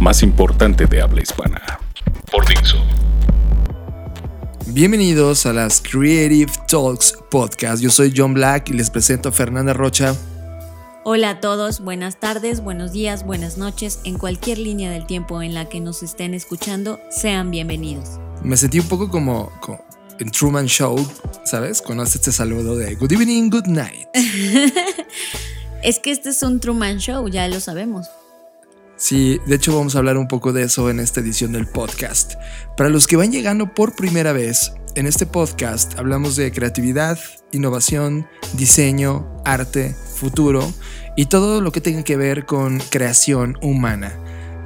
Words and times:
más 0.00 0.22
importante 0.22 0.86
de 0.86 1.02
habla 1.02 1.22
hispana. 1.22 1.60
Por 2.30 2.46
Dixo. 2.46 2.78
Bienvenidos 4.66 5.46
a 5.46 5.52
las 5.52 5.80
Creative 5.80 6.52
Talks 6.68 7.14
Podcast. 7.30 7.82
Yo 7.82 7.90
soy 7.90 8.12
John 8.16 8.34
Black 8.34 8.68
y 8.70 8.74
les 8.74 8.90
presento 8.90 9.30
a 9.30 9.32
Fernanda 9.32 9.72
Rocha. 9.72 10.14
Hola 11.04 11.30
a 11.30 11.40
todos, 11.40 11.80
buenas 11.80 12.20
tardes, 12.20 12.60
buenos 12.60 12.92
días, 12.92 13.24
buenas 13.24 13.56
noches, 13.56 14.00
en 14.04 14.18
cualquier 14.18 14.58
línea 14.58 14.90
del 14.90 15.06
tiempo 15.06 15.42
en 15.42 15.54
la 15.54 15.66
que 15.68 15.80
nos 15.80 16.02
estén 16.02 16.34
escuchando, 16.34 17.00
sean 17.10 17.50
bienvenidos. 17.50 18.20
Me 18.42 18.58
sentí 18.58 18.78
un 18.78 18.88
poco 18.88 19.08
como, 19.08 19.50
como 19.60 19.82
en 20.18 20.30
Truman 20.30 20.66
Show, 20.66 20.98
¿sabes? 21.44 21.80
Conoce 21.80 22.18
este 22.18 22.30
saludo 22.30 22.76
de 22.76 22.94
Good 22.94 23.12
evening, 23.12 23.48
good 23.48 23.66
night. 23.66 24.06
es 25.82 25.98
que 25.98 26.10
este 26.10 26.28
es 26.28 26.42
un 26.42 26.60
Truman 26.60 26.98
Show, 26.98 27.26
ya 27.28 27.48
lo 27.48 27.58
sabemos. 27.58 28.08
Sí, 28.98 29.38
de 29.46 29.54
hecho 29.54 29.76
vamos 29.76 29.94
a 29.94 29.98
hablar 29.98 30.18
un 30.18 30.26
poco 30.26 30.52
de 30.52 30.64
eso 30.64 30.90
en 30.90 30.98
esta 30.98 31.20
edición 31.20 31.52
del 31.52 31.68
podcast. 31.68 32.34
Para 32.76 32.90
los 32.90 33.06
que 33.06 33.14
van 33.14 33.30
llegando 33.30 33.72
por 33.72 33.94
primera 33.94 34.32
vez, 34.32 34.72
en 34.96 35.06
este 35.06 35.24
podcast 35.24 35.96
hablamos 36.00 36.34
de 36.34 36.50
creatividad, 36.50 37.16
innovación, 37.52 38.26
diseño, 38.54 39.40
arte, 39.44 39.94
futuro 40.16 40.68
y 41.16 41.26
todo 41.26 41.60
lo 41.60 41.70
que 41.70 41.80
tenga 41.80 42.02
que 42.02 42.16
ver 42.16 42.44
con 42.44 42.80
creación 42.90 43.56
humana. 43.62 44.12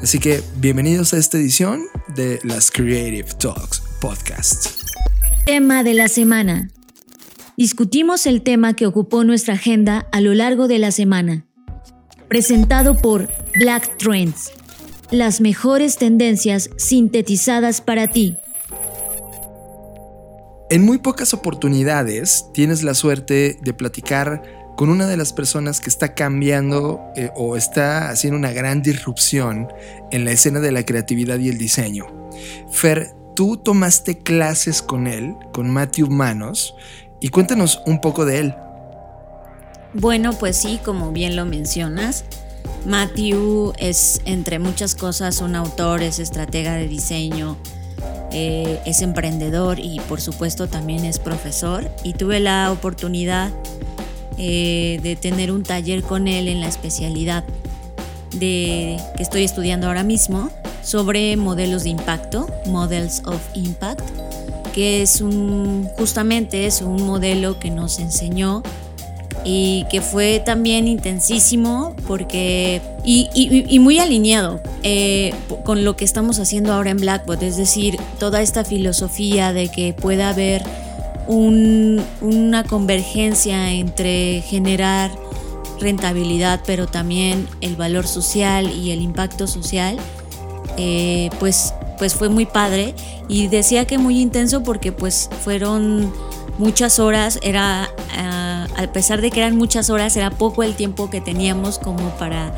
Así 0.01 0.19
que 0.19 0.43
bienvenidos 0.57 1.13
a 1.13 1.19
esta 1.19 1.37
edición 1.37 1.85
de 2.17 2.41
las 2.43 2.71
Creative 2.71 3.29
Talks 3.39 3.83
Podcast. 4.01 4.69
Tema 5.45 5.85
de 5.85 5.93
la 5.93 6.09
semana. 6.09 6.71
Discutimos 7.59 8.25
el 8.25 8.41
tema 8.41 8.73
que 8.73 8.87
ocupó 8.87 9.25
nuestra 9.25 9.55
agenda 9.55 10.09
a 10.11 10.23
lo 10.23 10.33
largo 10.33 10.69
de 10.69 10.79
la 10.79 10.91
semana 10.91 11.45
presentado 12.33 12.95
por 12.95 13.29
Black 13.55 13.99
Trends, 13.99 14.51
las 15.11 15.43
mejores 15.43 15.99
tendencias 15.99 16.71
sintetizadas 16.79 17.83
para 17.83 18.09
ti. 18.09 18.39
En 20.71 20.87
muy 20.87 20.97
pocas 20.97 21.35
oportunidades 21.35 22.47
tienes 22.55 22.83
la 22.83 22.95
suerte 22.95 23.59
de 23.61 23.75
platicar 23.75 24.43
con 24.75 24.89
una 24.89 25.07
de 25.07 25.19
las 25.19 25.35
personas 25.35 25.81
que 25.81 25.91
está 25.91 26.15
cambiando 26.15 27.03
eh, 27.15 27.31
o 27.37 27.57
está 27.57 28.09
haciendo 28.09 28.39
una 28.39 28.53
gran 28.53 28.81
disrupción 28.81 29.69
en 30.11 30.25
la 30.25 30.33
escena 30.33 30.61
de 30.61 30.73
la 30.73 30.87
creatividad 30.87 31.39
y 31.39 31.51
el 31.51 31.59
diseño. 31.59 32.07
Fer, 32.71 33.11
tú 33.37 33.59
tomaste 33.59 34.19
clases 34.19 34.81
con 34.81 35.07
él, 35.07 35.35
con 35.53 35.71
Matthew 35.71 36.09
Manos, 36.09 36.75
y 37.21 37.29
cuéntanos 37.29 37.83
un 37.85 38.01
poco 38.01 38.25
de 38.25 38.39
él. 38.39 38.55
Bueno, 39.93 40.33
pues 40.33 40.57
sí, 40.57 40.81
como 40.83 41.13
bien 41.13 41.37
lo 41.37 41.45
mencionas, 41.45 42.25
Matthew 42.87 43.73
es, 43.79 44.21
entre 44.25 44.59
muchas 44.59 44.95
cosas, 44.95 45.41
un 45.41 45.55
autor, 45.55 46.03
es 46.03 46.19
estratega 46.19 46.75
de 46.75 46.89
diseño, 46.89 47.57
eh, 48.33 48.81
es 48.87 49.03
emprendedor 49.03 49.79
y 49.79 50.01
por 50.09 50.21
supuesto 50.21 50.69
también 50.69 51.05
es 51.05 51.19
profesor. 51.19 51.91
Y 52.03 52.15
tuve 52.15 52.41
la 52.41 52.73
oportunidad 52.73 53.51
eh, 54.39 54.99
de 55.03 55.17
tener 55.17 55.53
un 55.53 55.63
taller 55.63 56.03
con 56.03 56.27
él 56.27 56.49
en 56.49 56.61
la 56.61 56.69
especialidad 56.69 57.45
de, 58.35 58.99
que 59.17 59.23
estoy 59.23 59.45
estudiando 59.45 59.87
ahora 59.87 60.03
mismo 60.03 60.51
sobre 60.83 61.37
modelos 61.37 61.85
de 61.85 61.91
impacto, 61.91 62.49
Models 62.67 63.23
of 63.27 63.41
Impact, 63.55 64.03
que 64.73 65.03
es 65.03 65.23
justamente 65.99 66.67
es 66.67 66.81
un 66.81 67.03
modelo 67.03 67.59
que 67.59 67.71
nos 67.71 67.99
enseñó 67.99 68.63
y 69.45 69.87
que 69.91 70.01
fue 70.01 70.41
también 70.45 70.87
intensísimo 70.87 71.95
porque 72.07 72.81
y, 73.05 73.79
muy 73.81 73.99
alineado 73.99 74.61
eh, 74.83 75.35
con 75.65 75.85
lo 75.85 75.97
que 75.97 76.05
estamos 76.05 76.39
haciendo 76.39 76.73
ahora 76.73 76.91
en 76.91 76.99
Blackbot, 76.99 77.43
es 77.43 77.57
decir, 77.57 77.99
toda 78.19 78.43
esta 78.43 78.65
filosofía 78.65 79.53
de 79.53 79.69
que 79.69 79.93
pueda 79.93 80.29
haber 80.29 80.63
una 81.29 82.65
convergencia 82.65 83.73
entre 83.73 84.43
generar 84.43 85.11
rentabilidad, 85.83 86.61
pero 86.65 86.87
también 86.87 87.49
el 87.61 87.77
valor 87.77 88.07
social 88.07 88.71
y 88.71 88.93
el 88.93 89.03
impacto 89.03 89.47
social, 89.47 89.97
eh, 90.77 91.31
pues, 91.39 91.75
pues 91.99 92.15
fue 92.15 92.29
muy 92.29 92.47
padre. 92.47 92.95
Y 93.29 93.49
decía 93.49 93.87
que 93.87 93.99
muy 93.99 94.21
intenso 94.21 94.63
porque 94.63 94.93
pues 94.93 95.29
fueron 95.43 96.13
muchas 96.59 96.99
horas, 96.99 97.39
era... 97.43 97.89
Ah, 98.17 98.67
a 98.77 98.87
pesar 98.93 99.21
de 99.21 99.31
que 99.31 99.41
eran 99.41 99.57
muchas 99.57 99.91
horas, 99.91 100.17
era 100.17 100.31
poco 100.31 100.63
el 100.63 100.75
tiempo 100.75 101.11
que 101.11 101.21
teníamos 101.21 101.79
como 101.79 102.11
para, 102.17 102.53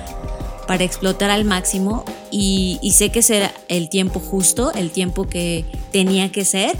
para 0.66 0.84
explotar 0.84 1.30
al 1.30 1.44
máximo 1.44 2.04
y, 2.30 2.78
sé 2.92 3.10
que 3.10 3.20
era 3.28 3.52
el 3.68 3.88
tiempo 3.88 4.20
justo, 4.20 4.72
el 4.72 4.90
tiempo 4.90 5.28
que 5.28 5.64
tenía 5.92 6.30
que 6.32 6.44
ser, 6.44 6.76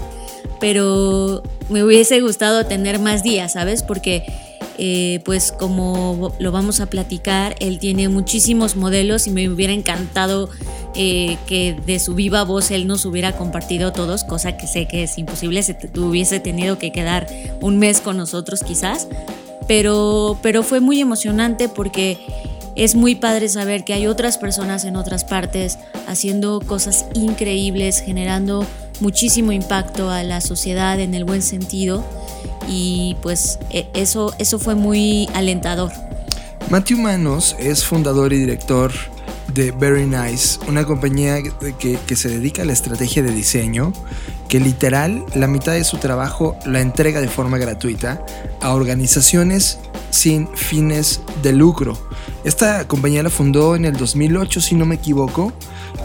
pero 0.59 1.43
me 1.69 1.83
hubiese 1.83 2.19
gustado 2.21 2.65
tener 2.65 2.99
más 2.99 3.23
días, 3.23 3.53
¿sabes? 3.53 3.83
Porque 3.83 4.23
eh, 4.77 5.21
pues 5.23 5.51
como 5.51 6.33
lo 6.39 6.51
vamos 6.51 6.79
a 6.81 6.87
platicar, 6.87 7.55
él 7.59 7.79
tiene 7.79 8.09
muchísimos 8.09 8.75
modelos 8.75 9.27
y 9.27 9.31
me 9.31 9.47
hubiera 9.47 9.73
encantado 9.73 10.49
eh, 10.95 11.37
que 11.47 11.77
de 11.85 11.99
su 11.99 12.13
viva 12.13 12.43
voz 12.43 12.71
él 12.71 12.85
nos 12.87 13.05
hubiera 13.05 13.37
compartido 13.37 13.93
todos, 13.93 14.23
cosa 14.23 14.57
que 14.57 14.67
sé 14.67 14.87
que 14.87 15.03
es 15.03 15.17
imposible, 15.17 15.63
se 15.63 15.77
hubiese 15.97 16.39
tenido 16.39 16.77
que 16.77 16.91
quedar 16.91 17.27
un 17.61 17.79
mes 17.79 18.01
con 18.01 18.17
nosotros 18.17 18.63
quizás, 18.63 19.07
pero, 19.67 20.37
pero 20.41 20.61
fue 20.61 20.81
muy 20.81 20.99
emocionante 20.99 21.69
porque 21.69 22.17
es 22.75 22.95
muy 22.95 23.15
padre 23.15 23.47
saber 23.47 23.85
que 23.85 23.93
hay 23.93 24.07
otras 24.07 24.37
personas 24.37 24.83
en 24.83 24.97
otras 24.97 25.23
partes 25.23 25.79
haciendo 26.07 26.59
cosas 26.59 27.05
increíbles, 27.13 28.01
generando 28.01 28.65
muchísimo 28.99 29.53
impacto 29.53 30.09
a 30.09 30.23
la 30.23 30.41
sociedad 30.41 30.99
en 30.99 31.13
el 31.13 31.23
buen 31.23 31.41
sentido 31.41 32.03
y 32.67 33.15
pues 33.21 33.59
e, 33.69 33.87
eso, 33.93 34.33
eso 34.39 34.59
fue 34.59 34.75
muy 34.75 35.29
alentador. 35.33 35.91
Matthew 36.69 36.97
Manos 36.97 37.55
es 37.59 37.85
fundador 37.85 38.33
y 38.33 38.37
director 38.37 38.91
de 39.53 39.71
Very 39.71 40.05
Nice, 40.05 40.59
una 40.67 40.85
compañía 40.85 41.37
que, 41.79 42.15
se 42.15 42.29
dedica 42.29 42.63
a 42.63 42.65
la 42.65 42.73
estrategia 42.73 43.23
de 43.23 43.31
diseño, 43.31 43.93
que 44.49 44.59
literal 44.59 45.23
la 45.35 45.47
mitad 45.47 45.73
de 45.73 45.83
su 45.83 45.97
trabajo 45.97 46.57
la 46.65 46.81
entrega 46.81 47.21
de 47.21 47.27
forma 47.27 47.57
gratuita 47.57 48.25
a 48.61 48.73
organizaciones 48.73 49.79
sin 50.09 50.47
fines 50.55 51.21
de 51.43 51.53
lucro. 51.53 51.97
Esta 52.43 52.87
compañía 52.87 53.23
la 53.23 53.29
fundó 53.29 53.75
en 53.75 53.85
el 53.85 53.95
2008, 53.95 54.61
si 54.61 54.75
no 54.75 54.85
me 54.85 54.95
equivoco, 54.95 55.53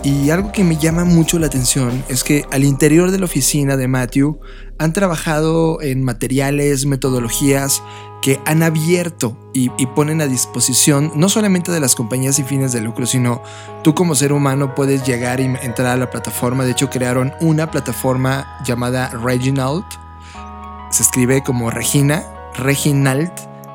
y 0.02 0.30
algo 0.30 0.52
que 0.52 0.64
me 0.64 0.76
llama 0.76 1.04
mucho 1.04 1.38
la 1.38 1.46
atención 1.46 2.04
es 2.08 2.24
que 2.24 2.44
al 2.50 2.64
interior 2.64 3.10
de 3.10 3.18
la 3.18 3.26
oficina 3.26 3.76
de 3.76 3.88
Matthew 3.88 4.40
han 4.78 4.92
trabajado 4.92 5.80
en 5.82 6.02
materiales, 6.02 6.86
metodologías 6.86 7.82
que 8.22 8.40
han 8.46 8.62
abierto 8.62 9.36
y, 9.52 9.68
ponen 9.94 10.20
a 10.20 10.26
disposición 10.26 11.12
no 11.16 11.28
solamente 11.28 11.72
de 11.72 11.80
las 11.80 11.94
compañías 11.94 12.38
y 12.38 12.44
fines 12.44 12.72
de 12.72 12.80
lucro, 12.80 13.06
sino 13.06 13.42
tú 13.82 13.94
como 13.94 14.14
ser 14.14 14.32
humano 14.32 14.74
puedes 14.74 15.06
llegar 15.06 15.40
y 15.40 15.44
entrar 15.44 15.88
a 15.88 15.96
la 15.96 16.10
plataforma. 16.10 16.64
De 16.64 16.72
hecho, 16.72 16.90
crearon 16.90 17.32
una 17.40 17.70
plataforma 17.70 18.58
llamada 18.64 19.08
Reginald. 19.08 19.84
Se 20.90 21.02
escribe 21.02 21.42
como 21.42 21.70
Regina, 21.70 22.24
Reginald, 22.56 23.32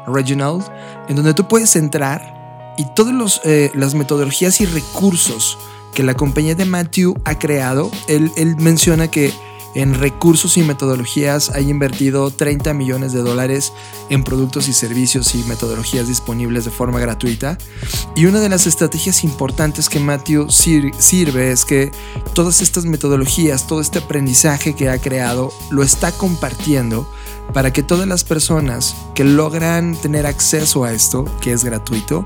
Reginald, 0.07 0.63
en 1.07 1.15
donde 1.15 1.33
tú 1.33 1.47
puedes 1.47 1.75
entrar 1.75 2.73
y 2.77 2.85
todas 2.93 3.41
eh, 3.45 3.71
las 3.73 3.95
metodologías 3.95 4.61
y 4.61 4.65
recursos 4.65 5.57
que 5.95 6.03
la 6.03 6.13
compañía 6.13 6.53
de 6.53 6.65
Matthew 6.65 7.15
ha 7.25 7.39
creado, 7.39 7.89
él, 8.07 8.31
él 8.35 8.55
menciona 8.57 9.09
que 9.09 9.33
en 9.75 9.93
recursos 9.93 10.57
y 10.57 10.63
metodologías 10.63 11.49
ha 11.49 11.59
invertido 11.59 12.31
30 12.31 12.73
millones 12.73 13.11
de 13.11 13.21
dólares 13.21 13.73
en 14.09 14.23
productos 14.23 14.67
y 14.69 14.73
servicios 14.73 15.35
y 15.35 15.43
metodologías 15.43 16.07
disponibles 16.07 16.65
de 16.65 16.71
forma 16.71 16.99
gratuita. 16.99 17.57
Y 18.15 18.25
una 18.25 18.39
de 18.39 18.49
las 18.49 18.67
estrategias 18.67 19.23
importantes 19.23 19.89
que 19.89 19.99
Matthew 19.99 20.49
sirve 20.49 21.51
es 21.51 21.65
que 21.65 21.91
todas 22.33 22.61
estas 22.61 22.85
metodologías, 22.85 23.67
todo 23.67 23.81
este 23.81 23.99
aprendizaje 23.99 24.75
que 24.75 24.89
ha 24.89 24.97
creado, 24.97 25.51
lo 25.71 25.83
está 25.83 26.11
compartiendo 26.13 27.09
para 27.53 27.71
que 27.73 27.83
todas 27.83 28.07
las 28.07 28.23
personas 28.23 28.95
que 29.13 29.23
logran 29.23 29.95
tener 29.95 30.25
acceso 30.25 30.83
a 30.83 30.93
esto, 30.93 31.25
que 31.41 31.51
es 31.51 31.63
gratuito, 31.63 32.25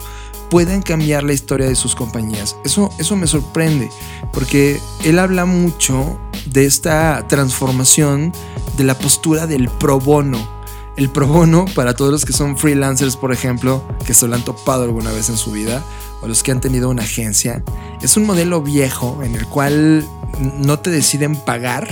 puedan 0.49 0.81
cambiar 0.81 1.23
la 1.23 1.33
historia 1.33 1.67
de 1.67 1.75
sus 1.75 1.95
compañías. 1.95 2.55
Eso, 2.63 2.89
eso 2.97 3.15
me 3.15 3.27
sorprende, 3.27 3.89
porque 4.33 4.79
él 5.03 5.19
habla 5.19 5.45
mucho 5.45 6.19
de 6.45 6.65
esta 6.65 7.25
transformación 7.27 8.33
de 8.77 8.83
la 8.83 8.97
postura 8.97 9.47
del 9.47 9.69
pro 9.69 9.99
bono. 9.99 10.59
El 10.97 11.09
pro 11.09 11.27
bono, 11.27 11.65
para 11.75 11.93
todos 11.93 12.11
los 12.11 12.25
que 12.25 12.33
son 12.33 12.57
freelancers, 12.57 13.15
por 13.15 13.31
ejemplo, 13.31 13.83
que 14.05 14.13
se 14.13 14.27
lo 14.27 14.35
han 14.35 14.43
topado 14.43 14.83
alguna 14.83 15.11
vez 15.11 15.29
en 15.29 15.37
su 15.37 15.51
vida, 15.51 15.83
o 16.21 16.27
los 16.27 16.43
que 16.43 16.51
han 16.51 16.59
tenido 16.59 16.89
una 16.89 17.03
agencia, 17.03 17.63
es 18.01 18.17
un 18.17 18.25
modelo 18.25 18.61
viejo 18.61 19.21
en 19.23 19.35
el 19.35 19.45
cual 19.47 20.05
no 20.39 20.79
te 20.79 20.89
deciden 20.89 21.35
pagar, 21.35 21.87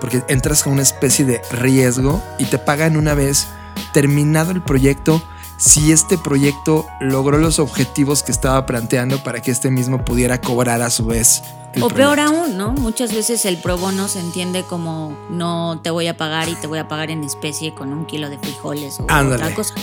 porque 0.00 0.24
entras 0.28 0.64
con 0.64 0.72
una 0.72 0.82
especie 0.82 1.24
de 1.24 1.40
riesgo 1.52 2.20
y 2.38 2.46
te 2.46 2.58
pagan 2.58 2.96
una 2.96 3.14
vez 3.14 3.46
terminado 3.92 4.50
el 4.50 4.62
proyecto 4.62 5.22
si 5.62 5.92
este 5.92 6.18
proyecto 6.18 6.86
logró 7.00 7.38
los 7.38 7.60
objetivos 7.60 8.24
que 8.24 8.32
estaba 8.32 8.66
planteando 8.66 9.22
para 9.22 9.40
que 9.40 9.52
este 9.52 9.70
mismo 9.70 10.04
pudiera 10.04 10.40
cobrar 10.40 10.82
a 10.82 10.90
su 10.90 11.06
vez. 11.06 11.44
o 11.80 11.88
peor 11.88 12.18
aún, 12.18 12.56
¿no? 12.56 12.72
Muchas 12.72 13.14
veces 13.14 13.44
el 13.44 13.58
pro 13.58 13.78
bono 13.78 14.08
se 14.08 14.18
entiende 14.18 14.64
como 14.64 15.16
no 15.30 15.78
te 15.80 15.90
voy 15.90 16.08
a 16.08 16.16
pagar 16.16 16.48
y 16.48 16.56
te 16.56 16.66
voy 16.66 16.80
a 16.80 16.88
pagar 16.88 17.12
en 17.12 17.22
especie 17.22 17.74
con 17.74 17.92
un 17.92 18.06
kilo 18.06 18.28
de 18.28 18.38
frijoles 18.38 18.98
o 18.98 19.04
otra 19.04 19.54
cosa. 19.54 19.74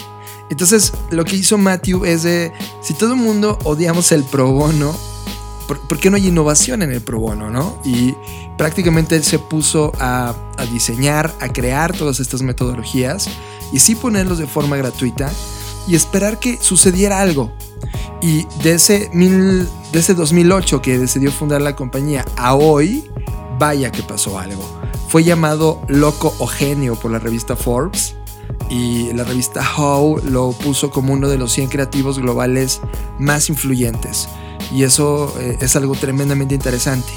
Entonces, 0.49 0.91
lo 1.11 1.23
que 1.23 1.37
hizo 1.37 1.57
Matthew 1.57 2.03
es 2.03 2.23
de, 2.23 2.51
si 2.81 2.93
todo 2.93 3.13
el 3.13 3.19
mundo 3.19 3.57
odiamos 3.63 4.11
el 4.11 4.23
pro 4.23 4.51
bono, 4.51 4.93
¿por, 5.65 5.97
qué 5.97 6.09
no 6.09 6.17
hay 6.17 6.27
innovación 6.27 6.81
en 6.81 6.91
el 6.91 7.01
pro 7.01 7.19
bono, 7.19 7.49
no? 7.49 7.79
Y 7.85 8.15
prácticamente 8.57 9.15
él 9.15 9.23
se 9.23 9.39
puso 9.39 9.93
a, 9.99 10.35
a 10.57 10.65
diseñar, 10.65 11.33
a 11.39 11.47
crear 11.47 11.95
todas 11.95 12.19
estas 12.19 12.41
metodologías 12.41 13.29
y 13.71 13.79
sí 13.79 13.95
ponerlos 13.95 14.39
de 14.39 14.47
forma 14.47 14.75
gratuita 14.75 15.31
y 15.89 15.95
esperar 15.95 16.39
que 16.39 16.57
sucediera 16.61 17.19
algo. 17.19 17.51
Y 18.21 18.45
de 18.63 18.73
ese, 18.73 19.09
mil, 19.13 19.67
de 19.91 19.99
ese 19.99 20.13
2008 20.13 20.81
que 20.81 20.97
decidió 20.99 21.31
fundar 21.31 21.61
la 21.61 21.75
compañía 21.75 22.25
a 22.37 22.53
hoy, 22.53 23.09
vaya 23.57 23.91
que 23.91 24.03
pasó 24.03 24.37
algo. 24.37 24.63
Fue 25.07 25.23
llamado 25.23 25.81
loco 25.87 26.33
o 26.37 26.45
genio 26.45 26.95
por 26.95 27.11
la 27.11 27.17
revista 27.19 27.55
Forbes 27.55 28.15
y 28.69 29.11
la 29.13 29.23
revista 29.23 29.63
How 29.77 30.21
lo 30.23 30.51
puso 30.51 30.91
como 30.91 31.13
uno 31.13 31.27
de 31.27 31.37
los 31.37 31.51
100 31.53 31.69
creativos 31.69 32.19
globales 32.19 32.81
más 33.17 33.49
influyentes. 33.49 34.29
Y 34.71 34.83
eso 34.83 35.33
eh, 35.39 35.57
es 35.59 35.75
algo 35.75 35.95
tremendamente 35.95 36.53
interesante. 36.53 37.09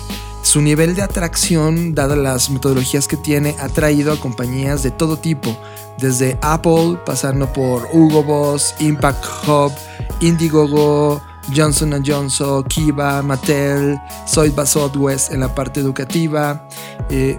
Su 0.42 0.62
nivel 0.62 0.94
de 0.94 1.02
atracción, 1.02 1.94
dadas 1.94 2.18
las 2.18 2.50
metodologías 2.50 3.06
que 3.06 3.16
tiene, 3.16 3.54
ha 3.60 3.68
traído 3.68 4.12
a 4.12 4.18
compañías 4.18 4.82
de 4.82 4.90
todo 4.90 5.18
tipo, 5.18 5.56
desde 5.98 6.38
Apple, 6.42 6.98
pasando 7.04 7.52
por 7.52 7.88
Hugo 7.92 8.22
Boss, 8.22 8.74
Impact 8.80 9.24
Hub, 9.46 9.72
Indiegogo, 10.20 11.20
Johnson 11.54 12.02
Johnson, 12.04 12.64
Kiva, 12.64 13.22
Mattel, 13.22 14.00
Soyba 14.26 14.66
Southwest 14.66 15.32
en 15.32 15.40
la 15.40 15.54
parte 15.54 15.80
educativa 15.80 16.66
eh, 17.10 17.38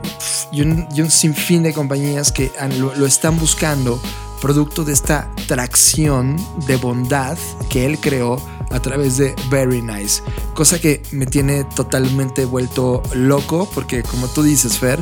y, 0.51 0.61
un, 0.61 0.87
sinfín 1.09 1.63
de 1.63 1.73
compañías 1.73 2.31
que 2.31 2.51
lo, 2.77 3.05
están 3.05 3.37
buscando 3.39 3.99
producto 4.41 4.83
de 4.83 4.91
esta 4.93 5.29
tracción 5.47 6.35
de 6.67 6.75
bondad 6.75 7.37
que 7.69 7.85
él 7.85 7.97
creó 7.99 8.41
a 8.71 8.79
través 8.81 9.17
de 9.17 9.35
Very 9.49 9.81
Nice. 9.81 10.21
Cosa 10.53 10.79
que 10.79 11.01
me 11.11 11.25
tiene 11.25 11.63
totalmente 11.63 12.43
vuelto 12.43 13.01
loco 13.13 13.69
porque 13.73 14.03
como 14.03 14.27
tú 14.27 14.43
dices, 14.43 14.77
Fer, 14.77 14.99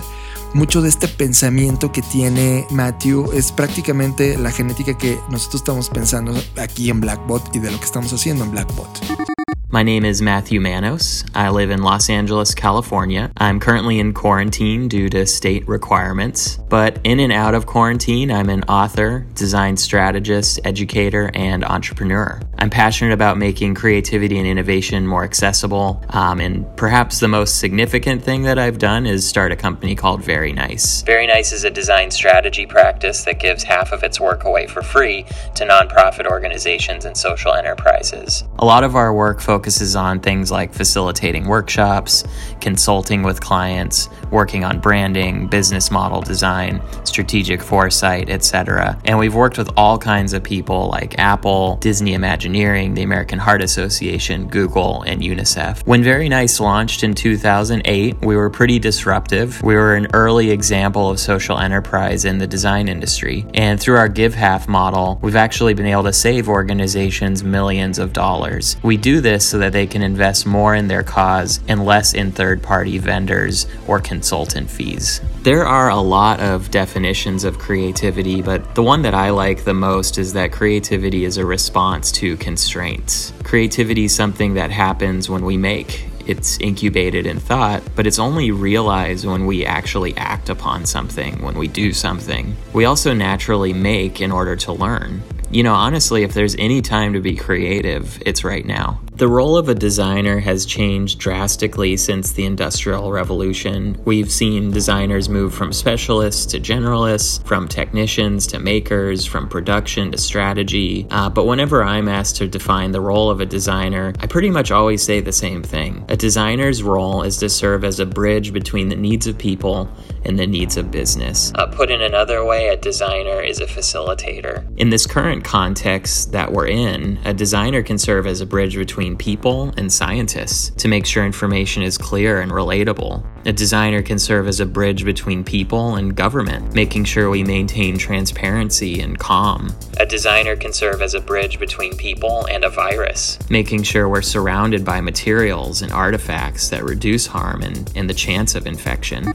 mucho 0.53 0.81
de 0.81 0.89
este 0.89 1.07
pensamiento 1.07 1.91
que 1.91 2.01
tiene 2.01 2.65
Matthew 2.71 3.31
es 3.33 3.51
prácticamente 3.51 4.37
la 4.37 4.51
genética 4.51 4.97
que 4.97 5.19
nosotros 5.29 5.61
estamos 5.61 5.89
pensando 5.89 6.33
aquí 6.57 6.89
en 6.89 6.99
Blackbot 7.01 7.55
y 7.55 7.59
de 7.59 7.71
lo 7.71 7.79
que 7.79 7.85
estamos 7.85 8.11
haciendo 8.13 8.43
en 8.43 8.51
Blackbot. 8.51 9.30
My 9.73 9.83
name 9.83 10.03
is 10.03 10.21
Matthew 10.21 10.59
Manos. 10.59 11.23
I 11.33 11.49
live 11.49 11.71
in 11.71 11.81
Los 11.81 12.09
Angeles, 12.09 12.53
California. 12.53 13.31
I'm 13.37 13.57
currently 13.61 13.99
in 13.99 14.13
quarantine 14.13 14.89
due 14.89 15.07
to 15.07 15.25
state 15.25 15.65
requirements, 15.65 16.57
but 16.67 16.99
in 17.05 17.21
and 17.21 17.31
out 17.31 17.53
of 17.53 17.67
quarantine, 17.67 18.33
I'm 18.33 18.49
an 18.49 18.63
author, 18.63 19.25
design 19.33 19.77
strategist, 19.77 20.59
educator, 20.65 21.31
and 21.33 21.63
entrepreneur. 21.63 22.41
I'm 22.57 22.69
passionate 22.69 23.13
about 23.13 23.37
making 23.37 23.75
creativity 23.75 24.37
and 24.37 24.45
innovation 24.45 25.07
more 25.07 25.23
accessible, 25.23 26.03
um, 26.09 26.41
and 26.41 26.67
perhaps 26.75 27.21
the 27.21 27.29
most 27.29 27.59
significant 27.59 28.21
thing 28.21 28.43
that 28.43 28.59
I've 28.59 28.77
done 28.77 29.05
is 29.05 29.25
start 29.25 29.53
a 29.53 29.55
company 29.55 29.95
called 29.95 30.21
Very 30.21 30.51
Nice. 30.51 31.01
Very 31.03 31.27
Nice 31.27 31.53
is 31.53 31.63
a 31.63 31.71
design 31.71 32.11
strategy 32.11 32.65
practice 32.65 33.23
that 33.23 33.39
gives 33.39 33.63
half 33.63 33.93
of 33.93 34.03
its 34.03 34.19
work 34.19 34.43
away 34.43 34.67
for 34.67 34.81
free 34.81 35.23
to 35.55 35.65
nonprofit 35.65 36.25
organizations 36.25 37.05
and 37.05 37.15
social 37.15 37.53
enterprises. 37.53 38.43
A 38.59 38.65
lot 38.65 38.83
of 38.83 38.97
our 38.97 39.13
work 39.13 39.39
focuses 39.39 39.60
focuses 39.61 39.95
on 39.95 40.19
things 40.19 40.49
like 40.49 40.73
facilitating 40.73 41.45
workshops, 41.45 42.23
consulting 42.61 43.21
with 43.21 43.39
clients, 43.39 44.09
working 44.31 44.63
on 44.63 44.79
branding, 44.79 45.47
business 45.47 45.91
model 45.91 46.21
design, 46.21 46.81
strategic 47.03 47.61
foresight, 47.61 48.29
etc. 48.29 48.99
And 49.05 49.19
we've 49.19 49.35
worked 49.35 49.57
with 49.57 49.69
all 49.77 49.97
kinds 49.97 50.33
of 50.33 50.43
people 50.43 50.89
like 50.89 51.19
Apple, 51.19 51.77
Disney 51.77 52.13
Imagineering, 52.13 52.93
the 52.93 53.03
American 53.03 53.39
Heart 53.39 53.61
Association, 53.61 54.47
Google, 54.47 55.03
and 55.03 55.21
UNICEF. 55.21 55.85
When 55.85 56.03
Very 56.03 56.29
Nice 56.29 56.59
launched 56.59 57.03
in 57.03 57.13
2008, 57.13 58.21
we 58.21 58.35
were 58.35 58.49
pretty 58.49 58.79
disruptive. 58.79 59.61
We 59.61 59.75
were 59.75 59.95
an 59.95 60.07
early 60.13 60.51
example 60.51 61.09
of 61.09 61.19
social 61.19 61.57
enterprise 61.57 62.25
in 62.25 62.37
the 62.37 62.47
design 62.47 62.87
industry. 62.87 63.45
And 63.53 63.79
through 63.79 63.97
our 63.97 64.07
Give 64.07 64.33
Half 64.33 64.67
model, 64.67 65.19
we've 65.21 65.35
actually 65.35 65.73
been 65.73 65.85
able 65.85 66.03
to 66.03 66.13
save 66.13 66.47
organizations 66.47 67.43
millions 67.43 67.99
of 67.99 68.13
dollars. 68.13 68.77
We 68.83 68.97
do 68.97 69.21
this 69.21 69.47
so 69.47 69.57
that 69.59 69.73
they 69.73 69.87
can 69.87 70.01
invest 70.01 70.45
more 70.45 70.75
in 70.75 70.87
their 70.87 71.03
cause 71.03 71.59
and 71.67 71.85
less 71.85 72.13
in 72.13 72.31
third 72.31 72.61
party 72.63 72.97
vendors 72.97 73.67
or 73.87 73.99
consultant 74.21 74.69
fees. 74.69 75.19
There 75.41 75.65
are 75.65 75.89
a 75.89 75.99
lot 75.99 76.41
of 76.41 76.69
definitions 76.69 77.43
of 77.43 77.57
creativity, 77.57 78.43
but 78.43 78.75
the 78.75 78.83
one 78.83 79.01
that 79.01 79.15
I 79.15 79.31
like 79.31 79.63
the 79.63 79.73
most 79.73 80.19
is 80.19 80.33
that 80.33 80.51
creativity 80.51 81.25
is 81.25 81.37
a 81.37 81.45
response 81.45 82.11
to 82.19 82.37
constraints. 82.37 83.33
Creativity 83.43 84.05
is 84.05 84.13
something 84.13 84.53
that 84.53 84.69
happens 84.69 85.27
when 85.27 85.43
we 85.43 85.57
make. 85.57 86.05
It's 86.27 86.59
incubated 86.59 87.25
in 87.25 87.39
thought, 87.39 87.81
but 87.95 88.05
it's 88.05 88.19
only 88.19 88.51
realized 88.51 89.25
when 89.25 89.47
we 89.47 89.65
actually 89.65 90.15
act 90.17 90.49
upon 90.49 90.85
something, 90.85 91.41
when 91.41 91.57
we 91.57 91.67
do 91.67 91.91
something. 91.91 92.55
We 92.73 92.85
also 92.85 93.15
naturally 93.15 93.73
make 93.73 94.21
in 94.21 94.31
order 94.31 94.55
to 94.55 94.71
learn. 94.71 95.23
You 95.49 95.63
know, 95.63 95.73
honestly, 95.73 96.21
if 96.21 96.35
there's 96.35 96.55
any 96.59 96.83
time 96.83 97.13
to 97.13 97.21
be 97.21 97.35
creative, 97.35 98.21
it's 98.23 98.43
right 98.43 98.65
now. 98.65 99.01
The 99.21 99.27
role 99.27 99.55
of 99.55 99.69
a 99.69 99.75
designer 99.75 100.39
has 100.39 100.65
changed 100.65 101.19
drastically 101.19 101.95
since 101.95 102.31
the 102.31 102.43
Industrial 102.43 103.11
Revolution. 103.11 104.01
We've 104.03 104.31
seen 104.31 104.71
designers 104.71 105.29
move 105.29 105.53
from 105.53 105.73
specialists 105.73 106.47
to 106.47 106.59
generalists, 106.59 107.45
from 107.45 107.67
technicians 107.67 108.47
to 108.47 108.57
makers, 108.57 109.23
from 109.23 109.47
production 109.47 110.11
to 110.11 110.17
strategy. 110.17 111.05
Uh, 111.11 111.29
but 111.29 111.45
whenever 111.45 111.83
I'm 111.83 112.07
asked 112.07 112.37
to 112.37 112.47
define 112.47 112.93
the 112.93 113.01
role 113.01 113.29
of 113.29 113.41
a 113.41 113.45
designer, 113.45 114.11
I 114.19 114.25
pretty 114.25 114.49
much 114.49 114.71
always 114.71 115.03
say 115.03 115.19
the 115.19 115.31
same 115.31 115.61
thing. 115.61 116.03
A 116.09 116.17
designer's 116.17 116.81
role 116.81 117.21
is 117.21 117.37
to 117.37 117.49
serve 117.49 117.83
as 117.83 117.99
a 117.99 118.07
bridge 118.07 118.51
between 118.51 118.89
the 118.89 118.95
needs 118.95 119.27
of 119.27 119.37
people 119.37 119.87
and 120.25 120.39
the 120.39 120.47
needs 120.47 120.77
of 120.77 120.89
business. 120.89 121.51
Uh, 121.53 121.67
put 121.67 121.91
in 121.91 122.01
another 122.01 122.43
way, 122.43 122.69
a 122.69 122.77
designer 122.77 123.39
is 123.39 123.59
a 123.59 123.67
facilitator. 123.67 124.65
In 124.79 124.89
this 124.89 125.05
current 125.05 125.43
context 125.43 126.31
that 126.31 126.51
we're 126.51 126.67
in, 126.67 127.19
a 127.23 127.35
designer 127.35 127.83
can 127.83 127.99
serve 127.99 128.25
as 128.25 128.41
a 128.41 128.47
bridge 128.47 128.75
between 128.75 129.10
people 129.17 129.73
and 129.77 129.91
scientists 129.91 130.69
to 130.81 130.87
make 130.87 131.05
sure 131.05 131.25
information 131.25 131.83
is 131.83 131.97
clear 131.97 132.41
and 132.41 132.51
relatable. 132.51 133.25
A 133.45 133.53
designer 133.53 134.01
can 134.01 134.19
serve 134.19 134.47
as 134.47 134.59
a 134.59 134.65
bridge 134.65 135.03
between 135.05 135.43
people 135.43 135.95
and 135.95 136.15
government, 136.15 136.73
making 136.73 137.05
sure 137.05 137.29
we 137.29 137.43
maintain 137.43 137.97
transparency 137.97 139.01
and 139.01 139.17
calm. 139.17 139.73
A 139.99 140.05
designer 140.05 140.55
can 140.55 140.73
serve 140.73 141.01
as 141.01 141.13
a 141.13 141.21
bridge 141.21 141.59
between 141.59 141.95
people 141.97 142.45
and 142.47 142.63
a 142.63 142.69
virus, 142.69 143.39
making 143.49 143.83
sure 143.83 144.07
we're 144.07 144.21
surrounded 144.21 144.85
by 144.85 145.01
materials 145.01 145.81
and 145.81 145.91
artifacts 145.91 146.69
that 146.69 146.83
reduce 146.83 147.25
harm 147.25 147.61
and, 147.61 147.91
and 147.95 148.09
the 148.09 148.13
chance 148.13 148.55
of 148.55 148.67
infection. 148.67 149.33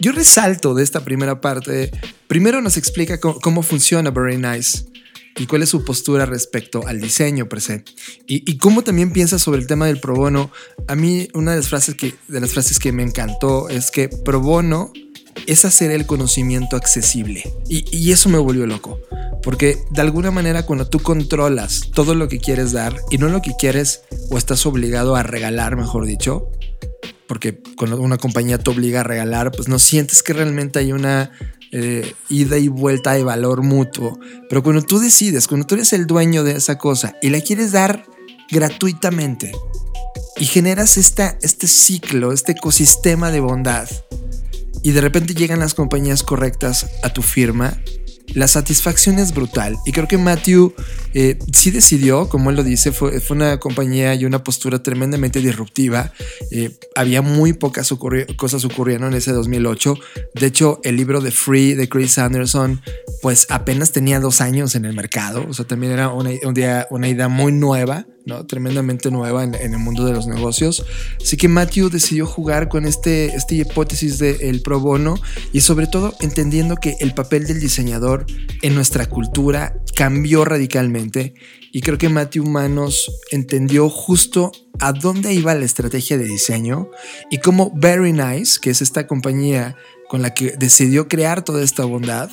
Yo 0.00 0.12
resalto 0.12 0.74
de 0.74 0.82
esta 0.82 1.00
primera 1.00 1.40
parte, 1.40 1.90
primero 2.28 2.60
nos 2.60 2.76
explica 2.76 3.18
cómo, 3.18 3.40
cómo 3.40 3.62
funciona 3.62 4.10
Very 4.12 4.36
Nice 4.36 4.84
y 5.36 5.46
cuál 5.46 5.62
es 5.62 5.70
su 5.70 5.84
postura 5.84 6.26
respecto 6.26 6.86
al 6.86 7.00
diseño 7.00 7.48
per 7.48 7.62
y, 8.26 8.58
cómo 8.58 8.82
también 8.82 9.12
piensa 9.12 9.38
sobre 9.38 9.60
el 9.60 9.66
tema 9.66 9.86
del 9.86 10.00
pro 10.00 10.14
bono. 10.14 10.50
A 10.88 10.94
mí 10.94 11.28
una 11.34 11.52
de 11.52 11.58
las 11.58 11.68
frases 11.68 11.94
que, 11.94 12.14
de 12.28 12.40
las 12.40 12.52
frases 12.52 12.78
que 12.78 12.92
me 12.92 13.02
encantó 13.02 13.68
es 13.68 13.90
que 13.90 14.08
pro 14.08 14.40
bono 14.40 14.92
es 15.46 15.64
hacer 15.64 15.90
el 15.90 16.06
conocimiento 16.06 16.76
accesible. 16.76 17.42
Y, 17.68 17.84
y 17.96 18.12
eso 18.12 18.28
me 18.28 18.38
volvió 18.38 18.66
loco. 18.66 19.00
Porque 19.42 19.78
de 19.90 20.00
alguna 20.00 20.30
manera 20.30 20.64
cuando 20.64 20.88
tú 20.88 21.00
controlas 21.00 21.90
todo 21.94 22.14
lo 22.14 22.28
que 22.28 22.38
quieres 22.38 22.72
dar 22.72 22.96
y 23.10 23.18
no 23.18 23.28
lo 23.28 23.42
que 23.42 23.52
quieres 23.58 24.02
o 24.30 24.38
estás 24.38 24.66
obligado 24.66 25.16
a 25.16 25.22
regalar, 25.22 25.76
mejor 25.76 26.06
dicho, 26.06 26.50
porque 27.26 27.60
cuando 27.76 28.00
una 28.00 28.18
compañía 28.18 28.58
te 28.58 28.70
obliga 28.70 29.00
a 29.00 29.04
regalar, 29.04 29.52
pues 29.52 29.68
no 29.68 29.78
sientes 29.78 30.22
que 30.22 30.32
realmente 30.32 30.78
hay 30.78 30.92
una 30.92 31.30
eh, 31.70 32.14
ida 32.28 32.58
y 32.58 32.68
vuelta 32.68 33.12
de 33.12 33.24
valor 33.24 33.62
mutuo. 33.62 34.18
Pero 34.48 34.62
cuando 34.62 34.82
tú 34.82 34.98
decides, 34.98 35.48
cuando 35.48 35.66
tú 35.66 35.74
eres 35.76 35.92
el 35.92 36.06
dueño 36.06 36.44
de 36.44 36.56
esa 36.56 36.78
cosa 36.78 37.16
y 37.22 37.30
la 37.30 37.40
quieres 37.40 37.72
dar 37.72 38.04
gratuitamente 38.50 39.52
y 40.36 40.44
generas 40.44 40.96
esta, 40.96 41.38
este 41.42 41.66
ciclo, 41.66 42.32
este 42.32 42.52
ecosistema 42.52 43.30
de 43.30 43.40
bondad 43.40 43.88
y 44.82 44.90
de 44.90 45.00
repente 45.00 45.34
llegan 45.34 45.60
las 45.60 45.74
compañías 45.74 46.22
correctas 46.22 46.90
a 47.02 47.12
tu 47.12 47.22
firma 47.22 47.80
la 48.34 48.48
satisfacción 48.48 49.18
es 49.18 49.34
brutal. 49.34 49.76
Y 49.84 49.92
creo 49.92 50.08
que 50.08 50.18
Matthew 50.18 50.74
eh, 51.14 51.38
sí 51.52 51.70
decidió, 51.70 52.28
como 52.28 52.50
él 52.50 52.56
lo 52.56 52.64
dice, 52.64 52.92
fue, 52.92 53.20
una 53.30 53.58
compañía 53.58 54.14
y 54.14 54.24
una 54.24 54.42
postura 54.42 54.82
tremendamente 54.82 55.40
disruptiva. 55.40 56.12
Eh, 56.50 56.70
había 56.94 57.22
muy 57.22 57.52
pocas 57.52 57.92
cosas 58.36 58.64
ocurriendo 58.64 59.06
en 59.06 59.14
ese 59.14 59.32
2008. 59.32 59.94
De 60.34 60.46
hecho, 60.46 60.80
el 60.84 60.96
libro 60.96 61.20
de 61.20 61.30
Free 61.30 61.74
de 61.74 61.88
Chris 61.88 62.18
Anderson, 62.18 62.80
pues 63.20 63.46
apenas 63.50 63.92
tenía 63.92 64.20
dos 64.20 64.40
años 64.40 64.74
en 64.74 64.84
el 64.84 64.94
mercado. 64.94 65.46
O 65.48 65.54
sea, 65.54 65.66
también 65.66 65.92
era 65.92 66.08
una, 66.08 66.30
una 66.90 67.08
idea 67.08 67.28
muy 67.28 67.52
nueva. 67.52 68.06
Tremendamente 68.46 69.10
nueva 69.10 69.44
en, 69.44 69.54
el 69.54 69.78
mundo 69.78 70.04
de 70.04 70.12
los 70.12 70.26
negocios. 70.26 70.84
Así 71.20 71.36
que 71.36 71.48
Matthew 71.48 71.90
decidió 71.90 72.26
jugar 72.26 72.68
con 72.68 72.86
este, 72.86 73.34
esta 73.34 73.54
hipótesis 73.54 74.18
del 74.18 74.62
pro 74.62 74.80
bono 74.80 75.14
y 75.52 75.60
sobre 75.60 75.86
todo 75.86 76.14
entendiendo 76.20 76.76
que 76.76 76.96
el 77.00 77.14
papel 77.14 77.46
del 77.46 77.60
diseñador 77.60 78.26
en 78.62 78.74
nuestra 78.74 79.06
cultura 79.06 79.74
cambió 79.94 80.44
radicalmente 80.44 81.34
y 81.72 81.80
creo 81.80 81.98
que 81.98 82.10
Matthew 82.10 82.44
Manos 82.44 83.10
entendió 83.30 83.88
justo 83.88 84.52
a 84.78 84.92
dónde 84.92 85.32
iba 85.32 85.54
la 85.54 85.64
estrategia 85.64 86.18
de 86.18 86.24
diseño 86.24 86.90
y 87.30 87.38
cómo 87.38 87.72
Very 87.74 88.12
Nice, 88.12 88.58
que 88.60 88.70
es 88.70 88.82
esta 88.82 89.06
compañía 89.06 89.76
con 90.08 90.20
la 90.20 90.34
que 90.34 90.54
decidió 90.58 91.08
crear 91.08 91.42
toda 91.42 91.62
esta 91.62 91.86
bondad, 91.86 92.30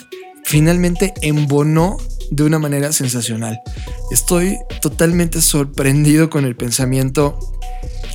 finalmente 0.50 1.14
embonó 1.22 1.98
de 2.32 2.44
una 2.44 2.58
manera 2.58 2.92
sensacional. 2.92 3.62
Estoy 4.10 4.58
totalmente 4.82 5.42
sorprendido 5.42 6.32
con 6.32 6.44
el 6.44 6.56
pensamiento 6.56 7.38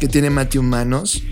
que 0.00 0.08
tiene 0.08 0.30
Matthew 0.30 0.64
Manos. 0.64 1.22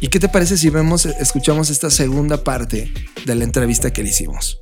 ¿Y 0.00 0.06
qué 0.06 0.20
te 0.20 0.28
parece 0.28 0.56
si 0.56 0.70
vemos, 0.70 1.04
escuchamos 1.04 1.68
esta 1.68 1.90
segunda 1.90 2.44
parte 2.44 2.94
de 3.26 3.34
la 3.34 3.42
entrevista 3.42 3.92
que 3.92 4.04
le 4.04 4.10
hicimos? 4.10 4.60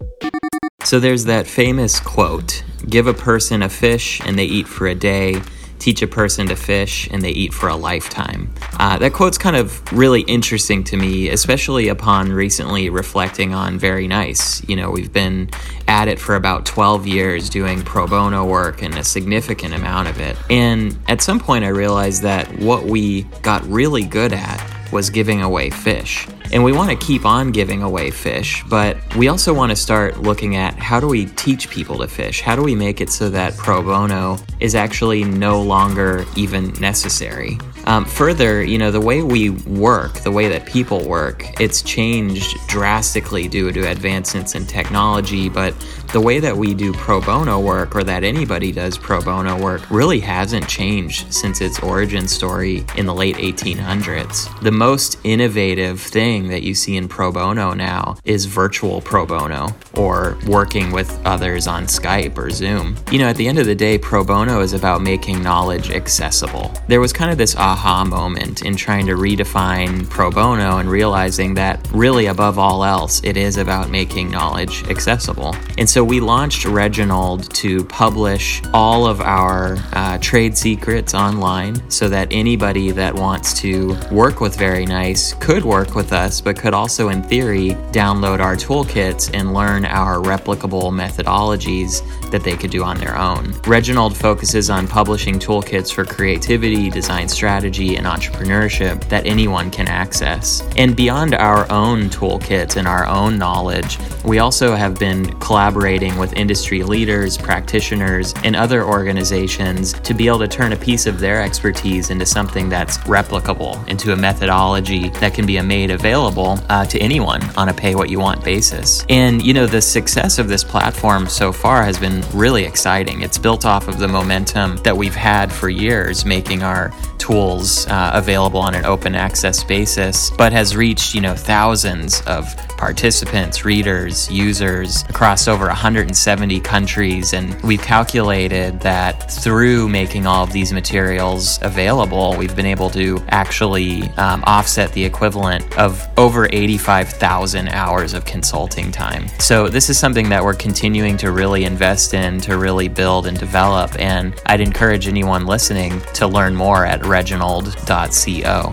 So 0.85 1.03
there's 1.03 1.27
that 1.27 1.45
famous 1.45 2.01
quote, 2.01 2.65
give 2.89 3.07
a 3.07 3.13
person 3.13 3.63
a 3.63 3.69
fish 3.69 4.23
and 4.27 4.39
they 4.39 4.47
eat 4.47 4.67
for 4.67 4.89
a 4.89 4.95
day. 4.95 5.43
Teach 5.81 6.03
a 6.03 6.07
person 6.07 6.47
to 6.47 6.55
fish 6.55 7.09
and 7.11 7.23
they 7.23 7.31
eat 7.31 7.53
for 7.53 7.69
a 7.69 7.75
lifetime. 7.77 8.53
Uh, 8.79 8.99
that 8.99 9.13
quote's 9.13 9.39
kind 9.39 9.57
of 9.57 9.93
really 9.93 10.21
interesting 10.23 10.85
to 10.85 10.97
me, 10.97 11.29
especially 11.31 11.89
upon 11.89 12.31
recently 12.33 12.89
reflecting 12.91 13.55
on 13.55 13.79
Very 13.79 14.07
Nice. 14.07 14.67
You 14.69 14.77
know, 14.77 14.91
we've 14.91 15.13
been 15.13 15.51
at 15.89 16.07
it 16.07 16.21
for 16.21 16.37
about 16.37 16.67
12 16.67 17.07
years 17.07 17.51
doing 17.51 17.83
pro 17.83 18.07
bono 18.07 18.45
work 18.45 18.83
and 18.83 18.97
a 18.97 19.05
significant 19.05 19.75
amount 19.75 20.09
of 20.09 20.21
it. 20.21 20.37
And 20.49 20.97
at 21.09 21.23
some 21.23 21.41
point, 21.41 21.65
I 21.65 21.69
realized 21.69 22.23
that 22.23 22.47
what 22.59 22.85
we 22.85 23.23
got 23.43 23.67
really 23.67 24.05
good 24.05 24.33
at 24.33 24.93
was 24.93 25.11
giving 25.11 25.43
away 25.43 25.71
fish. 25.71 26.27
And 26.53 26.65
we 26.65 26.73
want 26.73 26.91
to 26.91 26.97
keep 26.97 27.25
on 27.25 27.53
giving 27.53 27.83
away 27.83 28.11
fish, 28.11 28.65
but 28.69 28.97
we 29.17 29.29
also 29.29 29.55
want 29.55 29.71
to 29.71 29.77
start 29.77 30.19
looking 30.19 30.57
at 30.57 30.75
how 30.75 30.99
do 30.99 31.07
we 31.07 31.27
teach 31.27 31.71
people 31.71 31.99
to 31.99 32.09
fish? 32.09 32.41
How 32.41 32.57
do 32.57 32.63
we 32.63 32.75
make 32.75 33.01
it 33.01 33.09
so 33.09 33.31
that 33.31 33.57
pro 33.57 33.83
bono 33.83 34.37
is 34.59 34.75
actually 34.75 35.23
no 35.23 35.63
longer 35.63 36.25
even 36.35 36.73
necessary? 36.81 37.59
Um, 37.87 38.05
further, 38.05 38.63
you 38.63 38.79
know, 38.79 38.91
the 38.91 39.01
way 39.01 39.23
we 39.23 39.51
work, 39.51 40.13
the 40.21 40.31
way 40.31 40.49
that 40.49 40.67
people 40.67 41.07
work, 41.09 41.61
it's 41.61 41.83
changed 41.83 42.57
drastically 42.69 43.49
due 43.49 43.73
to 43.73 43.91
advancements 43.91 44.55
in 44.55 44.67
technology, 44.67 45.49
but 45.49 45.75
the 46.13 46.21
way 46.21 46.41
that 46.41 46.57
we 46.57 46.75
do 46.75 46.93
pro 46.93 47.21
bono 47.21 47.61
work 47.61 47.95
or 47.95 48.05
that 48.05 48.25
anybody 48.25 48.73
does 48.73 48.99
pro 48.99 49.23
bono 49.23 49.61
work 49.61 49.89
really 49.91 50.21
hasn't 50.21 50.69
changed 50.69 51.33
since 51.33 51.61
its 51.61 51.79
origin 51.81 52.27
story 52.29 52.85
in 52.97 53.07
the 53.07 53.15
late 53.15 53.37
1800s. 53.37 54.61
The 54.61 54.73
most 54.73 55.19
innovative 55.25 56.01
thing 56.41 56.51
that 56.51 56.63
you 56.63 56.75
see 56.75 56.97
in 56.97 57.09
pro 57.09 57.31
bono 57.31 57.75
now 57.75 58.17
is 58.25 58.47
virtual 58.47 59.01
pro 59.01 59.27
bono 59.27 59.69
or 59.97 60.39
working 60.47 60.91
with 60.93 61.11
others 61.25 61.67
on 61.67 61.85
Skype 61.85 62.39
or 62.39 62.51
Zoom. 62.51 62.97
You 63.11 63.19
know, 63.19 63.29
at 63.29 63.37
the 63.37 63.47
end 63.47 63.59
of 63.59 63.67
the 63.67 63.75
day, 63.75 63.99
pro 63.99 64.25
bono 64.25 64.61
is 64.61 64.73
about 64.73 65.03
making 65.03 65.43
knowledge 65.43 65.91
accessible. 65.91 66.73
There 66.89 67.01
was 67.01 67.13
kind 67.13 67.31
of 67.31 67.39
this 67.39 67.57
aha 67.57 68.05
moment 68.05 68.63
in 68.63 68.77
trying 68.77 69.07
to 69.07 69.15
redefine 69.15 70.09
pro 70.09 70.31
bono 70.31 70.79
and 70.79 70.89
realizing 70.89 71.55
that 71.55 71.87
really 71.93 72.27
above 72.27 72.59
all 72.59 72.85
else, 72.85 73.21
it 73.25 73.37
is 73.37 73.57
about 73.57 73.91
making 73.91 74.31
knowledge 74.31 74.89
accessible. 74.89 75.55
And 75.79 75.89
so 75.89 76.03
we 76.03 76.21
launched 76.21 76.65
Reginald 76.65 77.53
to 77.57 77.85
publish 77.85 78.63
all 78.73 79.07
of 79.07 79.21
our 79.21 79.77
uh, 79.93 80.19
trade 80.19 80.57
secrets 80.57 81.15
online 81.15 81.91
so 81.91 82.09
that 82.09 82.29
anybody 82.31 82.91
that 82.93 83.15
wants 83.15 83.53
to 83.61 83.97
work 84.11 84.41
with 84.41 84.57
Very 84.57 84.87
Nice 84.87 85.35
could 85.35 85.65
work 85.65 85.95
with 85.95 86.13
us, 86.13 86.30
but 86.39 86.59
could 86.59 86.75
also, 86.75 87.09
in 87.09 87.23
theory, 87.23 87.71
download 87.93 88.41
our 88.41 88.57
toolkits 88.57 89.31
and 89.33 89.55
learn 89.55 89.87
our 89.87 90.17
replicable 90.17 90.93
methodologies 90.93 92.03
that 92.31 92.45
they 92.45 92.59
could 92.59 92.71
do 92.71 92.85
on 92.85 92.99
their 92.99 93.17
own. 93.17 93.55
Reginald 93.67 94.15
focuses 94.15 94.69
on 94.69 94.87
publishing 94.87 95.39
toolkits 95.39 95.91
for 95.91 96.05
creativity, 96.05 96.91
design 96.91 97.27
strategy, 97.27 97.97
and 97.97 98.07
entrepreneurship 98.07 99.03
that 99.09 99.25
anyone 99.27 99.71
can 99.71 99.89
access. 99.89 100.63
And 100.77 100.95
beyond 100.95 101.35
our 101.35 101.71
own 101.73 102.11
toolkits 102.11 102.77
and 102.77 102.87
our 102.87 103.07
own 103.07 103.39
knowledge, 103.39 103.99
we 104.23 104.41
also 104.41 104.75
have 104.75 104.99
been 104.99 105.25
collaborating 105.41 106.19
with 106.19 106.35
industry 106.35 106.83
leaders, 106.83 107.39
practitioners, 107.39 108.35
and 108.45 108.55
other 108.55 108.85
organizations 108.85 109.95
to 109.95 110.13
be 110.13 110.27
able 110.27 110.41
to 110.41 110.49
turn 110.49 110.75
a 110.75 110.77
piece 110.77 111.07
of 111.07 111.19
their 111.19 111.43
expertise 111.43 112.11
into 112.11 112.27
something 112.27 112.69
that's 112.69 112.99
replicable, 112.99 113.75
into 113.89 114.13
a 114.13 114.17
methodology 114.17 115.09
that 115.21 115.33
can 115.33 115.47
be 115.47 115.59
made 115.63 115.91
available 115.91 116.20
uh, 116.21 116.85
to 116.87 116.99
anyone 116.99 117.43
on 117.57 117.69
a 117.69 117.75
pay 117.75 117.95
what 117.95 118.11
you 118.11 118.21
want 118.21 118.45
basis. 118.45 119.05
And, 119.09 119.43
you 119.43 119.55
know, 119.55 119.67
the 119.67 119.81
success 119.81 120.39
of 120.39 120.49
this 120.49 120.63
platform 120.63 121.27
so 121.27 121.53
far 121.53 121.83
has 121.83 121.99
been 121.99 122.23
really 122.33 122.65
exciting. 122.65 123.23
It's 123.23 123.39
built 123.39 123.65
off 123.65 123.89
of 123.89 123.99
the 123.99 124.09
momentum 124.09 124.77
that 124.79 124.97
we've 124.97 125.15
had 125.15 125.53
for 125.53 125.69
years 125.69 126.25
making 126.25 126.63
our 126.63 126.93
tools 127.19 127.87
uh, 127.87 128.11
available 128.15 128.61
on 128.61 128.75
an 128.75 128.85
open 128.85 129.15
access 129.15 129.63
basis, 129.63 130.31
but 130.31 130.53
has 130.53 130.77
reached, 130.77 131.15
you 131.15 131.21
know, 131.21 131.35
thousands 131.35 132.23
of 132.23 132.55
participants, 132.81 133.63
readers, 133.63 134.31
users 134.31 135.03
across 135.11 135.47
over 135.47 135.67
170 135.67 136.61
countries. 136.61 137.35
And 137.35 137.61
we've 137.63 137.83
calculated 137.83 138.81
that 138.81 139.31
through 139.31 139.89
making 139.89 140.27
all 140.27 140.45
of 140.45 140.53
these 140.53 140.73
materials 140.73 141.59
available, 141.61 142.35
we've 142.39 142.57
been 142.57 142.65
able 142.65 142.89
to 142.91 143.23
actually 143.29 144.05
um, 144.17 144.43
offset 144.47 144.93
the 144.95 145.05
equivalent 145.05 145.79
of 145.79 146.09
over 146.17 146.49
85,000 146.53 147.69
hours 147.69 148.15
of 148.15 148.25
consulting 148.25 148.91
time. 148.91 149.29
So, 149.39 149.69
this 149.69 149.89
is 149.91 149.99
something 149.99 150.29
that 150.31 150.43
we're 150.45 150.55
continuing 150.55 151.17
to 151.19 151.31
really 151.33 151.65
invest 151.65 152.15
in, 152.15 152.41
to 152.43 152.57
really 152.57 152.89
build 152.89 153.27
and 153.27 153.39
develop. 153.39 153.99
And 153.99 154.35
I'd 154.47 154.61
encourage 154.61 155.09
anyone 155.09 155.47
listening 155.47 156.01
to 156.15 156.27
learn 156.27 156.55
more 156.55 156.85
at 156.85 157.05
reginald.co. 157.05 158.73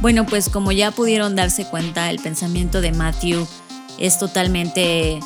Bueno, 0.00 0.24
pues 0.24 0.48
como 0.48 0.70
ya 0.72 0.90
pudieron 0.90 1.36
darse 1.36 1.66
cuenta, 1.66 2.10
el 2.10 2.18
pensamiento 2.18 2.80
de 2.80 2.92
Matthew 2.92 3.46
es 3.98 4.18
totalmente 4.18 5.20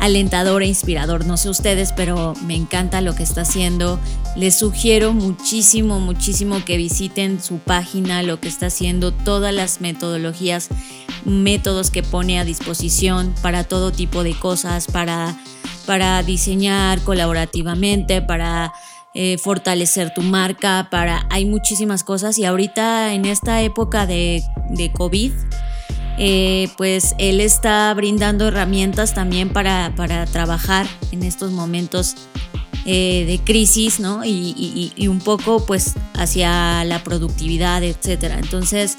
alentador 0.00 0.62
e 0.62 0.66
inspirador. 0.66 1.26
No 1.26 1.36
sé 1.36 1.48
ustedes, 1.48 1.92
pero 1.92 2.34
me 2.44 2.56
encanta 2.56 3.00
lo 3.00 3.14
que 3.14 3.22
está 3.22 3.42
haciendo. 3.42 4.00
Les 4.34 4.58
sugiero 4.58 5.12
muchísimo, 5.12 6.00
muchísimo 6.00 6.64
que 6.64 6.76
visiten 6.76 7.40
su 7.40 7.58
página, 7.58 8.22
lo 8.22 8.40
que 8.40 8.48
está 8.48 8.66
haciendo, 8.66 9.12
todas 9.12 9.54
las 9.54 9.80
metodologías, 9.80 10.68
métodos 11.24 11.90
que 11.90 12.02
pone 12.02 12.40
a 12.40 12.44
disposición 12.44 13.34
para 13.42 13.64
todo 13.64 13.92
tipo 13.92 14.24
de 14.24 14.34
cosas, 14.34 14.86
para, 14.86 15.36
para 15.86 16.22
diseñar 16.22 17.00
colaborativamente, 17.02 18.22
para 18.22 18.72
eh, 19.12 19.36
fortalecer 19.38 20.14
tu 20.14 20.22
marca, 20.22 20.88
para 20.90 21.26
hay 21.30 21.44
muchísimas 21.44 22.04
cosas 22.04 22.38
y 22.38 22.44
ahorita 22.44 23.12
en 23.12 23.24
esta 23.24 23.60
época 23.60 24.06
de, 24.06 24.42
de 24.70 24.92
COVID, 24.92 25.32
eh, 26.22 26.68
pues 26.76 27.14
él 27.16 27.40
está 27.40 27.92
brindando 27.94 28.48
herramientas 28.48 29.14
también 29.14 29.48
para, 29.48 29.94
para 29.96 30.26
trabajar 30.26 30.86
en 31.12 31.22
estos 31.22 31.50
momentos 31.50 32.14
eh, 32.84 33.24
de 33.26 33.40
crisis, 33.42 34.00
¿no? 34.00 34.22
Y, 34.22 34.92
un 35.08 35.20
poco 35.20 35.64
pues 35.64 35.94
hacia 36.12 36.84
la 36.84 37.02
productividad, 37.02 37.82
etcétera. 37.82 38.38
Entonces, 38.38 38.98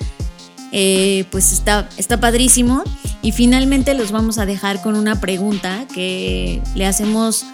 pues 0.71 1.53
está, 1.53 1.87
está 1.97 2.19
padrísimo. 2.19 2.83
Y 3.21 3.33
finalmente 3.33 3.93
los 3.93 4.11
vamos 4.11 4.39
a 4.39 4.47
dejar 4.47 4.81
con 4.81 4.95
una 4.95 5.21
pregunta 5.21 5.85
que 5.93 6.59
le 6.73 6.87
hacemos 6.87 7.45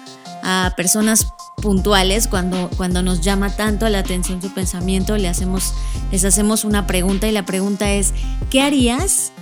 a 0.44 0.74
personas 0.78 1.28
puntuales 1.62 2.28
cuando, 2.28 2.70
cuando 2.78 3.02
nos 3.02 3.20
llama 3.20 3.50
tanto 3.50 3.90
la 3.90 4.00
atención 4.00 4.42
su 4.42 4.54
pensamiento, 4.54 5.18
le 5.18 5.28
hacemos, 5.28 5.74
les 6.10 6.24
hacemos 6.24 6.64
una 6.64 6.88
pregunta 6.88 7.28
y 7.28 7.34
la 7.34 7.46
pregunta 7.46 7.92
es, 7.92 8.14
¿qué 8.50 8.62
harías 8.62 9.34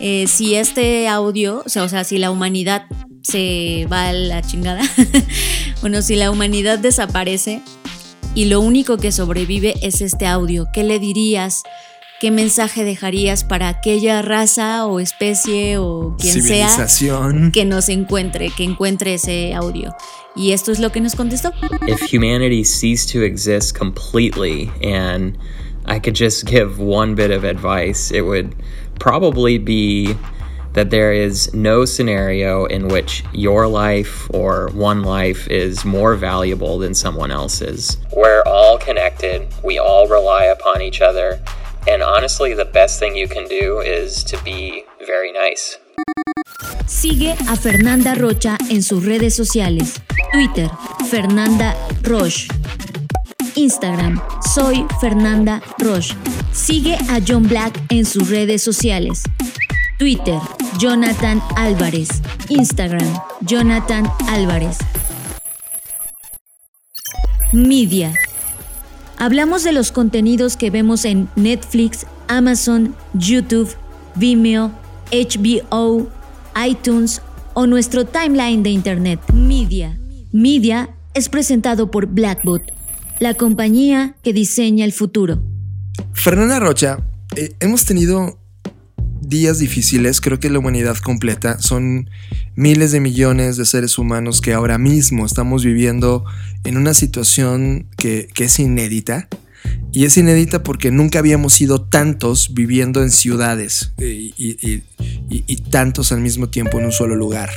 eh, 0.00 0.26
si 0.26 0.54
este 0.54 1.08
audio, 1.08 1.62
o 1.64 1.68
sea, 1.68 1.84
o 1.84 1.88
sea, 1.88 2.04
si 2.04 2.18
la 2.18 2.30
humanidad 2.30 2.86
se 3.22 3.86
va 3.92 4.08
a 4.08 4.12
la 4.12 4.42
chingada, 4.42 4.82
bueno, 5.80 6.02
si 6.02 6.16
la 6.16 6.30
humanidad 6.30 6.78
desaparece, 6.78 7.62
y 8.34 8.46
lo 8.46 8.60
único 8.60 8.96
que 8.96 9.12
sobrevive 9.12 9.74
es 9.82 10.00
este 10.00 10.26
audio. 10.26 10.68
¿Qué 10.72 10.84
le 10.84 10.98
dirías? 10.98 11.62
¿Qué 12.20 12.30
mensaje 12.30 12.84
dejarías 12.84 13.44
para 13.44 13.68
aquella 13.68 14.22
raza 14.22 14.86
o 14.86 15.00
especie 15.00 15.78
o 15.78 16.16
quien 16.18 16.42
sea 16.42 16.68
que 17.52 17.64
nos 17.64 17.88
encuentre, 17.88 18.50
que 18.50 18.62
encuentre 18.62 19.14
ese 19.14 19.54
audio? 19.54 19.96
Y 20.36 20.52
esto 20.52 20.70
es 20.70 20.78
lo 20.78 20.92
que 20.92 21.00
nos 21.00 21.16
contestó. 21.16 21.52
If 21.88 22.12
humanity 22.12 22.62
ceased 22.64 23.10
to 23.12 23.24
exist 23.24 23.76
completely 23.76 24.70
and 24.82 25.36
I 25.86 25.98
could 25.98 26.14
just 26.14 26.46
give 26.46 26.78
one 26.78 27.14
bit 27.14 27.30
of 27.30 27.44
advice, 27.44 28.14
it 28.14 28.22
would 28.22 28.54
probably 29.00 29.58
be 29.58 30.14
that 30.74 30.90
there 30.90 31.12
is 31.12 31.52
no 31.52 31.84
scenario 31.84 32.64
in 32.66 32.86
which 32.86 33.24
your 33.32 33.66
life 33.66 34.30
or 34.32 34.68
one 34.72 35.02
life 35.02 35.48
is 35.48 35.84
more 35.84 36.14
valuable 36.14 36.78
than 36.78 36.94
someone 36.94 37.32
else's. 37.32 37.96
We're 38.14 38.44
all 38.46 38.78
connected, 38.78 39.48
we 39.64 39.78
all 39.78 40.06
rely 40.06 40.44
upon 40.44 40.80
each 40.80 41.00
other, 41.00 41.40
and 41.88 42.02
honestly, 42.02 42.54
the 42.54 42.66
best 42.66 43.00
thing 43.00 43.16
you 43.16 43.26
can 43.26 43.48
do 43.48 43.80
is 43.80 44.22
to 44.24 44.40
be 44.44 44.84
very 45.04 45.32
nice. 45.32 45.78
Sigue 46.86 47.34
a 47.50 47.56
Fernanda 47.56 48.14
Rocha 48.14 48.56
en 48.70 48.82
sus 48.82 49.02
redes 49.04 49.34
sociales. 49.34 49.98
Twitter, 50.32 50.70
Fernanda 51.08 51.74
Roche. 52.04 52.48
Instagram, 53.54 54.20
soy 54.54 54.86
Fernanda 55.00 55.62
Roche. 55.78 56.14
Sigue 56.52 56.94
a 57.08 57.20
John 57.26 57.48
Black 57.48 57.80
en 57.90 58.04
sus 58.04 58.28
redes 58.28 58.62
sociales. 58.62 59.22
Twitter, 59.98 60.38
Jonathan 60.78 61.42
Álvarez. 61.56 62.08
Instagram, 62.48 63.06
Jonathan 63.42 64.10
Álvarez. 64.28 64.78
Media. 67.52 68.14
Hablamos 69.18 69.64
de 69.64 69.72
los 69.72 69.92
contenidos 69.92 70.56
que 70.56 70.70
vemos 70.70 71.04
en 71.04 71.28
Netflix, 71.36 72.06
Amazon, 72.28 72.94
YouTube, 73.12 73.68
Vimeo, 74.14 74.70
HBO, 75.12 76.08
iTunes 76.66 77.20
o 77.54 77.66
nuestro 77.66 78.06
timeline 78.06 78.62
de 78.62 78.70
Internet. 78.70 79.20
Media. 79.32 79.98
Media 80.32 80.88
es 81.12 81.28
presentado 81.28 81.90
por 81.90 82.06
Blackbot, 82.06 82.62
la 83.20 83.34
compañía 83.34 84.16
que 84.24 84.32
diseña 84.32 84.84
el 84.84 84.92
futuro. 84.92 85.40
Fernanda 86.14 86.58
Rocha, 86.58 86.98
eh, 87.36 87.52
hemos 87.60 87.84
tenido 87.84 88.40
días 89.20 89.58
difíciles, 89.58 90.20
creo 90.20 90.40
que 90.40 90.50
la 90.50 90.58
humanidad 90.58 90.96
completa, 90.96 91.60
son 91.60 92.08
miles 92.56 92.90
de 92.92 93.00
millones 93.00 93.58
de 93.58 93.66
seres 93.66 93.98
humanos 93.98 94.40
que 94.40 94.54
ahora 94.54 94.78
mismo 94.78 95.26
estamos 95.26 95.64
viviendo 95.64 96.24
en 96.64 96.78
una 96.78 96.94
situación 96.94 97.86
que, 97.96 98.28
es 98.36 98.58
inédita. 98.58 99.28
Y 99.92 100.06
es 100.06 100.16
inédita 100.16 100.62
porque 100.62 100.90
nunca 100.90 101.18
habíamos 101.18 101.52
sido 101.52 101.82
tantos 101.82 102.54
viviendo 102.54 103.02
en 103.02 103.10
ciudades 103.10 103.92
eh, 103.98 104.32
y, 104.36 104.82
y, 105.28 105.56
tantos 105.56 106.12
al 106.12 106.20
mismo 106.20 106.48
tiempo 106.48 106.78
en 106.78 106.86
un 106.86 106.92
solo 106.92 107.14
lugar. 107.14 107.50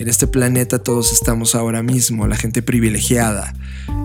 En 0.00 0.08
este 0.08 0.26
planeta 0.26 0.78
todos 0.78 1.12
estamos 1.12 1.54
ahora 1.54 1.82
mismo, 1.82 2.26
la 2.26 2.34
gente 2.34 2.62
privilegiada, 2.62 3.52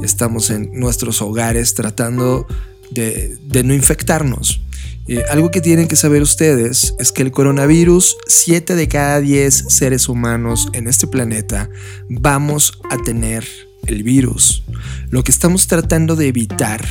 estamos 0.04 0.50
en 0.50 0.70
nuestros 0.74 1.22
hogares 1.22 1.74
tratando 1.74 2.48
de, 2.92 3.40
no 3.64 3.74
infectarnos. 3.74 4.60
Eh, 5.08 5.24
algo 5.30 5.52
que 5.52 5.62
tienen 5.62 5.88
que 5.88 5.96
saber 5.96 6.22
ustedes 6.22 6.94
es 7.00 7.14
que 7.14 7.22
el 7.22 7.32
coronavirus, 7.32 8.18
7 8.28 8.76
de 8.76 8.90
cada 8.90 9.22
10 9.22 9.68
seres 9.70 10.10
humanos 10.10 10.68
en 10.74 10.90
este 10.90 11.08
planeta 11.08 11.70
vamos 12.10 12.78
a 12.90 12.98
tener 12.98 13.48
el 13.88 14.04
virus. 14.04 14.64
Lo 15.12 15.24
que 15.24 15.32
estamos 15.32 15.68
tratando 15.68 16.18
de 16.18 16.28
evitar 16.28 16.86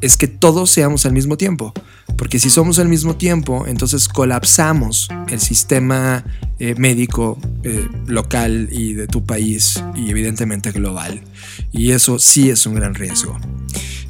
es 0.00 0.16
que 0.16 0.28
todos 0.28 0.70
seamos 0.70 1.06
al 1.06 1.12
mismo 1.12 1.36
tiempo. 1.36 1.72
Porque 2.16 2.38
si 2.38 2.50
somos 2.50 2.78
al 2.78 2.88
mismo 2.88 3.16
tiempo, 3.16 3.66
entonces 3.66 4.08
colapsamos 4.08 5.08
el 5.28 5.40
sistema 5.40 6.24
eh, 6.58 6.74
médico 6.76 7.38
eh, 7.62 7.88
local 8.06 8.68
y 8.70 8.94
de 8.94 9.06
tu 9.06 9.24
país 9.24 9.82
y 9.96 10.10
evidentemente 10.10 10.70
global. 10.70 11.22
Y 11.72 11.90
eso 11.90 12.18
sí 12.18 12.50
es 12.50 12.66
un 12.66 12.74
gran 12.74 12.94
riesgo. 12.94 13.38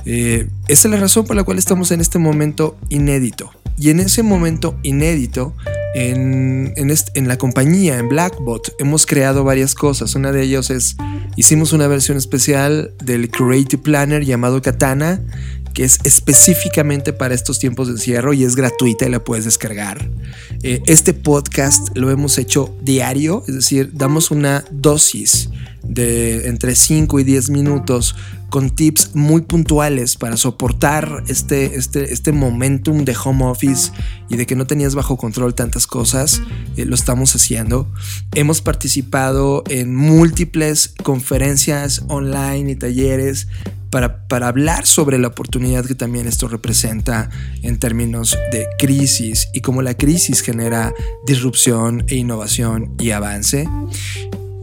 Eh, 0.05 0.49
esa 0.69 0.89
es 0.89 0.93
la 0.93 1.01
razón 1.01 1.25
por 1.27 1.37
la 1.37 1.45
cual 1.45 1.59
estamos 1.59 1.91
en 1.91 2.01
este 2.01 2.19
momento 2.19 2.77
inédito. 2.89 3.51
Y 3.77 3.91
en 3.91 4.01
ese 4.01 4.23
momento 4.23 4.79
inédito, 4.83 5.55
en, 5.95 6.75
en, 6.77 7.29
la 7.29 7.39
compañía, 7.39 7.99
en 7.99 8.09
Blackbot, 8.09 8.75
hemos 8.79 9.07
creado 9.07 9.45
varias 9.45 9.75
cosas. 9.75 10.15
Una 10.15 10.31
de 10.31 10.43
ellas 10.43 10.71
es, 10.71 10.97
hicimos 11.37 11.73
una 11.73 11.89
versión 11.89 12.17
especial 12.17 12.93
del 13.03 13.31
Creative 13.31 13.83
Planner 13.83 14.25
llamado 14.25 14.63
Katana, 14.63 15.23
que 15.75 15.85
es 15.85 15.99
específicamente 16.05 17.13
para 17.13 17.35
estos 17.35 17.59
tiempos 17.59 17.89
de 17.89 17.95
encierro 17.95 18.33
y 18.33 18.45
es 18.45 18.57
gratuita 18.57 19.07
y 19.07 19.11
la 19.11 19.23
puedes 19.23 19.45
descargar. 19.45 20.09
Eh, 20.63 20.81
este 20.87 21.13
podcast 21.13 21.89
lo 21.95 22.11
hemos 22.11 22.39
hecho 22.39 22.75
diario, 22.81 23.43
es 23.49 23.55
decir, 23.57 23.91
damos 23.93 24.31
una 24.31 24.65
dosis 24.71 25.51
de 25.83 26.49
entre 26.49 26.75
5 26.75 27.21
y 27.21 27.25
10 27.25 27.51
minutos 27.51 28.15
con 28.49 28.71
tips 28.71 29.17
muy 29.17 29.43
puntuales 29.43 30.17
para 30.17 30.37
soportar 30.37 31.25
este, 31.27 31.75
este, 31.75 32.13
este 32.13 32.31
momentum 32.31 33.05
de 33.05 33.17
home 33.23 33.45
office 33.45 33.91
y 34.29 34.37
de 34.37 34.47
que 34.47 34.55
no 34.55 34.67
tenías 34.67 34.95
bajo 34.95 35.17
control 35.17 35.57
tantas 35.57 35.89
cosas, 35.89 36.41
eh, 36.77 36.85
lo 36.85 36.95
estamos 36.95 37.35
haciendo. 37.35 37.91
Hemos 38.33 38.63
participado 38.63 39.65
en 39.69 39.95
múltiples 39.97 40.95
conferencias 41.03 42.05
online 42.07 42.71
y 42.71 42.77
talleres 42.77 43.49
para, 44.29 44.49
hablar 44.49 44.87
sobre 44.87 45.19
la 45.19 45.29
oportunidad 45.29 45.85
que 45.85 45.95
también 45.95 46.27
esto 46.27 46.49
representa 46.49 47.31
en 47.63 47.79
términos 47.79 48.37
de 48.51 48.67
crisis 48.77 49.49
y 49.53 49.61
cómo 49.61 49.83
la 49.83 49.95
crisis 49.95 50.41
genera 50.41 50.93
disrupción 51.25 52.05
e 52.09 52.17
innovación 52.17 52.97
y 52.99 53.13
avance. 53.13 53.69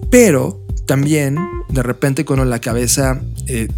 Pero 0.10 0.66
también, 0.86 1.38
de 1.70 1.82
repente, 1.82 2.26
con 2.26 2.50
la 2.50 2.60
cabeza 2.60 3.22
eh, 3.48 3.70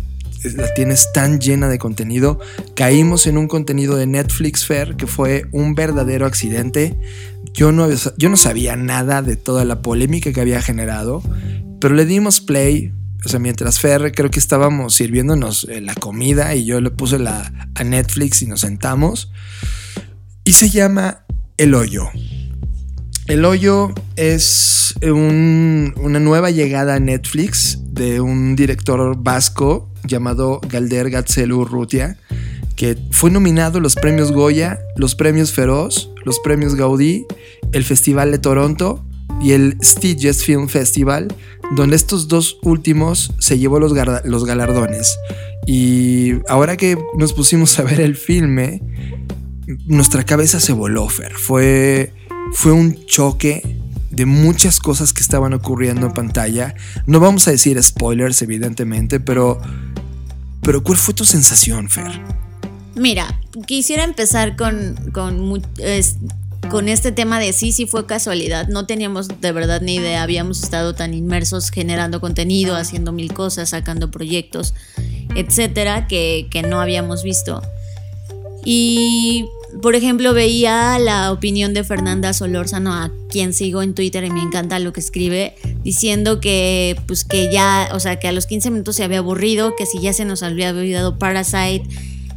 la 0.56 0.74
tienes 0.74 1.14
tan 1.14 1.40
llena 1.40 1.70
de 1.70 1.78
contenido, 1.78 2.40
caímos 2.74 3.28
en 3.28 3.38
un 3.38 3.48
contenido 3.48 3.96
de 3.96 4.08
Netflix 4.08 4.66
Fair 4.66 4.96
que 4.96 5.06
fue 5.06 5.46
un 5.52 5.76
verdadero 5.76 6.26
accidente. 6.26 6.98
Yo 7.54 7.72
no, 7.72 7.88
yo 8.18 8.30
no 8.30 8.38
sabía 8.38 8.76
nada 8.76 9.22
de 9.22 9.36
toda 9.36 9.66
la 9.66 9.84
polémica 9.84 10.34
que 10.34 10.42
había 10.42 10.64
generado, 10.64 11.22
pero 11.80 11.94
le 11.94 12.08
dimos 12.08 12.42
play. 12.42 12.92
O 13.26 13.30
sea, 13.30 13.40
mientras 13.40 13.80
Fer 13.80 14.12
creo 14.14 14.30
que 14.30 14.40
estábamos 14.40 14.96
sirviéndonos 14.96 15.66
eh, 15.70 15.82
la 15.82 15.96
comida 15.96 16.56
y 16.56 16.66
yo 16.66 16.82
le 16.82 16.92
puse 16.92 17.20
la, 17.20 17.52
a 17.76 17.84
Netflix 17.84 18.42
y 18.42 18.48
nos 18.48 18.62
sentamos. 18.62 19.32
Y 20.44 20.54
se 20.54 20.70
llama 20.70 21.26
El 21.58 21.74
Hoyo. 21.74 22.10
El 23.28 23.46
Hoyo 23.46 23.94
es 24.18 24.96
una 25.02 26.20
nueva 26.20 26.52
llegada 26.52 26.96
a 26.96 27.00
Netflix 27.00 27.80
de 27.94 28.20
un 28.20 28.56
director 28.56 29.16
vasco 29.18 29.90
llamado 30.06 30.60
Galder 30.68 31.10
Gatzelu 31.10 31.64
Rutia, 31.64 32.18
que 32.76 32.98
fue 33.12 33.32
nominado 33.32 33.78
a 33.78 33.82
los 33.82 33.96
premios 33.96 34.34
Goya, 34.34 34.80
los 34.98 35.16
premios 35.16 35.54
Feroz, 35.54 36.12
los 36.26 36.40
premios 36.40 36.76
Gaudí, 36.76 37.26
el 37.72 37.86
Festival 37.86 38.32
de 38.32 38.40
Toronto 38.40 39.06
y 39.42 39.54
el 39.54 39.78
Stitches 39.82 40.44
Film 40.44 40.68
Festival, 40.68 41.34
donde 41.76 41.96
estos 41.96 42.28
dos 42.28 42.58
últimos 42.62 43.34
se 43.40 43.58
llevó 43.58 43.80
los, 43.80 43.94
los 44.26 44.46
galardones. 44.46 45.18
Y 45.66 46.34
ahora 46.50 46.78
que 46.78 46.98
nos 47.18 47.34
pusimos 47.34 47.78
a 47.80 47.84
ver 47.84 48.02
el 48.02 48.16
filme, 48.16 48.82
nuestra 49.86 50.24
cabeza 50.24 50.60
se 50.60 50.74
voló, 50.74 51.08
Fer. 51.08 51.34
Fue 51.34 52.14
fue 52.54 52.72
un 52.72 53.06
choque 53.06 53.78
de 54.12 54.26
muchas 54.26 54.80
cosas 54.80 55.12
que 55.12 55.22
estaban 55.22 55.54
ocurriendo 55.54 56.06
en 56.06 56.14
pantalla. 56.14 56.76
No 57.08 57.20
vamos 57.20 57.48
a 57.48 57.52
decir 57.52 57.82
spoilers, 57.82 58.42
evidentemente, 58.42 59.20
pero. 59.20 59.60
Pero, 60.62 60.82
¿cuál 60.82 60.98
fue 60.98 61.14
tu 61.14 61.26
sensación, 61.26 61.90
Fer? 61.90 62.22
Mira, 62.96 63.42
quisiera 63.66 64.04
empezar 64.04 64.56
con, 64.56 64.96
con, 65.12 65.62
con 66.70 66.90
este 66.90 67.12
tema 67.12 67.40
de 67.40 67.54
sí, 67.54 67.72
sí 67.72 67.86
fue 67.86 68.06
casualidad. 68.06 68.68
No 68.68 68.86
teníamos 68.86 69.28
de 69.28 69.52
verdad 69.52 69.82
ni 69.82 69.96
idea. 69.96 70.24
Habíamos 70.24 70.64
estado 70.64 70.94
tan 70.94 71.14
inmersos 71.14 71.70
generando 71.70 72.20
contenido, 72.20 72.76
haciendo 72.76 73.12
mil 73.12 73.34
cosas, 73.34 73.70
sacando 73.70 74.12
proyectos, 74.12 74.74
etcétera, 75.36 76.08
que, 76.08 76.48
que 76.50 76.62
no 76.62 76.82
habíamos 76.82 77.24
visto. 77.24 77.62
Y 78.66 79.46
por 79.82 79.96
ejemplo, 79.96 80.34
veía 80.34 81.00
la 81.00 81.32
opinión 81.32 81.74
de 81.74 81.84
Fernanda 81.84 82.34
Solórzano, 82.34 82.94
a 82.94 83.12
quien 83.30 83.54
sigo 83.54 83.82
en 83.82 83.96
Twitter 83.96 84.24
y 84.24 84.30
me 84.30 84.42
encanta 84.42 84.78
lo 84.80 84.94
que 84.94 85.00
escribe, 85.00 85.56
diciendo 85.84 86.40
que, 86.40 86.96
pues, 87.08 87.24
que 87.24 87.52
ya, 87.52 87.90
o 87.92 88.00
sea, 88.00 88.20
que 88.20 88.28
a 88.28 88.32
los 88.32 88.46
15 88.46 88.70
minutos 88.70 88.96
se 88.96 89.04
había 89.04 89.20
aburrido, 89.20 89.76
que 89.76 89.86
si 89.86 90.00
ya 90.00 90.14
se 90.14 90.26
nos 90.26 90.44
había 90.44 90.70
olvidado 90.70 91.18
Parasite 91.18 91.84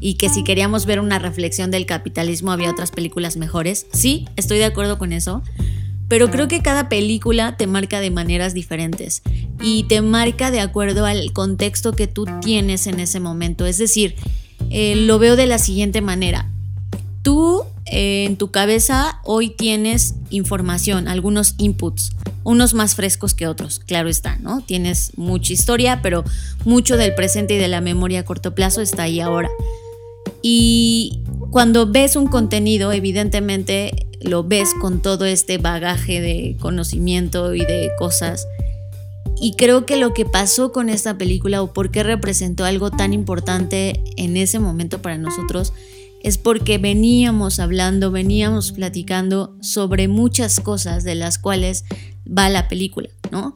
y 0.01 0.15
que 0.15 0.29
si 0.29 0.45
queríamos 0.45 0.87
ver 0.87 1.01
una 1.01 1.19
reflexión 1.19 1.71
del 1.71 1.87
capitalismo 1.87 2.53
había 2.53 2.71
otras 2.71 2.91
películas 2.91 3.37
mejores. 3.37 3.87
Sí, 3.93 4.27
estoy 4.37 4.59
de 4.59 4.65
acuerdo 4.65 4.99
con 4.99 5.13
eso. 5.13 5.43
Pero 6.09 6.31
creo 6.31 6.47
que 6.47 6.63
cada 6.63 6.89
película 6.89 7.57
te 7.57 7.67
marca 7.67 8.01
de 8.01 8.11
maneras 8.11 8.55
diferentes. 8.55 9.23
y 9.61 9.85
te 9.85 10.03
marca 10.03 10.51
de 10.51 10.61
acuerdo 10.61 11.07
al 11.07 11.33
contexto 11.33 11.93
que 11.93 12.07
tú 12.07 12.27
tienes 12.43 12.87
en 12.87 13.01
ese 13.01 13.21
momento. 13.21 13.65
Es 13.65 13.79
decir, 13.79 14.15
eh, 14.71 14.95
lo 14.97 15.19
veo 15.19 15.35
de 15.35 15.47
la 15.47 15.59
siguiente 15.59 16.03
manera. 16.03 16.51
Tú 17.23 17.65
eh, 17.87 18.25
en 18.25 18.37
tu 18.37 18.51
cabeza 18.51 19.21
hoy 19.25 19.51
tienes 19.51 20.15
información, 20.31 21.09
algunos 21.09 21.55
inputs, 21.59 22.13
unos 22.45 22.75
más 22.75 22.95
frescos 22.95 23.35
que 23.35 23.47
otros, 23.47 23.79
claro 23.79 24.09
está, 24.09 24.37
¿no? 24.37 24.61
Tienes 24.61 25.13
mucha 25.17 25.53
historia, 25.53 26.01
pero 26.03 26.25
mucho 26.65 26.97
del 26.97 27.15
presente 27.15 27.55
y 27.55 27.59
de 27.59 27.69
la 27.69 27.81
memoria 27.81 28.21
a 28.21 28.25
corto 28.25 28.55
plazo 28.55 28.81
está 28.81 29.05
ahí 29.05 29.21
ahora. 29.21 29.49
Y 30.43 31.23
cuando 31.51 31.91
ves 31.91 32.17
un 32.17 32.27
contenido, 32.27 32.93
evidentemente 32.93 34.07
lo 34.21 34.45
ves 34.45 34.71
con 34.81 35.03
todo 35.03 35.25
este 35.25 35.59
bagaje 35.59 36.21
de 36.21 36.57
conocimiento 36.61 37.55
y 37.55 37.61
de 37.61 37.91
cosas 37.99 38.47
y 39.39 39.53
creo 39.53 39.85
que 39.85 39.97
lo 39.97 40.15
que 40.15 40.25
pasó 40.25 40.73
con 40.73 40.89
esta 40.89 41.19
película 41.19 41.63
o 41.63 41.73
por 41.73 41.91
qué 41.91 42.03
representó 42.03 42.65
algo 42.65 42.91
tan 42.91 43.13
importante 43.13 44.03
en 44.17 44.37
ese 44.37 44.59
momento 44.59 45.03
para 45.03 45.19
nosotros 45.19 45.75
es 46.23 46.39
porque 46.39 46.79
veníamos 46.79 47.61
hablando, 47.61 48.11
veníamos 48.11 48.73
platicando 48.73 49.55
sobre 49.61 50.09
muchas 50.09 50.59
cosas 50.61 51.05
de 51.05 51.15
las 51.15 51.39
cuales 51.39 51.85
va 52.27 52.49
la 52.49 52.67
película, 52.69 53.11
¿no? 53.31 53.55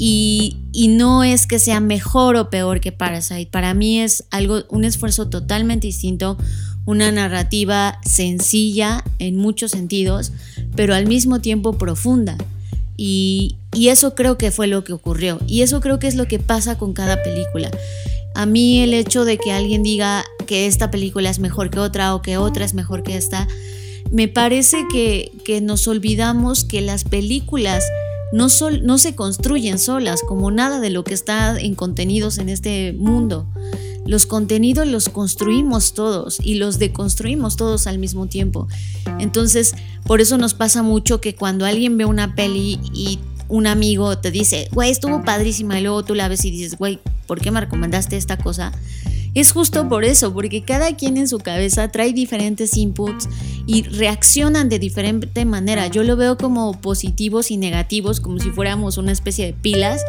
Y, 0.00 0.56
no 0.90 1.24
es 1.24 1.46
que 1.46 1.58
sea 1.58 1.80
mejor 1.80 2.36
o 2.36 2.50
peor 2.50 2.80
que 2.80 2.92
Parasite. 2.92 3.50
Para 3.50 3.74
mí 3.74 4.00
es 4.00 4.24
algo, 4.30 4.62
un 4.70 4.84
esfuerzo 4.84 5.28
totalmente 5.28 5.88
distinto, 5.88 6.38
una 6.86 7.10
narrativa 7.10 7.98
sencilla 8.06 9.04
en 9.18 9.36
muchos 9.36 9.72
sentidos, 9.72 10.32
pero 10.76 10.94
al 10.94 11.06
mismo 11.06 11.40
tiempo 11.40 11.76
profunda. 11.76 12.38
Y, 12.96 13.56
eso 13.72 14.14
creo 14.14 14.38
que 14.38 14.50
fue 14.50 14.66
lo 14.66 14.84
que 14.84 14.92
ocurrió. 14.92 15.40
Y 15.46 15.62
eso 15.62 15.80
creo 15.80 15.98
que 15.98 16.06
es 16.06 16.14
lo 16.14 16.26
que 16.26 16.38
pasa 16.38 16.78
con 16.78 16.92
cada 16.94 17.22
película. 17.22 17.70
A 18.34 18.46
mí 18.46 18.80
el 18.80 18.94
hecho 18.94 19.24
de 19.24 19.36
que 19.36 19.52
alguien 19.52 19.82
diga 19.82 20.24
que 20.46 20.66
esta 20.66 20.90
película 20.90 21.28
es 21.28 21.38
mejor 21.38 21.70
que 21.70 21.78
otra 21.78 22.14
o 22.14 22.22
que 22.22 22.38
otra 22.38 22.64
es 22.64 22.74
mejor 22.74 23.02
que 23.02 23.16
esta, 23.16 23.46
me 24.10 24.28
parece 24.28 24.86
que, 24.90 25.32
nos 25.62 25.86
olvidamos 25.88 26.64
que 26.64 26.80
las 26.80 27.04
películas 27.04 27.84
no, 28.32 28.48
no 28.82 28.98
se 28.98 29.14
construyen 29.14 29.78
solas, 29.78 30.22
como 30.26 30.50
nada 30.50 30.80
de 30.80 30.90
lo 30.90 31.04
que 31.04 31.14
está 31.14 31.58
en 31.58 31.74
contenidos 31.74 32.38
en 32.38 32.48
este 32.48 32.92
mundo. 32.92 33.46
Los 34.06 34.24
contenidos 34.24 34.86
los 34.86 35.08
construimos 35.08 35.92
todos 35.92 36.38
y 36.42 36.54
los 36.54 36.78
deconstruimos 36.78 37.56
todos 37.56 37.86
al 37.86 37.98
mismo 37.98 38.26
tiempo. 38.26 38.66
Entonces, 39.18 39.74
por 40.04 40.20
eso 40.20 40.38
nos 40.38 40.54
pasa 40.54 40.82
mucho 40.82 41.20
que 41.20 41.34
cuando 41.34 41.66
alguien 41.66 41.98
ve 41.98 42.06
una 42.06 42.34
peli 42.34 42.80
y 42.94 43.18
un 43.48 43.66
amigo 43.66 44.16
te 44.18 44.30
dice, 44.30 44.68
güey, 44.72 44.90
estuvo 44.90 45.22
padrísima, 45.24 45.78
y 45.78 45.82
luego 45.82 46.04
tú 46.04 46.14
la 46.14 46.28
ves 46.28 46.44
y 46.44 46.50
dices, 46.50 46.78
güey, 46.78 46.98
¿por 47.26 47.40
qué 47.40 47.50
me 47.50 47.60
recomendaste 47.60 48.16
esta 48.16 48.36
cosa? 48.36 48.72
Es 49.38 49.52
justo 49.52 49.88
por 49.88 50.04
eso, 50.04 50.34
porque 50.34 50.64
cada 50.64 50.96
quien 50.96 51.16
en 51.16 51.28
su 51.28 51.38
cabeza 51.38 51.86
trae 51.92 52.12
diferentes 52.12 52.76
inputs 52.76 53.28
y 53.68 53.82
reaccionan 53.82 54.68
de 54.68 54.80
diferente 54.80 55.44
manera. 55.44 55.86
Yo 55.86 56.02
lo 56.02 56.16
veo 56.16 56.36
como 56.36 56.80
positivos 56.80 57.52
y 57.52 57.56
negativos, 57.56 58.18
como 58.18 58.40
si 58.40 58.50
fuéramos 58.50 58.98
una 58.98 59.12
especie 59.12 59.46
de 59.46 59.52
pilas 59.52 60.02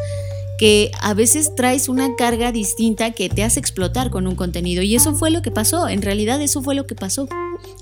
que 0.57 0.89
a 0.99 1.13
veces 1.13 1.53
traes 1.53 1.89
una 1.89 2.15
carga 2.15 2.51
distinta 2.51 3.11
que 3.11 3.29
te 3.29 3.43
hace 3.43 3.59
explotar 3.59 4.09
con 4.09 4.25
un 4.25 4.35
contenido. 4.35 4.81
Y 4.81 4.95
eso 4.95 5.13
fue 5.13 5.29
lo 5.29 5.43
que 5.43 5.51
pasó, 5.51 5.87
en 5.87 6.01
realidad 6.01 6.41
eso 6.41 6.63
fue 6.63 6.73
lo 6.73 6.87
que 6.87 6.95
pasó. 6.95 7.29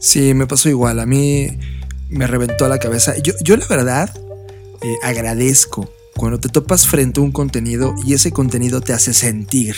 Sí, 0.01 0.33
me 0.33 0.47
pasó 0.47 0.67
igual, 0.67 0.99
a 0.99 1.05
mí 1.05 1.47
me 2.09 2.27
reventó 2.27 2.67
la 2.67 2.77
cabeza. 2.77 3.17
Yo, 3.19 3.31
yo 3.41 3.55
la 3.55 3.67
verdad 3.67 4.13
eh, 4.81 4.95
agradezco 5.01 5.89
cuando 6.13 6.41
te 6.41 6.49
topas 6.49 6.87
frente 6.87 7.21
a 7.21 7.23
un 7.23 7.31
contenido 7.31 7.95
y 8.05 8.15
ese 8.15 8.31
contenido 8.31 8.81
te 8.81 8.91
hace 8.91 9.13
sentir. 9.13 9.77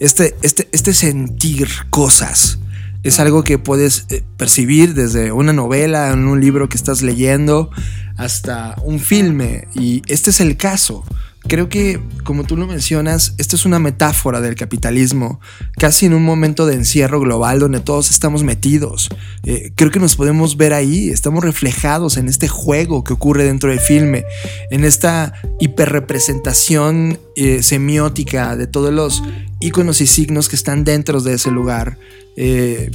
Este, 0.00 0.36
este, 0.42 0.68
este 0.72 0.92
sentir 0.92 1.68
cosas 1.90 2.58
es 3.02 3.20
algo 3.20 3.44
que 3.44 3.58
puedes 3.58 4.06
eh, 4.10 4.24
percibir 4.36 4.94
desde 4.94 5.30
una 5.30 5.52
novela, 5.52 6.10
en 6.12 6.26
un 6.26 6.40
libro 6.40 6.68
que 6.68 6.76
estás 6.76 7.02
leyendo, 7.02 7.70
hasta 8.16 8.74
un 8.82 8.98
filme. 8.98 9.68
Y 9.74 10.02
este 10.08 10.30
es 10.30 10.40
el 10.40 10.56
caso. 10.56 11.04
Creo 11.48 11.68
que, 11.68 12.00
como 12.24 12.42
tú 12.42 12.56
lo 12.56 12.66
mencionas, 12.66 13.34
esto 13.38 13.54
es 13.54 13.64
una 13.64 13.78
metáfora 13.78 14.40
del 14.40 14.56
capitalismo, 14.56 15.40
casi 15.78 16.06
en 16.06 16.14
un 16.14 16.24
momento 16.24 16.66
de 16.66 16.74
encierro 16.74 17.20
global 17.20 17.60
donde 17.60 17.78
todos 17.78 18.10
estamos 18.10 18.42
metidos. 18.42 19.08
Eh, 19.44 19.70
creo 19.76 19.92
que 19.92 20.00
nos 20.00 20.16
podemos 20.16 20.56
ver 20.56 20.72
ahí, 20.72 21.08
estamos 21.10 21.44
reflejados 21.44 22.16
en 22.16 22.26
este 22.26 22.48
juego 22.48 23.04
que 23.04 23.12
ocurre 23.12 23.44
dentro 23.44 23.70
del 23.70 23.78
filme, 23.78 24.24
en 24.72 24.82
esta 24.82 25.34
hiperrepresentación 25.60 27.20
eh, 27.36 27.62
semiótica 27.62 28.56
de 28.56 28.66
todos 28.66 28.92
los 28.92 29.22
iconos 29.60 30.00
y 30.00 30.06
signos 30.06 30.48
que 30.48 30.56
están 30.56 30.84
dentro 30.84 31.20
de 31.20 31.34
ese 31.34 31.50
lugar. 31.50 31.98
Eh, 32.36 32.90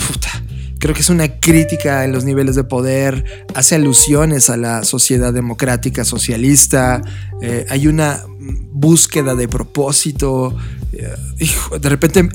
creo 0.79 0.93
que 0.95 1.01
es 1.01 1.09
una 1.09 1.39
crítica 1.39 2.05
en 2.05 2.11
los 2.11 2.23
niveles 2.23 2.55
de 2.55 2.63
poder, 2.63 3.45
hace 3.53 3.75
alusiones 3.75 4.49
a 4.49 4.57
la 4.57 4.83
sociedad 4.83 5.33
democrática 5.33 6.03
socialista, 6.03 7.01
hay 7.69 7.87
una 7.87 8.23
búsqueda 8.71 9.35
de 9.35 9.47
propósito. 9.47 10.55
Eh, 10.93 11.07
de 11.79 11.89
repente, 11.89 12.29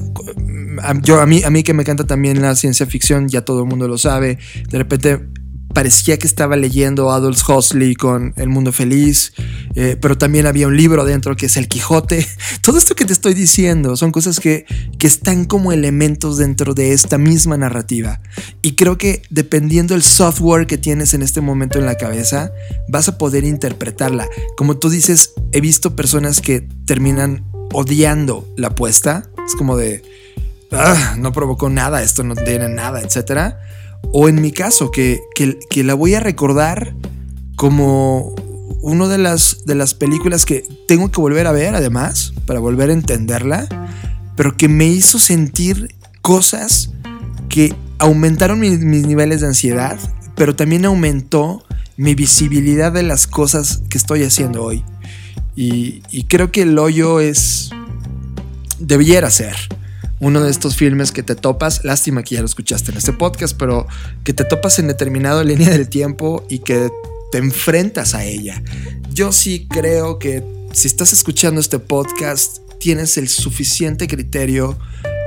yo, 1.03 1.21
a, 1.21 1.27
mí, 1.27 1.43
a 1.43 1.51
mí 1.51 1.63
que 1.63 1.75
me 1.75 1.83
encanta 1.83 2.05
también 2.05 2.41
la 2.41 2.55
ciencia 2.55 2.87
ficción, 2.87 3.29
ya 3.29 3.45
todo 3.45 3.63
el 3.63 3.69
mundo 3.69 3.89
lo 3.89 3.99
sabe, 3.99 4.39
de 4.71 4.79
repente 4.79 5.27
parecía 5.77 6.17
que 6.17 6.27
estaba 6.27 6.57
leyendo 6.57 7.11
Adolf 7.11 7.47
Huxley 7.47 7.97
con 7.97 8.33
El 8.39 8.49
Mundo 8.49 8.73
Feliz, 8.73 9.35
eh, 9.75 9.99
pero 10.01 10.17
también 10.17 10.47
había 10.47 10.69
un 10.69 10.75
libro 10.75 11.05
dentro 11.05 11.37
que 11.37 11.47
es 11.47 11.59
El 11.59 11.69
Quijote. 11.69 12.27
Todo 12.63 12.79
esto 12.79 12.95
que 12.95 13.05
te 13.05 13.13
estoy 13.13 13.35
diciendo 13.35 13.95
son 13.95 14.11
cosas 14.11 14.41
que, 14.41 14.65
que 14.99 15.07
están 15.07 15.45
como 15.45 15.73
elementos 15.73 16.39
dentro 16.39 16.73
de 16.73 16.95
esta 16.95 17.19
misma 17.19 17.59
narrativa. 17.59 18.23
Y 18.63 18.73
creo 18.73 18.97
que 18.97 19.21
dependiendo 19.29 19.95
el 19.95 20.03
software 20.03 20.67
que 20.67 20.79
tienes 20.79 21.13
en 21.13 21.21
este 21.21 21.43
momento 21.43 21.79
en 21.79 21.85
la 21.85 21.99
cabeza, 21.99 22.53
vas 22.89 23.11
a 23.11 23.19
poder 23.19 23.45
interpretarla. 23.45 24.27
Como 24.57 24.79
tú 24.79 24.89
dices, 24.89 25.35
he 25.53 25.61
visto 25.61 25.95
personas 25.95 26.41
que 26.41 26.63
terminan 26.87 27.45
odiando 27.75 28.49
la 28.57 28.69
apuesta. 28.69 29.29
Es 29.47 29.55
como 29.55 29.77
de, 29.77 30.03
ah, 30.73 31.17
no 31.19 31.33
provocó 31.33 31.69
nada, 31.69 32.03
esto 32.03 32.23
no 32.23 32.35
tiene 32.35 32.71
nada, 32.71 33.03
etcétera 33.03 33.61
o 34.13 34.29
en 34.29 34.41
mi 34.41 34.53
caso, 34.53 34.91
que, 34.91 35.21
la 35.75 35.95
voy 35.95 36.15
a 36.15 36.21
recordar 36.21 36.95
como 37.57 38.35
una 38.81 39.09
de 39.09 39.19
las, 39.19 39.65
de 39.67 39.75
las 39.75 39.95
películas 39.95 40.45
que 40.45 40.65
tengo 40.87 41.11
que 41.11 41.21
volver 41.21 41.47
a 41.47 41.53
ver, 41.53 41.75
además, 41.75 42.33
para 42.47 42.61
volver 42.61 42.91
a 42.91 42.93
entenderla, 42.93 43.69
pero 44.37 44.57
que 44.57 44.69
me 44.69 44.87
hizo 44.87 45.19
sentir 45.19 45.95
cosas 46.23 46.91
que 47.49 47.75
aumentaron 47.99 48.61
mis 48.61 48.81
niveles 48.81 49.41
de 49.41 49.49
ansiedad, 49.49 49.99
pero 50.35 50.55
también 50.55 50.85
aumentó 50.85 51.65
mi 51.97 52.15
visibilidad 52.15 52.93
de 52.93 53.03
las 53.03 53.27
cosas 53.27 53.83
que 53.89 53.99
estoy 53.99 54.23
haciendo 54.23 54.63
hoy. 54.63 54.85
Y, 55.55 56.03
y 56.11 56.25
creo 56.25 56.53
que 56.53 56.63
el 56.63 56.79
hoyo 56.79 57.21
es... 57.21 57.71
debiera 58.79 59.31
ser 59.31 59.57
uno 60.21 60.43
de 60.43 60.51
estos 60.51 60.77
filmes 60.77 61.13
que 61.13 61.23
te 61.23 61.35
topas, 61.35 61.85
lástima 61.85 62.23
que 62.23 62.37
ya 62.37 62.41
lo 62.41 62.47
escuchaste 62.47 62.91
en 62.91 62.99
este 62.99 63.13
podcast, 63.13 63.57
pero 63.59 63.87
que 64.25 64.33
te 64.33 64.45
topas 64.45 64.79
en 64.79 64.89
determinada 64.89 65.45
línea 65.45 65.71
del 65.71 65.89
tiempo 65.89 66.45
y 66.49 66.61
que 66.61 66.91
te 67.31 67.39
enfrentas 67.39 68.15
a 68.15 68.25
ella. 68.25 68.63
Yo 69.13 69.33
sí 69.33 69.67
creo 69.69 70.19
que 70.19 70.43
si 70.73 70.89
estás 70.89 71.13
escuchando 71.13 71.61
este 71.61 71.79
podcast, 71.79 72.59
tienes 72.79 73.19
el 73.19 73.29
suficiente 73.29 74.07
criterio 74.09 74.79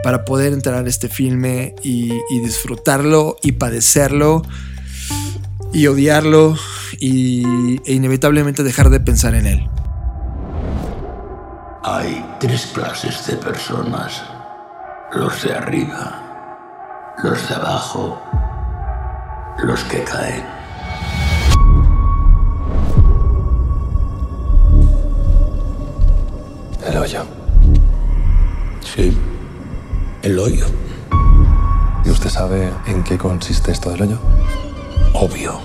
para 0.04 0.26
poder 0.26 0.54
entrar 0.54 0.86
a 0.86 0.90
este 0.90 1.10
filme 1.10 1.76
y, 1.84 2.12
disfrutarlo 2.42 3.38
y 3.44 3.54
padecerlo 3.54 4.44
y 5.74 5.88
odiarlo 5.88 6.58
y, 7.00 7.44
e 7.86 7.94
inevitablemente 7.94 8.64
dejar 8.64 8.90
de 8.90 9.00
pensar 9.00 9.36
en 9.36 9.46
él. 9.46 9.70
Hay 11.84 12.26
tres 12.40 12.68
clases 12.74 13.26
de 13.28 13.36
personas 13.38 14.22
los 15.12 15.44
de 15.44 15.54
arriba, 15.54 16.22
los 17.24 17.50
de 17.50 17.56
abajo, 17.56 18.22
los 19.64 19.84
que 19.86 20.04
caen. 20.04 20.46
El 26.86 26.98
hoyo. 26.98 27.26
Sí, 28.82 29.18
el 30.22 30.38
hoyo. 30.38 30.66
¿Y 32.06 32.10
usted 32.10 32.30
sabe 32.30 32.72
en 32.86 33.04
qué 33.04 33.18
consiste 33.18 33.72
esto 33.72 33.90
del 33.90 34.04
hoyo? 34.04 34.20
Obvio. 35.14 35.60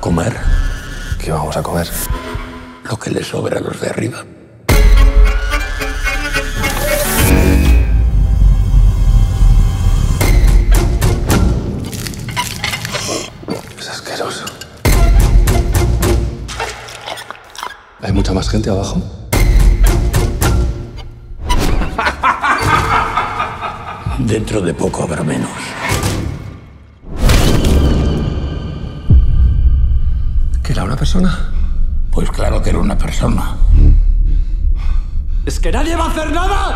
Comer. 0.00 0.36
¿Qué 1.20 1.30
vamos 1.30 1.56
a 1.56 1.62
comer? 1.62 1.88
Lo 2.90 2.96
que 2.96 3.10
le 3.10 3.22
sobra 3.22 3.58
a 3.58 3.62
los 3.62 3.80
de 3.80 3.88
arriba. 3.88 4.24
mucha 18.16 18.32
más 18.32 18.48
gente 18.48 18.70
abajo? 18.70 19.00
Dentro 24.18 24.62
de 24.62 24.72
poco 24.72 25.02
habrá 25.02 25.22
menos. 25.22 25.50
¿Que 30.62 30.72
era 30.72 30.84
una 30.84 30.96
persona? 30.96 31.52
Pues 32.10 32.30
claro 32.30 32.62
que 32.62 32.70
era 32.70 32.78
una 32.78 32.96
persona. 32.96 33.58
¡Es 35.44 35.60
que 35.60 35.70
nadie 35.70 35.94
va 35.94 36.06
a 36.06 36.10
hacer 36.10 36.32
nada! 36.32 36.74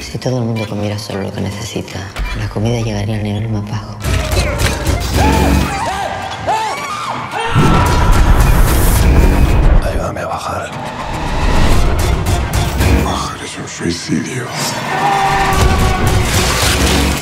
Si 0.00 0.16
todo 0.16 0.38
el 0.38 0.44
mundo 0.46 0.66
comiera 0.66 0.98
solo 0.98 1.24
lo 1.24 1.32
que 1.32 1.42
necesita, 1.42 2.00
la 2.38 2.48
comida 2.48 2.80
llegaría 2.80 3.16
al 3.16 3.22
nivel 3.22 3.50
más 3.50 3.70
bajo. 3.70 3.98
Suicidio. 13.90 14.46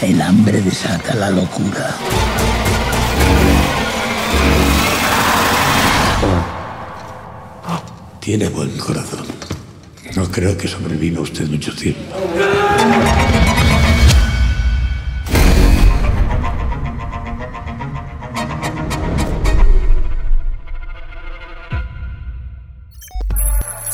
El 0.02 0.20
hambre 0.20 0.60
desata 0.60 1.14
la 1.14 1.30
locura. 1.30 1.96
Tiene 8.20 8.48
buen 8.50 8.76
corazón. 8.76 9.24
No 10.14 10.30
creo 10.30 10.56
que 10.56 10.68
sobreviva 10.68 11.20
usted 11.20 11.48
mucho 11.48 11.74
tiempo. 11.74 12.14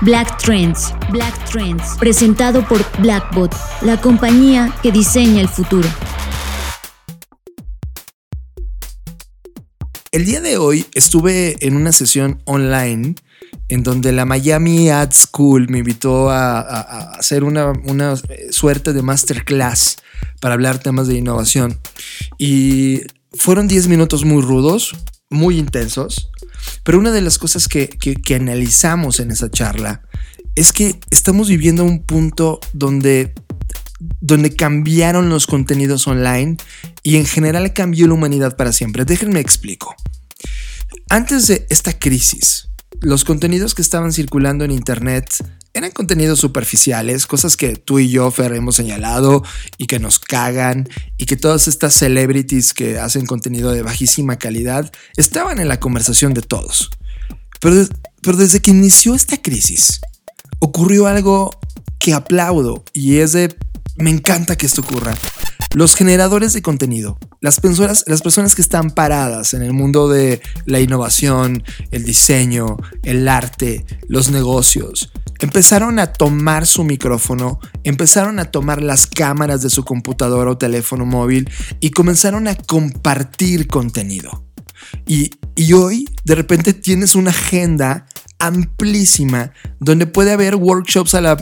Black 0.00 0.38
Trends, 0.38 0.94
Black 1.10 1.50
Trends, 1.50 1.96
presentado 1.98 2.64
por 2.68 2.84
Blackbot, 3.00 3.52
la 3.82 4.00
compañía 4.00 4.72
que 4.80 4.92
diseña 4.92 5.40
el 5.40 5.48
futuro. 5.48 5.88
El 10.12 10.24
día 10.24 10.40
de 10.40 10.56
hoy 10.56 10.86
estuve 10.94 11.56
en 11.66 11.74
una 11.74 11.90
sesión 11.90 12.40
online 12.44 13.16
en 13.68 13.82
donde 13.82 14.12
la 14.12 14.24
Miami 14.24 14.88
Ad 14.88 15.10
School 15.10 15.66
me 15.68 15.78
invitó 15.78 16.30
a, 16.30 16.60
hacer 17.14 17.42
una, 17.42 17.72
una 17.84 18.14
suerte 18.52 18.92
de 18.92 19.02
masterclass 19.02 19.96
para 20.40 20.54
hablar 20.54 20.78
temas 20.78 21.08
de 21.08 21.16
innovación. 21.16 21.76
Y 22.38 23.02
fueron 23.32 23.66
10 23.66 23.88
minutos 23.88 24.24
muy 24.24 24.42
rudos, 24.42 24.94
muy 25.30 25.58
intensos, 25.58 26.30
pero 26.84 26.98
una 26.98 27.10
de 27.12 27.20
las 27.20 27.38
cosas 27.38 27.68
que, 27.68 27.88
que- 27.88 28.14
que 28.16 28.34
analizamos 28.34 29.20
en 29.20 29.30
esa 29.30 29.50
charla 29.50 30.02
es 30.54 30.72
que 30.72 30.98
estamos 31.10 31.48
viviendo 31.48 31.84
un 31.84 32.02
punto 32.02 32.60
donde 32.72 33.34
donde 34.20 34.54
cambiaron 34.54 35.28
los 35.28 35.48
contenidos 35.48 36.06
online 36.06 36.56
y 37.02 37.16
en 37.16 37.26
general 37.26 37.72
cambió 37.72 38.06
la 38.06 38.14
humanidad 38.14 38.56
para 38.56 38.72
siempre. 38.72 39.04
Déjenme 39.04 39.40
explico. 39.40 39.96
Antes 41.10 41.48
de 41.48 41.66
esta 41.68 41.98
crisis, 41.98 42.68
los 43.00 43.24
contenidos 43.24 43.74
que 43.74 43.82
estaban 43.82 44.12
circulando 44.12 44.64
en 44.64 44.70
Internet 44.70 45.28
eran 45.74 45.90
contenidos 45.90 46.40
superficiales, 46.40 47.26
cosas 47.26 47.56
que 47.56 47.76
tú 47.76 47.98
y 47.98 48.08
yo, 48.08 48.30
Fer, 48.30 48.52
hemos 48.54 48.76
señalado 48.76 49.44
y 49.76 49.86
que 49.86 49.98
nos 49.98 50.18
cagan 50.18 50.88
y 51.16 51.26
que 51.26 51.36
todas 51.36 51.68
estas 51.68 51.94
celebrities 51.94 52.74
que 52.74 52.98
hacen 52.98 53.26
contenido 53.26 53.72
de 53.72 53.82
bajísima 53.82 54.36
calidad 54.36 54.90
estaban 55.16 55.60
en 55.60 55.68
la 55.68 55.80
conversación 55.80 56.34
de 56.34 56.42
todos. 56.42 56.90
Pero, 57.60 57.86
pero 58.22 58.36
desde 58.36 58.60
que 58.60 58.70
inició 58.70 59.14
esta 59.14 59.40
crisis, 59.40 60.00
ocurrió 60.58 61.06
algo 61.06 61.50
que 61.98 62.14
aplaudo 62.14 62.84
y 62.92 63.16
es 63.18 63.32
de 63.32 63.56
me 63.98 64.10
encanta 64.10 64.56
que 64.56 64.66
esto 64.66 64.80
ocurra. 64.80 65.16
Los 65.74 65.96
generadores 65.96 66.54
de 66.54 66.62
contenido, 66.62 67.18
las 67.40 67.60
personas, 67.60 68.04
las 68.06 68.22
personas 68.22 68.54
que 68.54 68.62
están 68.62 68.90
paradas 68.90 69.52
en 69.52 69.62
el 69.62 69.72
mundo 69.72 70.08
de 70.08 70.40
la 70.64 70.80
innovación, 70.80 71.62
el 71.90 72.04
diseño, 72.04 72.78
el 73.02 73.28
arte, 73.28 73.84
los 74.06 74.30
negocios, 74.30 75.12
empezaron 75.38 75.98
a 75.98 76.12
tomar 76.12 76.66
su 76.66 76.84
micrófono, 76.84 77.60
empezaron 77.84 78.38
a 78.38 78.50
tomar 78.50 78.82
las 78.82 79.06
cámaras 79.06 79.62
de 79.62 79.70
su 79.70 79.84
computadora 79.84 80.50
o 80.50 80.58
teléfono 80.58 81.04
móvil 81.06 81.50
y 81.80 81.90
comenzaron 81.90 82.48
a 82.48 82.54
compartir 82.54 83.66
contenido. 83.66 84.44
Y, 85.06 85.30
y 85.54 85.72
hoy 85.72 86.08
de 86.24 86.34
repente 86.34 86.72
tienes 86.72 87.14
una 87.14 87.30
agenda 87.30 88.06
amplísima 88.38 89.52
donde 89.80 90.06
puede 90.06 90.32
haber 90.32 90.56
workshops 90.56 91.14
a 91.14 91.20
la, 91.20 91.36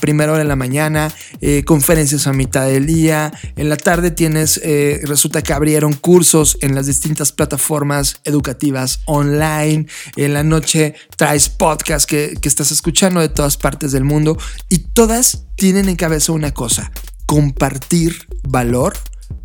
primera 0.00 0.32
hora 0.32 0.42
de 0.42 0.48
la 0.48 0.56
mañana, 0.56 1.12
eh, 1.40 1.64
conferencias 1.64 2.26
a 2.26 2.32
mitad 2.32 2.66
del 2.66 2.86
día, 2.86 3.32
en 3.56 3.68
la 3.68 3.76
tarde 3.76 4.10
tienes, 4.10 4.60
eh, 4.62 5.00
resulta 5.04 5.42
que 5.42 5.52
abrieron 5.52 5.92
cursos 5.92 6.58
en 6.60 6.74
las 6.74 6.86
distintas 6.86 7.32
plataformas 7.32 8.20
educativas 8.24 9.00
online, 9.06 9.86
en 10.16 10.34
la 10.34 10.42
noche 10.42 10.94
traes 11.16 11.48
podcast 11.48 12.08
que, 12.08 12.34
que 12.40 12.48
estás 12.48 12.70
escuchando 12.70 13.20
de 13.20 13.28
todas 13.28 13.56
partes 13.56 13.92
del 13.92 14.04
mundo. 14.04 14.36
Y 14.68 14.78
todas 14.78 15.44
tienen 15.56 15.88
en 15.88 15.96
cabeza 15.96 16.32
una 16.32 16.52
cosa, 16.52 16.92
compartir 17.26 18.26
valor 18.42 18.94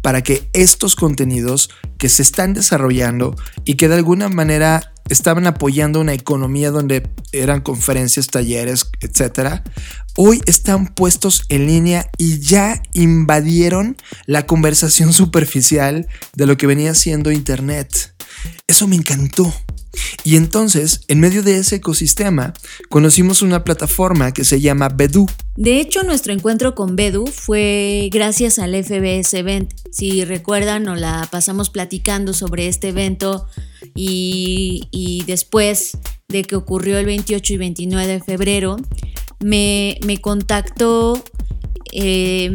para 0.01 0.21
que 0.21 0.49
estos 0.53 0.95
contenidos 0.95 1.69
que 1.97 2.09
se 2.09 2.21
están 2.21 2.53
desarrollando 2.53 3.35
y 3.65 3.75
que 3.75 3.87
de 3.87 3.95
alguna 3.95 4.29
manera 4.29 4.93
estaban 5.10 5.48
apoyando 5.48 6.00
una 6.00 6.13
economía 6.13 6.72
donde 6.72 7.10
eran 7.32 7.62
conferencias, 7.62 8.28
talleres, 8.28 8.89
etcétera, 9.00 9.63
hoy 10.15 10.41
están 10.46 10.88
puestos 10.88 11.43
en 11.50 11.67
línea 11.67 12.10
y 12.17 12.39
ya 12.39 12.82
invadieron 12.93 13.98
la 14.26 14.46
conversación 14.46 15.13
superficial 15.13 16.08
de 16.34 16.46
lo 16.46 16.58
que 16.58 16.67
venía 16.67 16.93
siendo 16.96 17.32
Internet. 17.32 18.13
Eso 18.67 18.88
me 18.88 18.96
encantó. 18.96 19.54
Y 20.23 20.36
entonces, 20.36 21.01
en 21.07 21.19
medio 21.19 21.43
de 21.43 21.57
ese 21.57 21.77
ecosistema, 21.77 22.53
conocimos 22.89 23.41
una 23.41 23.63
plataforma 23.63 24.31
que 24.33 24.43
se 24.43 24.60
llama 24.62 24.89
Bedu. 24.89 25.27
De 25.55 25.79
hecho, 25.79 26.03
nuestro 26.03 26.33
encuentro 26.33 26.75
con 26.75 26.95
Bedu 26.95 27.25
fue 27.27 28.10
gracias 28.12 28.60
al 28.60 28.75
FBS 28.83 29.33
Event. 29.33 29.73
Si 29.91 30.23
recuerdan, 30.25 30.83
nos 30.83 30.99
la 30.99 31.27
pasamos 31.31 31.69
platicando 31.69 32.33
sobre 32.33 32.67
este 32.67 32.89
evento 32.89 33.47
y, 33.95 35.23
después 35.25 35.97
de 36.27 36.43
que 36.43 36.55
ocurrió 36.55 36.97
el 36.97 37.05
28 37.05 37.53
y 37.53 37.57
29 37.57 38.07
de 38.07 38.21
febrero, 38.21 38.77
me, 39.39 39.97
me 40.05 40.19
contactó 40.19 41.23
eh, 41.93 42.49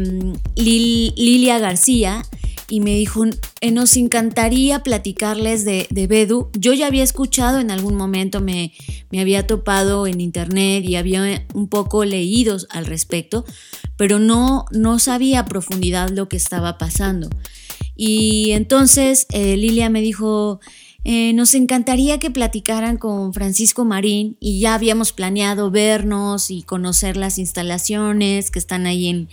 Lil- 0.55 1.13
Lilia 1.15 1.59
García 1.59 2.23
y 2.69 2.79
me 2.81 2.95
dijo, 2.95 3.25
"Eh, 3.63 3.71
nos 3.71 3.95
encantaría 3.95 4.83
platicarles 4.83 5.63
de, 5.63 5.87
Bedu. 6.09 6.49
Yo 6.51 6.73
ya 6.73 6.87
había 6.87 7.01
escuchado 7.01 7.61
en 7.61 7.71
algún 7.71 7.95
momento, 7.95 8.41
me, 8.41 8.73
me 9.09 9.21
había 9.21 9.47
topado 9.47 10.05
en 10.05 10.19
internet 10.19 10.83
y 10.83 10.97
había 10.97 11.47
un 11.53 11.69
poco 11.69 12.03
leído 12.03 12.57
al 12.71 12.85
respecto, 12.85 13.45
pero 13.95 14.19
no, 14.19 14.65
no 14.71 14.99
sabía 14.99 15.39
a 15.39 15.45
profundidad 15.45 16.09
lo 16.09 16.27
que 16.27 16.35
estaba 16.35 16.77
pasando. 16.77 17.29
Y 17.95 18.51
entonces 18.51 19.27
eh, 19.29 19.55
Lilia 19.55 19.89
me 19.89 20.01
dijo, 20.01 20.59
eh, 21.05 21.31
nos 21.31 21.55
encantaría 21.55 22.19
que 22.19 22.31
platicaran 22.31 22.97
con 22.97 23.33
Francisco 23.33 23.85
Marín 23.85 24.35
y 24.41 24.59
ya 24.59 24.73
habíamos 24.73 25.13
planeado 25.13 25.71
vernos 25.71 26.51
y 26.51 26.63
conocer 26.63 27.15
las 27.15 27.37
instalaciones 27.37 28.51
que 28.51 28.59
están 28.59 28.87
ahí 28.87 29.07
en, 29.07 29.29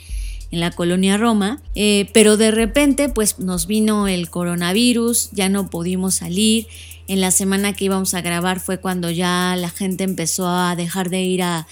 en 0.51 0.61
la 0.61 0.71
colonia 0.71 1.17
Roma, 1.17 1.61
eh, 1.75 2.11
pero 2.13 2.37
de 2.37 2.51
repente 2.51 3.09
pues 3.09 3.39
nos 3.39 3.67
vino 3.67 4.09
el 4.09 4.31
coronavirus, 4.31 5.31
ya 5.33 5.49
no 5.49 5.71
pudimos 5.71 6.15
salir. 6.15 6.67
En 7.07 7.21
la 7.21 7.31
semana 7.31 7.73
que 7.73 7.87
íbamos 7.87 8.15
a 8.15 8.21
grabar 8.21 8.61
fue 8.61 8.79
cuando 8.79 9.11
ya 9.11 9.55
la 9.57 9.71
gente 9.71 10.05
empezó 10.05 10.49
a 10.49 10.77
dejar 10.77 11.11
de 11.11 11.23
ir 11.23 11.43
a, 11.43 11.67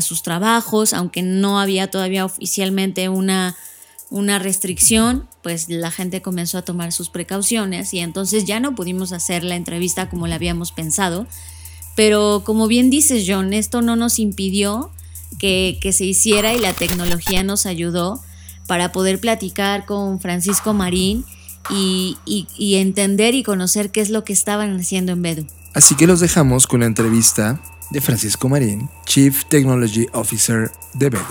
sus 0.00 0.24
trabajos, 0.24 0.92
aunque 0.92 1.22
no 1.22 1.60
había 1.60 1.88
todavía 1.88 2.24
oficialmente 2.24 3.08
una, 3.08 3.56
una 4.10 4.40
restricción, 4.40 5.28
pues 5.40 5.68
la 5.68 5.92
gente 5.92 6.20
comenzó 6.20 6.58
a 6.58 6.62
tomar 6.62 6.90
sus 6.90 7.10
precauciones 7.10 7.94
y 7.94 8.00
entonces 8.00 8.44
ya 8.44 8.58
no 8.58 8.74
pudimos 8.74 9.12
hacer 9.12 9.44
la 9.44 9.54
entrevista 9.54 10.10
como 10.10 10.26
la 10.26 10.34
habíamos 10.34 10.72
pensado. 10.72 11.28
Pero 11.94 12.42
como 12.44 12.66
bien 12.66 12.90
dices, 12.90 13.24
John, 13.28 13.52
esto 13.52 13.82
no 13.82 13.94
nos 13.94 14.18
impidió 14.18 14.90
que, 15.38 15.78
que 15.80 15.92
se 15.92 16.04
hiciera 16.04 16.54
y 16.54 16.58
la 16.58 16.72
tecnología 16.72 17.42
nos 17.42 17.66
ayudó 17.66 18.20
para 18.66 18.92
poder 18.92 19.20
platicar 19.20 19.84
con 19.84 20.20
Francisco 20.20 20.74
Marín 20.74 21.24
y, 21.70 22.16
y 22.24 22.74
entender 22.76 23.34
y 23.34 23.42
conocer 23.42 23.90
qué 23.90 24.00
es 24.00 24.10
lo 24.10 24.24
que 24.24 24.32
estaban 24.32 24.78
haciendo 24.78 25.12
en 25.12 25.22
Bedu. 25.22 25.46
Así 25.74 25.96
que 25.96 26.06
los 26.06 26.20
dejamos 26.20 26.66
con 26.66 26.80
la 26.80 26.86
entrevista 26.86 27.60
de 27.90 28.00
Francisco 28.00 28.48
Marín, 28.48 28.88
Chief 29.06 29.44
Technology 29.46 30.06
Officer 30.12 30.70
de 30.94 31.10
Bedu. 31.10 31.24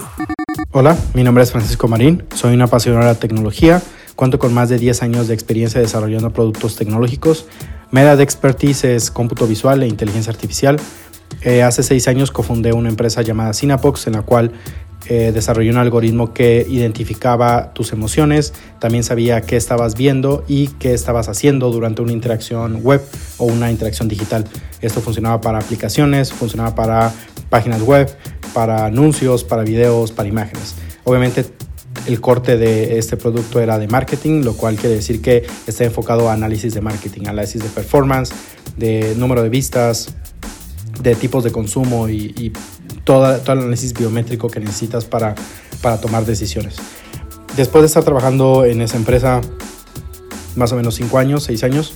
Hola, 0.71 0.97
mi 1.13 1.23
nombre 1.23 1.43
es 1.43 1.51
Francisco 1.51 1.87
Marín, 1.87 2.23
soy 2.35 2.53
una 2.53 2.65
apasionada 2.65 3.13
de 3.13 3.19
tecnología, 3.19 3.81
cuento 4.15 4.39
con 4.39 4.53
más 4.53 4.69
de 4.69 4.77
10 4.79 5.03
años 5.03 5.27
de 5.27 5.33
experiencia 5.33 5.79
desarrollando 5.79 6.31
productos 6.31 6.75
tecnológicos. 6.75 7.45
Mi 7.91 8.01
área 8.01 8.15
de 8.15 8.23
expertise 8.23 8.85
es 8.85 9.11
cómputo 9.11 9.47
visual 9.47 9.83
e 9.83 9.87
inteligencia 9.87 10.31
artificial. 10.31 10.79
Eh, 11.41 11.63
hace 11.63 11.83
6 11.83 12.07
años 12.07 12.31
cofundé 12.31 12.73
una 12.73 12.89
empresa 12.89 13.21
llamada 13.21 13.53
Synapox 13.53 14.07
en 14.07 14.13
la 14.13 14.21
cual 14.21 14.53
eh, 15.09 15.31
desarrollé 15.33 15.69
un 15.69 15.77
algoritmo 15.77 16.33
que 16.33 16.65
identificaba 16.69 17.73
tus 17.73 17.91
emociones, 17.91 18.53
también 18.79 19.03
sabía 19.03 19.41
qué 19.41 19.57
estabas 19.57 19.95
viendo 19.95 20.45
y 20.47 20.67
qué 20.67 20.93
estabas 20.93 21.27
haciendo 21.27 21.71
durante 21.71 22.01
una 22.01 22.13
interacción 22.13 22.79
web 22.81 23.01
o 23.38 23.45
una 23.45 23.69
interacción 23.69 24.07
digital. 24.07 24.45
Esto 24.81 25.01
funcionaba 25.01 25.41
para 25.41 25.59
aplicaciones, 25.59 26.31
funcionaba 26.31 26.73
para 26.73 27.12
páginas 27.49 27.81
web, 27.81 28.15
para 28.53 28.86
anuncios, 28.86 29.43
para 29.43 29.63
videos, 29.63 30.13
para 30.13 30.29
imágenes. 30.29 30.75
Obviamente 31.03 31.45
el 32.07 32.21
corte 32.21 32.57
de 32.57 32.97
este 32.97 33.17
producto 33.17 33.59
era 33.59 33.77
de 33.77 33.88
marketing, 33.88 34.43
lo 34.43 34.53
cual 34.53 34.75
quiere 34.77 34.95
decir 34.95 35.21
que 35.21 35.45
está 35.67 35.83
enfocado 35.83 36.29
a 36.29 36.33
análisis 36.33 36.73
de 36.73 36.79
marketing, 36.79 37.27
análisis 37.27 37.62
de 37.62 37.69
performance, 37.69 38.33
de 38.77 39.15
número 39.17 39.43
de 39.43 39.49
vistas, 39.49 40.15
de 41.01 41.15
tipos 41.15 41.43
de 41.43 41.51
consumo 41.51 42.10
y, 42.10 42.53
todo, 43.03 43.38
todo, 43.39 43.53
el 43.53 43.60
análisis 43.60 43.93
biométrico 43.93 44.49
que 44.49 44.60
necesitas 44.60 45.06
para, 45.06 45.36
para 45.82 45.99
tomar 45.99 46.25
decisiones. 46.25 46.75
Después 47.56 47.84
de 47.84 47.88
estar 47.88 48.03
trabajando 48.03 48.65
en 48.65 48.82
esa 48.82 48.97
empresa 48.97 49.41
más 50.56 50.71
o 50.71 50.75
menos 50.75 50.95
5 50.95 51.17
años, 51.17 51.43
6 51.43 51.63
años, 51.63 51.93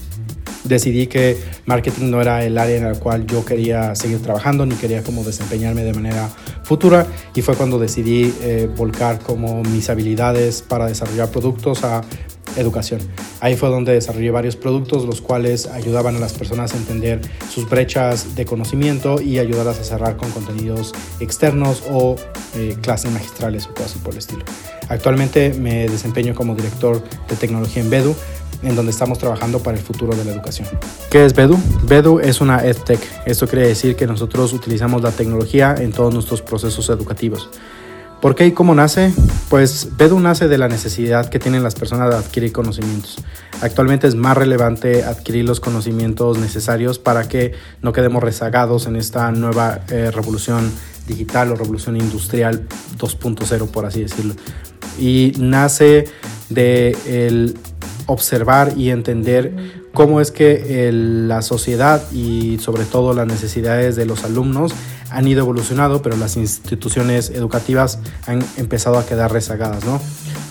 decidí 0.64 1.08
que 1.08 1.38
marketing 1.66 2.10
no 2.10 2.22
era 2.22 2.44
el 2.44 2.58
área 2.58 2.78
en 2.78 2.84
la 2.84 3.00
cual 3.00 3.26
yo 3.26 3.46
quería 3.46 3.96
seguir 3.96 4.22
trabajando 4.22 4.66
ni 4.66 4.76
quería 4.76 5.04
como 5.04 5.24
desempeñarme 5.24 5.84
de 5.84 5.94
manera 5.94 6.30
futura 6.64 7.08
y 7.34 7.42
fue 7.42 7.56
cuando 7.56 7.80
decidí 7.80 8.34
eh, 8.42 8.70
volcar 8.76 9.20
como 9.20 9.64
mis 9.64 9.90
habilidades 9.90 10.62
para 10.62 10.88
desarrollar 10.88 11.30
productos 11.30 11.84
a 11.84 12.02
educación. 12.58 13.02
Ahí 13.40 13.56
fue 13.56 13.70
donde 13.70 13.94
desarrollé 13.94 14.32
varios 14.32 14.56
productos 14.56 15.06
los 15.06 15.22
cuales 15.22 15.68
ayudaban 15.68 16.16
a 16.16 16.20
las 16.20 16.34
personas 16.34 16.74
a 16.74 16.78
entender 16.78 17.22
sus 17.50 17.70
brechas 17.70 18.36
de 18.36 18.46
conocimiento 18.46 19.22
y 19.22 19.40
ayudarlas 19.40 19.80
a 19.80 19.84
cerrar 19.84 20.18
con 20.18 20.30
contenidos 20.32 20.94
externos 21.20 21.84
o 21.90 22.16
eh, 22.56 22.76
clases 22.82 23.12
magistrales 23.12 23.68
o 23.68 23.74
cosas 23.74 23.98
por 24.04 24.14
el 24.14 24.20
estilo. 24.20 24.44
Actualmente 24.90 25.54
me 25.54 25.88
desempeño 25.88 26.34
como 26.34 26.56
director 26.56 27.04
de 27.28 27.36
tecnología 27.36 27.82
en 27.82 27.90
Bedu, 27.90 28.16
en 28.64 28.76
donde 28.76 28.92
estamos 28.92 29.20
trabajando 29.20 29.60
para 29.60 29.78
el 29.78 29.84
futuro 29.84 30.16
de 30.16 30.26
la 30.26 30.32
educación. 30.32 30.68
¿Qué 31.12 31.26
es 31.26 31.34
Bedu? 31.34 31.58
Bedu 31.84 32.20
es 32.20 32.42
una 32.42 32.66
EdTech. 32.66 33.00
Esto 33.26 33.48
quiere 33.48 33.68
decir 33.68 33.96
que 33.96 34.08
nosotros 34.08 34.54
utilizamos 34.54 35.02
la 35.02 35.12
tecnología 35.12 35.76
en 35.78 35.92
todos 35.92 36.14
nuestros 36.14 36.42
procesos 36.42 36.90
educativos. 36.90 37.50
¿Por 38.22 38.34
qué 38.34 38.48
y 38.48 38.52
cómo 38.52 38.74
nace? 38.74 39.14
Pues 39.50 39.90
Bedu 39.96 40.20
nace 40.20 40.48
de 40.48 40.58
la 40.58 40.68
necesidad 40.68 41.30
que 41.30 41.38
tienen 41.38 41.62
las 41.62 41.76
personas 41.76 42.10
de 42.10 42.16
adquirir 42.16 42.52
conocimientos. 42.52 43.18
Actualmente 43.62 44.08
es 44.08 44.16
más 44.16 44.36
relevante 44.36 45.04
adquirir 45.04 45.46
los 45.46 45.60
conocimientos 45.60 46.40
necesarios 46.40 46.98
para 46.98 47.28
que 47.28 47.54
no 47.84 47.94
quedemos 47.94 48.24
rezagados 48.24 48.88
en 48.88 48.96
esta 48.96 49.32
nueva 49.32 49.82
eh, 49.90 50.10
revolución 50.10 50.72
digital 51.08 51.52
o 51.52 51.56
revolución 51.56 51.96
industrial 51.96 52.68
2.0, 52.98 53.68
por 53.70 53.86
así 53.86 54.02
decirlo. 54.02 54.34
Y 55.00 55.34
nace 55.38 56.06
de 56.50 56.98
el 57.06 57.58
observar 58.08 58.74
y 58.76 58.90
entender 58.90 59.54
cómo 59.98 60.22
es 60.22 60.30
que 60.30 60.92
la 60.92 61.42
sociedad 61.42 62.04
y 62.12 62.60
sobre 62.60 62.86
todo 62.86 63.16
las 63.16 63.26
necesidades 63.26 63.96
de 63.96 64.06
los 64.06 64.24
alumnos 64.26 64.72
han 65.10 65.28
ido 65.28 65.40
evolucionando, 65.40 66.04
pero 66.04 66.16
las 66.18 66.38
instituciones 66.38 67.32
educativas 67.32 67.98
han 68.28 68.46
empezado 68.58 69.00
a 69.00 69.08
quedar 69.08 69.34
rezagadas, 69.34 69.86
¿no? 69.86 70.00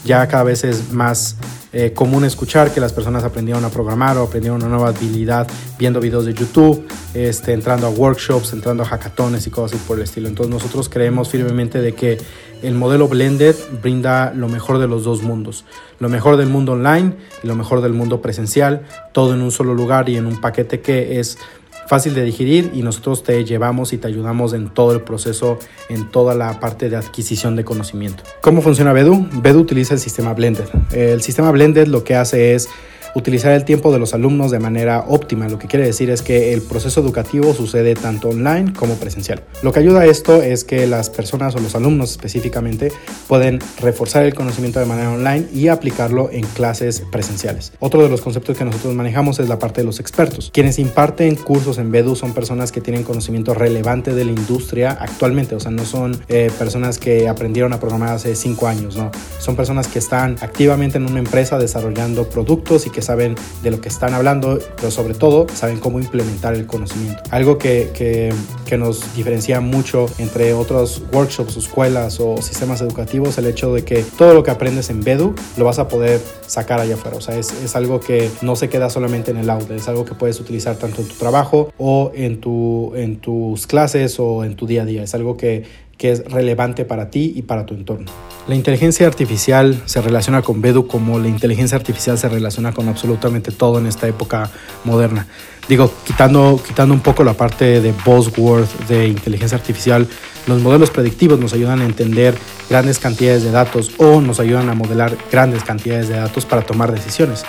Ya 0.05 0.27
cada 0.27 0.43
vez 0.43 0.65
es 0.65 0.91
más 0.91 1.37
eh, 1.73 1.93
común 1.93 2.25
escuchar 2.25 2.73
que 2.73 2.81
las 2.81 2.93
personas 2.93 3.25
aprendieron 3.25 3.65
a 3.65 3.69
programar 3.69 4.17
o 4.17 4.23
aprendieron 4.23 4.63
una 4.63 4.71
nueva 4.71 4.89
habilidad 4.89 5.47
viendo 5.79 6.01
videos 6.01 6.25
de 6.25 6.35
YouTube, 6.35 6.87
este, 7.13 7.53
entrando 7.53 7.87
a 7.87 7.91
workshops, 7.91 8.53
entrando 8.53 8.83
a 8.83 8.87
hackatones 8.87 9.47
y 9.47 9.51
cosas 9.51 9.77
así 9.77 9.85
por 9.87 9.99
el 9.99 10.05
estilo. 10.05 10.29
Entonces 10.29 10.53
nosotros 10.53 10.89
creemos 10.89 11.29
firmemente 11.29 11.81
de 11.81 11.95
que 11.95 12.19
el 12.63 12.75
modelo 12.75 13.09
blended 13.09 13.55
brinda 13.83 14.33
lo 14.35 14.49
mejor 14.49 14.79
de 14.79 14.89
los 14.89 15.05
dos 15.05 15.23
mundos, 15.23 15.65
lo 15.99 16.09
mejor 16.09 16.37
del 16.37 16.49
mundo 16.49 16.73
online 16.73 17.15
y 17.43 17.47
lo 17.47 17.55
mejor 17.55 17.83
del 17.83 17.93
mundo 17.93 18.23
presencial, 18.23 18.87
todo 19.13 19.35
en 19.35 19.43
un 19.43 19.51
solo 19.51 19.75
lugar 19.75 20.09
y 20.09 20.17
en 20.17 20.27
un 20.27 20.41
paquete 20.41 20.81
que 20.81 21.21
es 21.21 21.39
fácil 21.87 22.15
de 22.15 22.25
digerir 22.25 22.71
y 22.75 22.83
nosotros 22.83 23.23
te 23.23 23.45
llevamos 23.45 23.93
y 23.93 23.99
te 23.99 24.09
ayudamos 24.09 24.53
en 24.53 24.69
todo 24.71 24.93
el 24.93 25.03
proceso, 25.03 25.59
en 25.89 26.11
toda 26.11 26.35
la 26.35 26.61
parte 26.61 26.89
de 26.89 26.97
adquisición 26.97 27.57
de 27.57 27.65
conocimiento. 27.65 28.25
¿Cómo 28.41 28.63
funciona 28.63 28.93
Bedu? 28.93 29.27
Bedu 29.33 29.61
utiliza 29.61 29.95
el 29.95 30.01
sistema 30.01 30.35
Blended. 30.35 30.67
El 30.93 31.23
sistema 31.23 31.51
Blended 31.51 31.89
lo 31.89 32.05
que 32.05 32.15
hace 32.15 32.55
es 32.55 32.69
utilizar 33.17 33.53
el 33.53 33.65
tiempo 33.65 33.91
de 33.93 33.99
los 33.99 34.13
alumnos 34.13 34.51
de 34.51 34.59
manera 34.59 35.07
óptima. 35.09 35.49
Lo 35.49 35.59
que 35.59 35.69
quiere 35.69 35.87
decir 35.87 36.11
es 36.11 36.21
que 36.21 36.53
el 36.53 36.61
proceso 36.61 37.01
educativo 37.01 37.55
sucede 37.55 37.95
tanto 37.95 38.29
online 38.29 38.75
como 38.75 38.95
presencial. 38.97 39.43
Lo 39.63 39.73
que 39.73 39.81
ayuda 39.81 40.01
a 40.01 40.07
esto 40.07 40.43
es 40.43 40.65
que 40.65 40.87
las 40.87 41.09
personas 41.09 41.57
o 41.57 41.59
los 41.61 41.75
alumnos 41.75 42.11
específicamente 42.11 42.93
pueden 43.27 43.59
reforzar 43.81 44.25
el 44.25 44.35
conocimiento 44.35 44.81
de 44.81 44.87
manera 44.87 45.11
online 45.11 45.47
y 45.51 45.69
aplicarlo 45.69 46.29
en 46.31 46.45
clases 46.45 47.05
presenciales. 47.11 47.73
Otro 47.81 48.03
de 48.03 48.11
los 48.11 48.21
conceptos 48.21 48.59
que 48.59 48.67
nosotros 48.67 48.95
manejamos 48.95 49.39
es 49.39 49.49
la 49.49 49.59
parte 49.59 49.81
de 49.81 49.87
los 49.87 49.99
expertos. 49.99 50.51
Quienes 50.53 50.79
imparten 50.79 51.37
cursos 51.37 51.79
en 51.79 51.91
Bedu 51.91 52.17
son 52.17 52.35
personas 52.35 52.71
que 52.71 52.83
tienen 52.83 53.03
conocimiento 53.03 53.55
relevante 53.55 54.13
de 54.13 54.27
la 54.27 54.33
industria 54.33 54.91
actualmente, 54.91 55.55
o 55.55 55.61
sea, 55.61 55.71
no 55.71 55.87
son 55.87 56.21
eh, 56.29 56.51
personas 56.59 56.99
que 56.99 57.29
aprendieron 57.29 57.73
a 57.73 57.81
programar 57.81 58.11
hace 58.11 58.37
cinco 58.37 58.69
años, 58.69 58.97
no. 58.97 59.11
Son 59.39 59.57
personas 59.57 59.89
que 59.89 60.01
están 60.01 60.37
activamente 60.43 60.99
en 60.99 61.07
una 61.07 61.19
empresa 61.19 61.59
desarrollando 61.59 62.29
productos 62.29 62.87
y 62.87 62.91
que 62.91 63.06
saben 63.07 63.35
de 63.63 63.71
lo 63.71 63.81
que 63.81 63.89
están 63.89 64.15
hablando, 64.15 64.59
pero 64.77 64.91
sobre 64.91 65.15
todo 65.15 65.47
saben 65.55 65.79
cómo 65.79 65.99
implementar 65.99 66.55
el 66.55 66.67
conocimiento. 66.67 67.23
Algo 67.31 67.59
que, 67.59 67.91
que, 67.95 68.33
que 68.67 68.77
nos 68.77 69.15
diferencia 69.15 69.61
mucho 69.61 70.07
entre 70.19 70.53
otros 70.55 71.03
workshops, 71.13 71.57
escuelas 71.57 72.21
o 72.21 72.43
sistemas 72.43 72.81
educativos, 72.81 73.39
el 73.39 73.47
hecho 73.47 73.73
de 73.73 73.85
que 73.85 74.05
todo 74.19 74.35
lo 74.35 74.43
que 74.43 74.51
aprendes 74.51 74.91
en 74.91 75.03
Bedu 75.03 75.35
lo 75.57 75.65
vas 75.65 75.79
a 75.79 75.89
poder 75.89 76.21
sacar 76.47 76.81
allá 76.81 76.95
afuera. 76.95 77.17
O 77.17 77.21
sea, 77.21 77.39
es, 77.39 77.53
es 77.63 77.77
algo 77.77 78.01
que 78.01 78.31
no 78.43 78.57
se 78.57 78.69
queda 78.69 78.91
solamente 78.91 79.31
en 79.31 79.39
el 79.39 79.49
aula, 79.51 79.75
es 79.75 79.89
algo 79.89 80.05
que 80.05 80.15
puedes 80.15 80.41
utilizar 80.41 80.77
tanto 80.77 81.03
en 81.03 81.09
tu 81.09 81.15
trabajo 81.15 81.73
o 81.79 82.11
en, 82.15 82.41
tu, 82.41 82.93
en 82.95 83.19
tus 83.19 83.67
clases 83.67 84.19
o 84.19 84.45
en 84.45 84.57
tu 84.57 84.67
día 84.67 84.83
a 84.83 84.85
día. 84.85 85.03
Es 85.03 85.15
algo 85.15 85.37
que 85.37 85.65
que 85.99 86.13
es 86.13 86.25
relevante 86.25 86.85
para 86.85 87.11
ti 87.11 87.33
y 87.35 87.43
para 87.43 87.67
tu 87.67 87.75
entorno. 87.75 88.11
La 88.49 88.55
inteligencia 88.55 89.07
artificial 89.07 89.83
se 89.87 90.01
relaciona 90.01 90.43
con 90.43 90.61
Bedu 90.61 90.87
como 90.87 91.19
la 91.19 91.29
inteligencia 91.29 91.77
artificial 91.77 92.17
se 92.19 92.29
relaciona 92.29 92.73
con 92.73 92.89
absolutamente 92.89 93.51
todo 93.51 93.79
en 93.79 93.87
esta 93.87 94.07
época 94.07 94.51
moderna. 94.85 95.27
Digo, 95.69 95.93
quitando, 96.05 96.61
quitando 96.65 96.95
un 96.95 97.01
poco 97.01 97.25
la 97.25 97.33
parte 97.33 97.81
de 97.81 97.93
buzzword 98.05 98.69
de 98.89 99.09
inteligencia 99.09 99.59
artificial, 99.59 100.07
los 100.47 100.63
modelos 100.63 100.91
predictivos 100.91 101.41
nos 101.41 101.55
ayudan 101.55 101.81
a 101.81 101.85
entender 101.85 102.37
grandes 102.71 103.01
cantidades 103.01 103.43
de 103.43 103.51
datos 103.51 103.91
o 103.99 104.21
nos 104.21 104.39
ayudan 104.39 104.69
a 104.69 104.75
modelar 104.75 105.17
grandes 105.33 105.65
cantidades 105.65 106.09
de 106.09 106.17
datos 106.17 106.47
para 106.47 106.63
tomar 106.63 106.93
decisiones. 106.93 107.45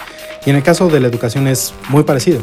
Y 0.45 0.49
en 0.49 0.55
el 0.55 0.63
caso 0.63 0.87
de 0.87 0.99
la 0.99 1.07
educación 1.07 1.47
es 1.47 1.73
muy 1.89 2.03
parecido. 2.03 2.41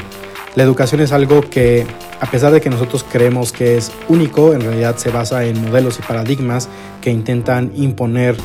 La 0.55 0.63
educación 0.63 1.01
es 1.01 1.11
algo 1.11 1.41
que, 1.41 1.85
a 2.21 2.31
pesar 2.31 2.53
de 2.53 2.61
que 2.61 2.71
nosotros 2.71 3.05
creemos 3.11 3.51
que 3.51 3.77
es 3.77 3.91
único, 4.09 4.55
en 4.55 4.61
realidad 4.61 4.97
se 4.97 5.11
basa 5.11 5.45
en 5.45 5.61
modelos 5.61 5.99
y 5.99 6.03
paradigmas 6.03 6.69
que 7.01 7.11
intentan 7.11 7.73
imponer 7.75 8.37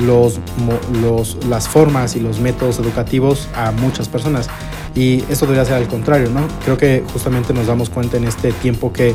los, 0.00 0.40
las 1.46 1.68
formas 1.68 2.16
y 2.16 2.20
los 2.20 2.40
métodos 2.40 2.78
educativos 2.78 3.48
a 3.54 3.70
muchas 3.72 4.08
personas. 4.08 4.48
Y 4.94 5.22
esto 5.28 5.44
debería 5.44 5.66
ser 5.66 5.74
al 5.74 5.88
contrario, 5.88 6.30
¿no? 6.30 6.48
Creo 6.64 6.78
que 6.78 7.04
justamente 7.12 7.52
nos 7.52 7.66
damos 7.66 7.90
cuenta 7.90 8.16
en 8.16 8.24
este 8.24 8.52
tiempo 8.52 8.90
que 8.90 9.14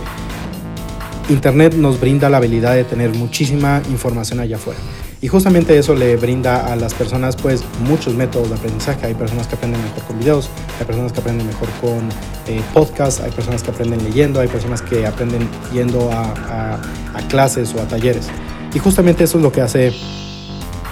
Internet 1.30 1.74
nos 1.74 2.00
brinda 2.00 2.30
la 2.30 2.38
habilidad 2.38 2.76
de 2.76 2.84
tener 2.84 3.10
muchísima 3.16 3.82
información 3.90 4.40
allá 4.40 4.58
afuera. 4.58 4.80
Y 5.24 5.30
justamente 5.30 5.78
eso 5.78 5.96
le 5.96 6.18
brinda 6.18 6.68
a 6.68 6.76
las 6.76 6.94
personas 6.94 7.38
pues 7.38 7.64
muchos 7.88 8.14
métodos 8.14 8.50
de 8.50 8.56
aprendizaje. 8.56 9.06
Hay 9.06 9.14
personas 9.14 9.48
que 9.48 9.56
aprenden 9.56 9.82
mejor 9.82 10.04
con 10.04 10.20
videos, 10.20 10.50
hay 10.78 10.86
personas 10.86 11.14
que 11.14 11.22
aprenden 11.22 11.48
mejor 11.48 11.70
con 11.80 12.10
eh, 12.46 12.62
podcasts, 12.74 13.22
hay 13.22 13.32
personas 13.32 13.64
que 13.64 13.72
aprenden 13.72 14.04
leyendo, 14.04 14.42
hay 14.42 14.50
personas 14.50 14.82
que 14.82 15.08
aprenden 15.08 15.48
yendo 15.72 16.12
a, 16.12 16.74
a 16.74 17.28
clases 17.30 17.74
o 17.74 17.82
a 17.82 17.88
talleres. 17.88 18.28
Y 18.74 18.80
justamente 18.80 19.24
eso 19.24 19.38
es 19.38 19.44
lo 19.44 19.52
que 19.54 19.62
hace 19.62 19.94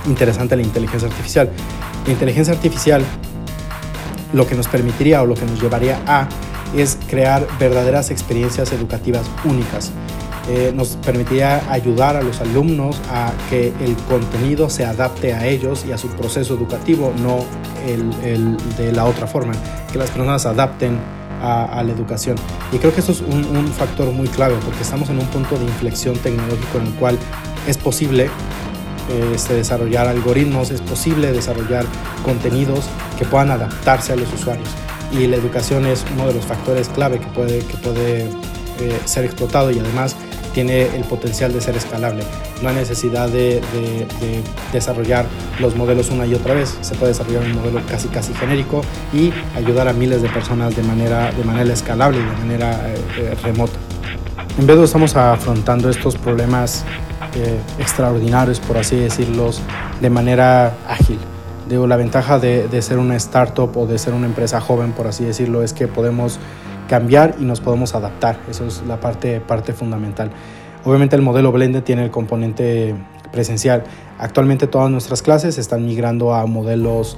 interesante 0.05 0.55
la 0.55 0.61
inteligencia 0.61 1.09
artificial. 1.09 1.49
La 2.05 2.13
inteligencia 2.13 2.53
artificial 2.53 3.03
lo 4.31 4.47
que 4.47 4.55
nos 4.55 4.69
permitiría 4.69 5.21
o 5.23 5.25
lo 5.25 5.35
que 5.35 5.43
nos 5.43 5.61
llevaría 5.61 5.99
a 6.07 6.29
es 6.73 6.97
crear 7.09 7.45
verdaderas 7.59 8.11
experiencias 8.11 8.71
educativas 8.71 9.25
únicas 9.43 9.91
eh, 10.49 10.71
nos 10.75 10.97
permitiría 10.97 11.71
ayudar 11.71 12.15
a 12.15 12.21
los 12.21 12.41
alumnos 12.41 12.99
a 13.09 13.31
que 13.49 13.73
el 13.79 13.95
contenido 14.09 14.69
se 14.69 14.85
adapte 14.85 15.33
a 15.33 15.45
ellos 15.45 15.85
y 15.87 15.91
a 15.91 15.97
su 15.97 16.07
proceso 16.09 16.55
educativo, 16.55 17.13
no 17.21 17.45
el, 17.87 18.57
de 18.77 18.91
la 18.91 19.05
otra 19.05 19.27
forma, 19.27 19.53
que 19.91 19.97
las 19.97 20.09
personas 20.09 20.45
adapten 20.45 20.99
a, 21.41 21.81
la 21.83 21.91
educación. 21.91 22.37
Y 22.71 22.77
creo 22.77 22.93
que 22.93 23.01
eso 23.01 23.11
es 23.11 23.21
un, 23.21 23.45
un, 23.57 23.67
factor 23.67 24.11
muy 24.11 24.27
clave 24.27 24.55
porque 24.63 24.83
estamos 24.83 25.09
en 25.09 25.17
un 25.17 25.25
punto 25.27 25.57
de 25.57 25.65
inflexión 25.65 26.15
tecnológico 26.17 26.77
en 26.77 26.85
el 26.85 26.93
cual 26.93 27.17
es 27.67 27.77
posible 27.77 28.29
este, 29.33 29.55
desarrollar 29.55 30.07
algoritmos, 30.07 30.71
es 30.71 30.81
posible 30.81 31.31
desarrollar 31.31 31.85
contenidos 32.23 32.85
que 33.17 33.25
puedan 33.25 33.51
adaptarse 33.51 34.13
a 34.13 34.15
los 34.15 34.31
usuarios. 34.33 34.69
Y 35.11 35.27
la 35.27 35.35
educación 35.35 35.85
es 35.85 36.05
uno 36.13 36.27
de 36.27 36.33
los 36.33 36.45
factores 36.45 36.87
clave 36.89 37.19
que 37.19 37.27
puede, 37.27 37.59
que 37.59 37.77
puede 37.77 38.29
eh, 38.79 38.99
ser 39.05 39.25
explotado 39.25 39.71
y 39.71 39.79
además 39.79 40.15
tiene 40.53 40.95
el 40.95 41.03
potencial 41.03 41.53
de 41.53 41.61
ser 41.61 41.75
escalable. 41.75 42.23
No 42.61 42.69
hay 42.69 42.75
necesidad 42.75 43.29
de, 43.29 43.61
desarrollar 44.71 45.25
los 45.59 45.75
modelos 45.75 46.09
una 46.09 46.25
y 46.25 46.33
otra 46.33 46.53
vez. 46.53 46.77
Se 46.81 46.95
puede 46.95 47.13
desarrollar 47.13 47.43
un 47.43 47.55
modelo 47.55 47.81
casi 47.87 48.07
casi 48.07 48.33
genérico 48.33 48.81
y 49.13 49.31
ayudar 49.55 49.87
a 49.87 49.93
miles 49.93 50.21
de 50.21 50.29
personas 50.29 50.75
de 50.75 50.83
manera, 50.83 51.31
de 51.31 51.43
manera 51.43 51.73
escalable 51.73 52.19
y 52.19 52.21
de 52.21 52.31
manera 52.31 52.89
eh, 52.89 52.95
eh, 53.17 53.35
remota. 53.43 53.73
En 54.59 54.67
vez 54.67 54.77
de 54.77 54.83
estamos 54.83 55.15
afrontando 55.15 55.89
estos 55.89 56.17
problemas 56.17 56.83
eh, 57.35 57.57
extraordinarios, 57.79 58.59
por 58.59 58.77
así 58.77 58.97
decirlos, 58.97 59.61
de 60.01 60.09
manera 60.09 60.73
ágil. 60.87 61.19
Digo, 61.69 61.87
la 61.87 61.95
ventaja 61.95 62.37
de, 62.37 62.67
de, 62.67 62.81
ser 62.81 62.97
una 62.97 63.15
startup 63.15 63.75
o 63.77 63.87
de 63.87 63.97
ser 63.97 64.13
una 64.13 64.25
empresa 64.25 64.59
joven, 64.59 64.91
por 64.91 65.07
así 65.07 65.23
decirlo, 65.23 65.63
es 65.63 65.71
que 65.71 65.87
podemos 65.87 66.37
cambiar 66.91 67.35
y 67.39 67.45
nos 67.45 67.61
podemos 67.61 67.95
adaptar. 67.95 68.37
Eso 68.49 68.67
es 68.67 68.83
la 68.85 68.99
parte, 68.99 69.39
parte 69.39 69.71
fundamental. 69.71 70.29
Obviamente 70.83 71.15
el 71.15 71.21
modelo 71.21 71.53
Blended 71.53 71.83
tiene 71.83 72.03
el 72.03 72.11
componente 72.11 72.93
presencial. 73.31 73.85
Actualmente 74.19 74.67
todas 74.67 74.91
nuestras 74.91 75.21
clases 75.21 75.57
están 75.57 75.85
migrando 75.85 76.33
a 76.33 76.45
modelos 76.47 77.17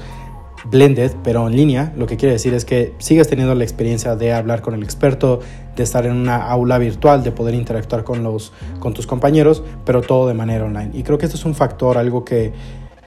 blended, 0.70 1.14
pero 1.24 1.48
en 1.48 1.56
línea, 1.56 1.92
lo 1.98 2.06
que 2.06 2.18
quiere 2.18 2.34
decir 2.34 2.54
es 2.54 2.66
que 2.66 2.94
sigues 3.00 3.28
teniendo 3.28 3.56
la 3.56 3.64
experiencia 3.64 4.16
de 4.16 4.32
hablar 4.32 4.62
con 4.62 4.76
el 4.76 4.84
experto, 4.84 5.40
de 5.76 5.82
estar 5.82 6.06
en 6.06 6.14
una 6.14 6.38
aula 6.38 6.78
virtual, 6.78 7.24
de 7.24 7.32
poder 7.32 7.56
interactuar 7.56 8.04
con, 8.04 8.22
los, 8.22 8.54
con 8.80 8.94
tus 8.94 9.08
compañeros, 9.08 9.64
pero 9.86 10.02
todo 10.02 10.28
de 10.28 10.36
manera 10.36 10.66
online. 10.66 10.92
Y 10.94 11.02
creo 11.02 11.18
que 11.18 11.26
esto 11.26 11.36
es 11.36 11.46
un 11.46 11.56
factor, 11.56 11.98
algo 11.98 12.24
que, 12.24 12.54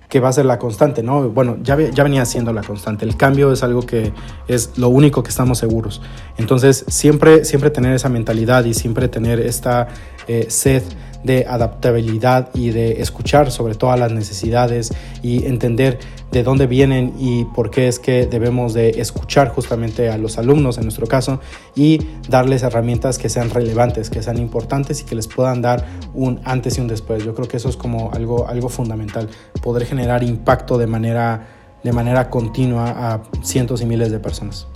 que 0.09 0.21
va 0.21 0.29
a 0.29 0.33
ser 0.33 0.45
la 0.45 0.59
constante, 0.59 1.03
¿no? 1.03 1.29
Bueno, 1.31 1.57
ya, 1.63 1.79
ya 1.79 2.03
venía 2.05 2.25
siendo 2.25 2.53
la 2.53 2.63
constante. 2.63 3.05
El 3.05 3.17
cambio 3.17 3.53
es 3.53 3.63
algo 3.63 3.83
que 3.83 4.13
es 4.49 4.79
lo 4.79 4.89
único 4.89 5.23
que 5.23 5.31
estamos 5.31 5.59
seguros. 5.59 6.01
Entonces, 6.39 6.85
siempre, 6.89 7.45
siempre 7.45 7.71
tener 7.71 7.95
esa 7.95 8.09
mentalidad 8.09 8.65
y 8.65 8.75
siempre 8.75 9.09
tener 9.09 9.41
esta 9.41 9.89
eh, 10.29 10.47
sed 10.49 10.83
de 11.27 11.45
adaptabilidad 11.47 12.49
y 12.55 12.71
de 12.71 13.03
escuchar 13.03 13.51
sobre 13.51 13.75
todas 13.75 13.99
las 13.99 14.13
necesidades 14.13 14.95
y 15.23 15.45
entender 15.45 15.99
de 16.31 16.43
dónde 16.43 16.67
vienen 16.67 17.15
y 17.19 17.45
por 17.45 17.71
qué 17.71 17.89
es 17.89 17.99
que 17.99 18.27
debemos 18.27 18.75
de 18.75 19.01
escuchar 19.01 19.49
justamente 19.49 20.09
a 20.09 20.19
los 20.19 20.39
alumnos 20.39 20.79
en 20.79 20.85
nuestro 20.85 21.07
caso 21.07 21.41
y 21.75 22.01
darles 22.29 22.63
herramientas 22.63 23.19
que 23.19 23.29
sean 23.29 23.51
relevantes, 23.51 24.11
que 24.11 24.23
sean 24.23 24.39
importantes 24.39 25.01
y 25.03 25.05
que 25.05 25.15
les 25.15 25.29
puedan 25.29 25.63
dar 25.63 25.87
un 26.15 26.41
antes 26.45 26.79
y 26.79 26.81
un 26.81 26.89
después. 26.89 27.25
Yo 27.25 27.35
creo 27.35 27.49
que 27.49 27.57
eso 27.57 27.69
es 27.69 27.77
como 27.77 28.13
algo, 28.13 28.49
algo 28.49 28.69
fundamental, 28.69 29.29
poder 29.63 29.87
generar 29.87 30.23
impacto 30.23 30.79
de 30.79 30.87
manera, 30.87 31.47
de 31.83 31.93
manera 31.93 32.31
continua 32.31 33.13
a 33.13 33.23
cientos 33.43 33.83
y 33.83 33.87
miles 33.87 34.11
de 34.11 34.19
personas. 34.19 34.67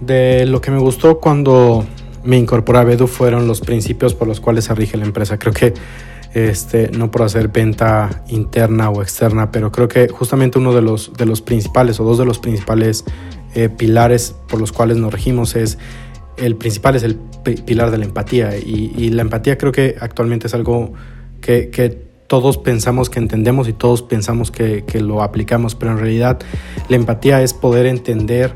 De 0.00 0.46
lo 0.46 0.60
que 0.60 0.70
me 0.70 0.78
gustó 0.78 1.18
cuando 1.18 1.84
me 2.28 2.36
incorporé 2.36 2.78
a 2.78 2.84
Bedu 2.84 3.06
fueron 3.06 3.48
los 3.48 3.62
principios 3.62 4.12
por 4.12 4.28
los 4.28 4.38
cuales 4.38 4.66
se 4.66 4.74
rige 4.74 4.98
la 4.98 5.06
empresa. 5.06 5.38
Creo 5.38 5.54
que 5.54 5.72
este, 6.34 6.90
no 6.90 7.10
por 7.10 7.22
hacer 7.22 7.48
venta 7.48 8.22
interna 8.28 8.90
o 8.90 9.00
externa, 9.00 9.50
pero 9.50 9.72
creo 9.72 9.88
que 9.88 10.08
justamente 10.08 10.58
uno 10.58 10.74
de 10.74 10.82
los, 10.82 11.14
de 11.14 11.24
los 11.24 11.40
principales 11.40 11.98
o 12.00 12.04
dos 12.04 12.18
de 12.18 12.26
los 12.26 12.38
principales 12.38 13.06
eh, 13.54 13.70
pilares 13.70 14.34
por 14.46 14.60
los 14.60 14.72
cuales 14.72 14.98
nos 14.98 15.10
regimos 15.10 15.56
es 15.56 15.78
el 16.36 16.54
principal 16.56 16.96
es 16.96 17.02
el 17.02 17.16
pilar 17.64 17.90
de 17.90 17.96
la 17.96 18.04
empatía 18.04 18.58
y, 18.58 19.08
la 19.08 19.22
empatía 19.22 19.56
creo 19.56 19.72
que 19.72 19.96
actualmente 19.98 20.48
es 20.48 20.54
algo 20.54 20.92
que, 21.40 22.06
todos 22.26 22.58
pensamos 22.58 23.08
que 23.08 23.20
entendemos 23.20 23.68
y 23.68 23.72
todos 23.72 24.02
pensamos 24.02 24.50
que, 24.50 24.84
lo 25.00 25.22
aplicamos, 25.22 25.74
pero 25.74 25.92
en 25.92 25.98
realidad 25.98 26.38
la 26.90 26.96
empatía 26.96 27.40
es 27.42 27.54
poder 27.54 27.86
entender 27.86 28.52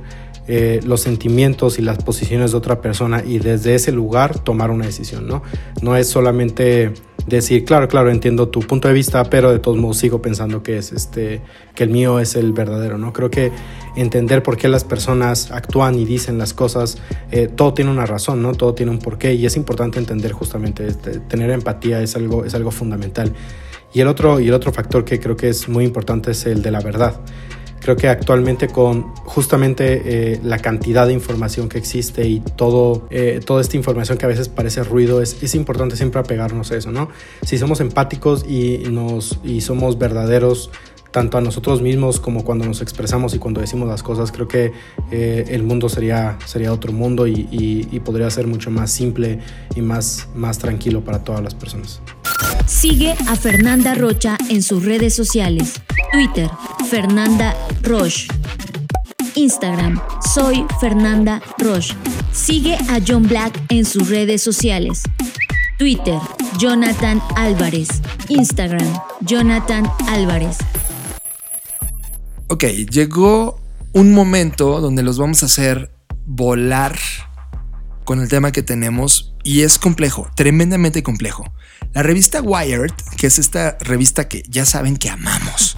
eh, 0.49 0.81
los 0.85 1.01
sentimientos 1.01 1.79
y 1.79 1.83
las 1.83 2.03
posiciones 2.03 2.51
de 2.51 2.57
otra 2.57 2.81
persona 2.81 3.23
y 3.25 3.39
desde 3.39 3.75
ese 3.75 3.93
lugar 3.93 4.39
tomar 4.39 4.71
una 4.71 4.87
decisión, 4.87 5.27
¿no? 5.27 5.43
No 5.83 5.97
es 5.97 6.09
solamente 6.09 6.93
decir, 7.27 7.65
claro, 7.65 7.89
claro, 7.89 8.11
entiendo 8.11 8.49
tu 8.49 8.61
punto 8.61 8.89
de 8.89 8.95
vista, 8.95 9.25
pero 9.25 9.53
de 9.53 9.59
todos 9.59 9.77
modos 9.79 9.99
sigo 9.99 10.21
pensando 10.21 10.63
que 10.63 10.79
es 10.79 10.93
este, 10.93 11.41
que 11.75 11.85
el 11.85 11.91
mío 11.91 12.19
es 12.19 12.35
el 12.35 12.53
verdadero, 12.53 12.99
¿no? 12.99 13.13
Creo 13.13 13.31
que 13.31 13.53
entender 13.97 14.43
por 14.43 14.57
qué 14.57 14.69
las 14.69 14.85
personas 14.85 15.51
actúan 15.53 15.95
y 15.95 16.05
dicen 16.05 16.39
las 16.39 16.55
cosas, 16.55 16.99
eh, 17.31 17.49
todo 17.49 17.75
tiene 17.75 17.91
una 17.91 18.07
razón, 18.07 18.43
¿no? 18.43 18.53
Todo 18.53 18.75
tiene 18.75 18.91
un 18.91 18.99
porqué 18.99 19.35
y 19.35 19.47
es 19.47 19.57
importante 19.57 19.99
entender 19.99 20.33
justamente, 20.33 20.87
este, 20.87 21.21
tener 21.21 21.51
empatía 21.51 22.03
es 22.03 22.17
algo, 22.17 22.45
es 22.45 22.55
algo 22.55 22.71
fundamental. 22.71 23.33
Y 23.95 24.01
el, 24.01 24.09
otro, 24.09 24.41
y 24.41 24.49
el 24.49 24.55
otro 24.55 24.73
factor 24.73 25.05
que 25.05 25.21
creo 25.21 25.37
que 25.37 25.51
es 25.51 25.69
muy 25.69 25.85
importante 25.85 26.31
es 26.31 26.47
el 26.47 26.63
de 26.63 26.71
la 26.71 26.81
verdad. 26.81 27.21
Creo 27.83 27.97
que 27.97 28.09
actualmente 28.09 28.69
con 28.69 29.15
justamente 29.25 30.03
eh, 30.05 30.41
la 30.45 30.59
cantidad 30.59 31.07
de 31.07 31.13
información 31.13 31.69
que 31.69 31.79
existe 31.79 32.29
y 32.29 32.41
todo, 32.41 33.09
eh, 33.11 33.41
toda 33.45 33.61
esta 33.61 33.77
información 33.77 34.19
que 34.19 34.25
a 34.25 34.29
veces 34.29 34.49
parece 34.49 34.85
ruido, 34.85 35.21
es, 35.21 35.43
es, 35.43 35.57
importante 35.57 35.97
siempre 35.97 36.21
apegarnos 36.21 36.71
a 36.71 36.77
eso, 36.77 36.93
¿no? 36.93 37.09
Si 37.43 37.59
somos 37.59 37.81
empáticos 37.81 38.45
y, 38.49 38.85
nos, 38.91 39.41
y 39.43 39.63
somos 39.63 39.99
verdaderos 39.99 40.71
tanto 41.11 41.39
a 41.39 41.41
nosotros 41.41 41.83
mismos 41.83 42.21
como 42.21 42.45
cuando 42.45 42.65
nos 42.65 42.81
expresamos 42.81 43.35
y 43.35 43.39
cuando 43.39 43.61
decimos 43.61 43.89
las 43.89 44.03
cosas, 44.03 44.33
creo 44.33 44.49
que 44.49 44.73
eh, 45.11 45.45
el 45.49 45.63
mundo 45.63 45.89
sería, 45.89 46.39
sería 46.47 46.73
otro 46.73 46.93
mundo 46.93 47.27
y, 47.27 47.49
y, 47.51 47.89
y, 47.91 48.01
podría 48.01 48.31
ser 48.31 48.47
mucho 48.47 48.71
más 48.71 48.93
simple 48.93 49.41
y 49.75 49.83
más, 49.83 50.29
más 50.35 50.59
tranquilo 50.59 51.03
para 51.05 51.23
todas 51.25 51.43
las 51.43 51.55
personas. 51.55 52.01
Sigue 52.67 53.15
a 53.29 53.37
Fernanda 53.37 53.95
Rocha 53.95 54.37
en 54.49 54.63
sus 54.63 54.85
redes 54.85 55.15
sociales. 55.15 55.81
Twitter, 56.13 56.51
Fernanda 56.91 57.57
Roche. 57.83 58.27
Instagram, 59.35 60.01
soy 60.35 60.67
Fernanda 60.81 61.43
Roche. 61.59 61.95
Sigue 62.33 62.75
a 62.89 63.01
John 63.07 63.25
Black 63.25 63.59
en 63.69 63.85
sus 63.85 64.09
redes 64.09 64.43
sociales. 64.43 65.03
Twitter, 65.79 66.19
Jonathan 66.59 67.23
Álvarez. 67.37 67.89
Instagram, 68.29 68.87
Jonathan 69.21 69.91
Álvarez. 70.09 70.59
Ok, 72.49 72.65
llegó 72.91 73.61
un 73.93 74.13
momento 74.13 74.81
donde 74.81 75.03
los 75.03 75.19
vamos 75.19 75.43
a 75.43 75.47
hacer 75.47 75.91
volar 76.27 76.99
con 78.05 78.21
el 78.21 78.29
tema 78.29 78.53
que 78.53 78.63
tenemos 78.63 79.35
y 79.43 79.63
es 79.63 79.79
complejo, 79.79 80.29
tremendamente 80.37 81.03
complejo. 81.03 81.45
La 81.93 82.03
revista 82.03 82.41
Wired, 82.41 82.93
que 83.17 83.27
es 83.27 83.39
esta 83.39 83.77
revista 83.81 84.29
que 84.29 84.43
ya 84.49 84.65
saben 84.65 84.97
que 84.97 85.11
amamos, 85.11 85.77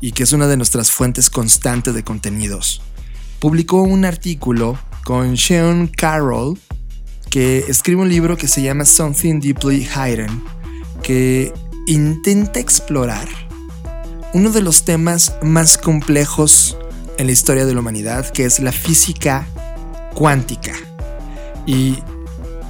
y 0.00 0.12
que 0.12 0.22
es 0.22 0.32
una 0.32 0.46
de 0.46 0.56
nuestras 0.56 0.90
fuentes 0.90 1.30
constantes 1.30 1.94
de 1.94 2.04
contenidos, 2.04 2.82
publicó 3.38 3.82
un 3.82 4.04
artículo 4.04 4.78
con 5.04 5.36
Sean 5.36 5.88
Carroll 5.88 6.58
que 7.30 7.58
escribe 7.68 8.02
un 8.02 8.08
libro 8.08 8.36
que 8.36 8.48
se 8.48 8.62
llama 8.62 8.84
Something 8.84 9.40
Deeply 9.40 9.86
Hidden, 9.86 10.42
que 11.02 11.52
intenta 11.86 12.60
explorar 12.60 13.28
uno 14.34 14.50
de 14.50 14.60
los 14.60 14.84
temas 14.84 15.36
más 15.42 15.78
complejos 15.78 16.76
en 17.16 17.26
la 17.26 17.32
historia 17.32 17.66
de 17.66 17.74
la 17.74 17.80
humanidad, 17.80 18.28
que 18.30 18.44
es 18.44 18.60
la 18.60 18.72
física 18.72 19.46
cuántica. 20.14 20.72
Y, 21.66 21.98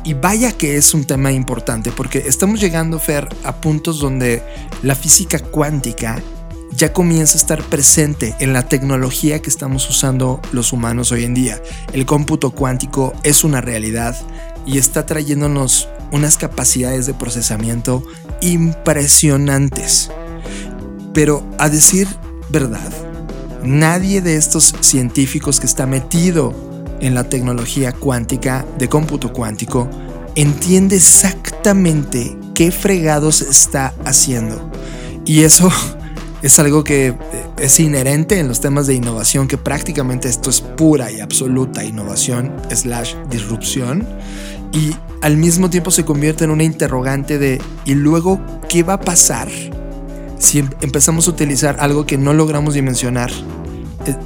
y 0.08 0.14
vaya 0.14 0.52
que 0.52 0.78
es 0.78 0.94
un 0.94 1.04
tema 1.04 1.32
importante, 1.32 1.92
porque 1.92 2.24
estamos 2.26 2.60
llegando, 2.60 2.98
Fer, 2.98 3.28
a 3.44 3.60
puntos 3.60 4.00
donde 4.00 4.42
la 4.82 4.94
física 4.94 5.38
cuántica 5.38 6.22
ya 6.72 6.94
comienza 6.94 7.34
a 7.34 7.42
estar 7.42 7.62
presente 7.64 8.34
en 8.38 8.54
la 8.54 8.66
tecnología 8.66 9.42
que 9.42 9.50
estamos 9.50 9.86
usando 9.90 10.40
los 10.50 10.72
humanos 10.72 11.12
hoy 11.12 11.24
en 11.24 11.34
día. 11.34 11.60
El 11.92 12.06
cómputo 12.06 12.52
cuántico 12.52 13.12
es 13.22 13.44
una 13.44 13.60
realidad 13.60 14.16
y 14.64 14.78
está 14.78 15.04
trayéndonos 15.04 15.90
unas 16.10 16.38
capacidades 16.38 17.04
de 17.04 17.12
procesamiento 17.12 18.02
impresionantes. 18.40 20.10
Pero 21.12 21.46
a 21.58 21.68
decir 21.68 22.08
verdad, 22.48 22.94
nadie 23.62 24.22
de 24.22 24.36
estos 24.36 24.74
científicos 24.80 25.60
que 25.60 25.66
está 25.66 25.84
metido 25.84 26.67
en 27.00 27.14
la 27.14 27.24
tecnología 27.24 27.92
cuántica 27.92 28.64
de 28.78 28.88
cómputo 28.88 29.32
cuántico 29.32 29.88
entiende 30.34 30.96
exactamente 30.96 32.36
qué 32.54 32.70
fregados 32.70 33.42
está 33.42 33.94
haciendo. 34.04 34.70
Y 35.24 35.42
eso 35.42 35.70
es 36.42 36.58
algo 36.58 36.84
que 36.84 37.08
eh, 37.08 37.16
es 37.58 37.80
inherente 37.80 38.38
en 38.38 38.48
los 38.48 38.60
temas 38.60 38.86
de 38.86 38.94
innovación, 38.94 39.48
que 39.48 39.58
prácticamente 39.58 40.28
esto 40.28 40.50
es 40.50 40.60
pura 40.60 41.10
y 41.10 41.20
absoluta 41.20 41.84
innovación 41.84 42.52
slash 42.70 43.14
disrupción. 43.30 44.06
Y 44.72 44.94
al 45.22 45.36
mismo 45.36 45.70
tiempo 45.70 45.90
se 45.90 46.04
convierte 46.04 46.44
en 46.44 46.50
una 46.50 46.62
interrogante 46.62 47.38
de 47.38 47.60
¿y 47.84 47.94
luego 47.94 48.40
qué 48.68 48.82
va 48.82 48.94
a 48.94 49.00
pasar 49.00 49.48
si 50.38 50.60
em- 50.60 50.70
empezamos 50.82 51.26
a 51.26 51.30
utilizar 51.30 51.76
algo 51.80 52.06
que 52.06 52.16
no 52.18 52.32
logramos 52.32 52.74
dimensionar? 52.74 53.32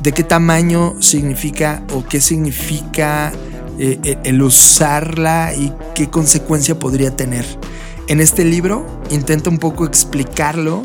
¿De 0.03 0.12
qué 0.12 0.22
tamaño 0.22 0.97
significa 1.01 1.85
o 1.93 2.05
qué 2.05 2.20
significa 2.20 3.33
eh, 3.78 3.99
eh, 4.05 4.18
el 4.24 4.43
usarla 4.43 5.55
y 5.57 5.72
qué 5.95 6.09
consecuencia 6.09 6.78
podría 6.78 7.16
tener? 7.16 7.45
En 8.09 8.20
este 8.20 8.45
libro 8.45 8.87
intenta 9.11 9.51
un 9.51 9.59
poco 9.59 9.85
explicarlo 9.85 10.85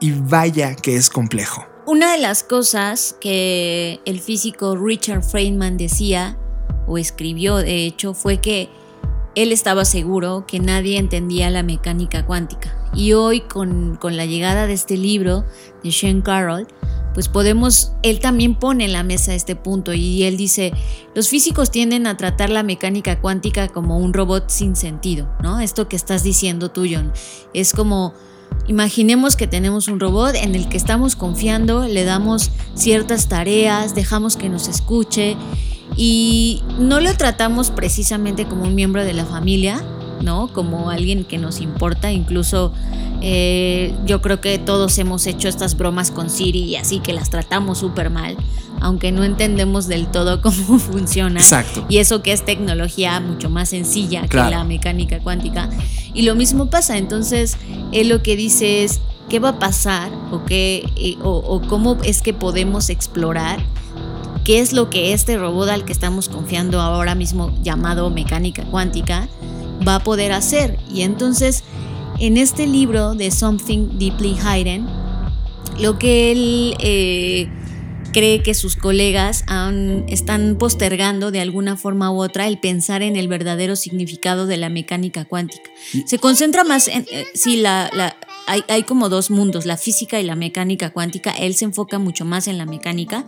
y 0.00 0.12
vaya 0.12 0.74
que 0.74 0.96
es 0.96 1.10
complejo. 1.10 1.66
Una 1.86 2.12
de 2.12 2.18
las 2.18 2.44
cosas 2.44 3.16
que 3.20 4.00
el 4.04 4.20
físico 4.20 4.76
Richard 4.76 5.24
Feynman 5.24 5.76
decía 5.76 6.36
o 6.86 6.98
escribió, 6.98 7.56
de 7.56 7.86
hecho, 7.86 8.14
fue 8.14 8.40
que 8.40 8.68
él 9.34 9.52
estaba 9.52 9.84
seguro 9.84 10.44
que 10.46 10.60
nadie 10.60 10.98
entendía 10.98 11.50
la 11.50 11.62
mecánica 11.62 12.26
cuántica. 12.26 12.77
Y 12.94 13.12
hoy 13.12 13.40
con, 13.40 13.96
con 13.96 14.16
la 14.16 14.26
llegada 14.26 14.66
de 14.66 14.72
este 14.72 14.96
libro 14.96 15.44
de 15.82 15.90
Shane 15.90 16.22
Carroll, 16.22 16.66
pues 17.14 17.28
podemos, 17.28 17.92
él 18.02 18.20
también 18.20 18.54
pone 18.54 18.84
en 18.84 18.92
la 18.92 19.02
mesa 19.02 19.34
este 19.34 19.56
punto 19.56 19.92
y 19.92 20.22
él 20.22 20.36
dice, 20.36 20.72
los 21.14 21.28
físicos 21.28 21.70
tienden 21.70 22.06
a 22.06 22.16
tratar 22.16 22.50
la 22.50 22.62
mecánica 22.62 23.20
cuántica 23.20 23.68
como 23.68 23.98
un 23.98 24.12
robot 24.12 24.48
sin 24.50 24.76
sentido, 24.76 25.28
¿no? 25.42 25.58
Esto 25.58 25.88
que 25.88 25.96
estás 25.96 26.22
diciendo 26.22 26.70
tú, 26.70 26.86
John, 26.88 27.12
es 27.54 27.72
como 27.72 28.14
Imaginemos 28.66 29.34
que 29.34 29.46
tenemos 29.46 29.88
un 29.88 29.98
robot 29.98 30.34
en 30.34 30.54
el 30.54 30.68
que 30.68 30.76
estamos 30.76 31.16
confiando, 31.16 31.86
le 31.86 32.04
damos 32.04 32.50
ciertas 32.74 33.28
tareas, 33.28 33.94
dejamos 33.94 34.36
que 34.36 34.50
nos 34.50 34.68
escuche 34.68 35.36
y 35.96 36.62
no 36.78 37.00
lo 37.00 37.14
tratamos 37.16 37.70
precisamente 37.70 38.46
como 38.46 38.64
un 38.64 38.74
miembro 38.74 39.04
de 39.04 39.14
la 39.14 39.24
familia, 39.24 39.82
¿no? 40.22 40.48
Como 40.48 40.90
alguien 40.90 41.24
que 41.24 41.38
nos 41.38 41.60
importa, 41.60 42.12
incluso 42.12 42.72
eh, 43.20 43.94
yo 44.06 44.20
creo 44.22 44.40
que 44.40 44.58
todos 44.58 44.98
hemos 44.98 45.26
hecho 45.26 45.48
estas 45.48 45.76
bromas 45.76 46.10
con 46.10 46.30
Siri 46.30 46.60
y 46.64 46.76
así 46.76 47.00
que 47.00 47.12
las 47.12 47.30
tratamos 47.30 47.78
súper 47.78 48.10
mal, 48.10 48.36
aunque 48.80 49.10
no 49.12 49.24
entendemos 49.24 49.88
del 49.88 50.06
todo 50.08 50.40
cómo 50.42 50.78
funciona. 50.78 51.40
Exacto. 51.40 51.84
Y 51.88 51.98
eso 51.98 52.22
que 52.22 52.32
es 52.32 52.44
tecnología 52.44 53.20
mucho 53.20 53.50
más 53.50 53.70
sencilla 53.70 54.26
Claro. 54.28 54.48
que 54.50 54.54
la 54.56 54.64
mecánica 54.64 55.18
cuántica. 55.20 55.68
Y 56.14 56.22
lo 56.22 56.34
mismo 56.34 56.70
pasa, 56.70 56.96
entonces 56.96 57.56
él 57.92 58.08
lo 58.08 58.22
que 58.22 58.36
dice 58.36 58.84
es, 58.84 59.00
¿qué 59.28 59.38
va 59.40 59.50
a 59.50 59.58
pasar? 59.58 60.10
¿O, 60.32 60.44
qué, 60.44 60.84
eh, 60.96 61.16
o, 61.22 61.30
o 61.30 61.60
cómo 61.62 61.96
es 62.02 62.22
que 62.22 62.32
podemos 62.32 62.88
explorar? 62.90 63.60
¿Qué 64.44 64.60
es 64.60 64.72
lo 64.72 64.88
que 64.88 65.12
este 65.12 65.36
robot 65.36 65.68
al 65.68 65.84
que 65.84 65.92
estamos 65.92 66.30
confiando 66.30 66.80
ahora 66.80 67.14
mismo 67.14 67.52
llamado 67.62 68.08
mecánica 68.08 68.62
cuántica 68.64 69.28
va 69.86 69.96
a 69.96 70.04
poder 70.04 70.32
hacer? 70.32 70.78
Y 70.92 71.02
entonces, 71.02 71.64
en 72.18 72.36
este 72.36 72.66
libro 72.66 73.14
de 73.14 73.30
Something 73.30 73.98
Deeply 73.98 74.34
Hidden, 74.36 74.86
lo 75.80 75.98
que 75.98 76.32
él 76.32 76.74
eh, 76.80 77.48
cree 78.12 78.42
que 78.42 78.54
sus 78.54 78.74
colegas 78.74 79.44
han- 79.46 80.04
están 80.08 80.56
postergando 80.58 81.30
de 81.30 81.40
alguna 81.40 81.76
forma 81.76 82.10
u 82.10 82.20
otra 82.22 82.48
el 82.48 82.58
pensar 82.58 83.02
en 83.02 83.16
el 83.16 83.28
verdadero 83.28 83.76
significado 83.76 84.46
de 84.46 84.56
la 84.56 84.70
mecánica 84.70 85.24
cuántica. 85.24 85.70
Se 86.06 86.18
concentra 86.18 86.64
más 86.64 86.88
en, 86.88 87.06
eh, 87.12 87.26
sí, 87.34 87.56
la, 87.58 87.90
la- 87.92 88.16
hay, 88.46 88.64
hay 88.68 88.82
como 88.84 89.08
dos 89.10 89.30
mundos, 89.30 89.66
la 89.66 89.76
física 89.76 90.18
y 90.18 90.24
la 90.24 90.34
mecánica 90.34 90.90
cuántica. 90.90 91.30
Él 91.32 91.54
se 91.54 91.66
enfoca 91.66 91.98
mucho 91.98 92.24
más 92.24 92.48
en 92.48 92.56
la 92.58 92.64
mecánica. 92.64 93.24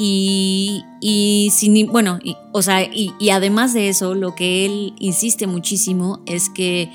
Y, 0.00 0.84
y 1.00 1.50
sin, 1.52 1.88
bueno, 1.90 2.20
y- 2.22 2.36
o 2.52 2.62
sea, 2.62 2.84
y, 2.84 3.12
y 3.18 3.30
además 3.30 3.74
de 3.74 3.88
eso, 3.88 4.14
lo 4.14 4.36
que 4.36 4.64
él 4.64 4.94
insiste 5.00 5.48
muchísimo 5.48 6.22
es 6.24 6.48
que 6.50 6.88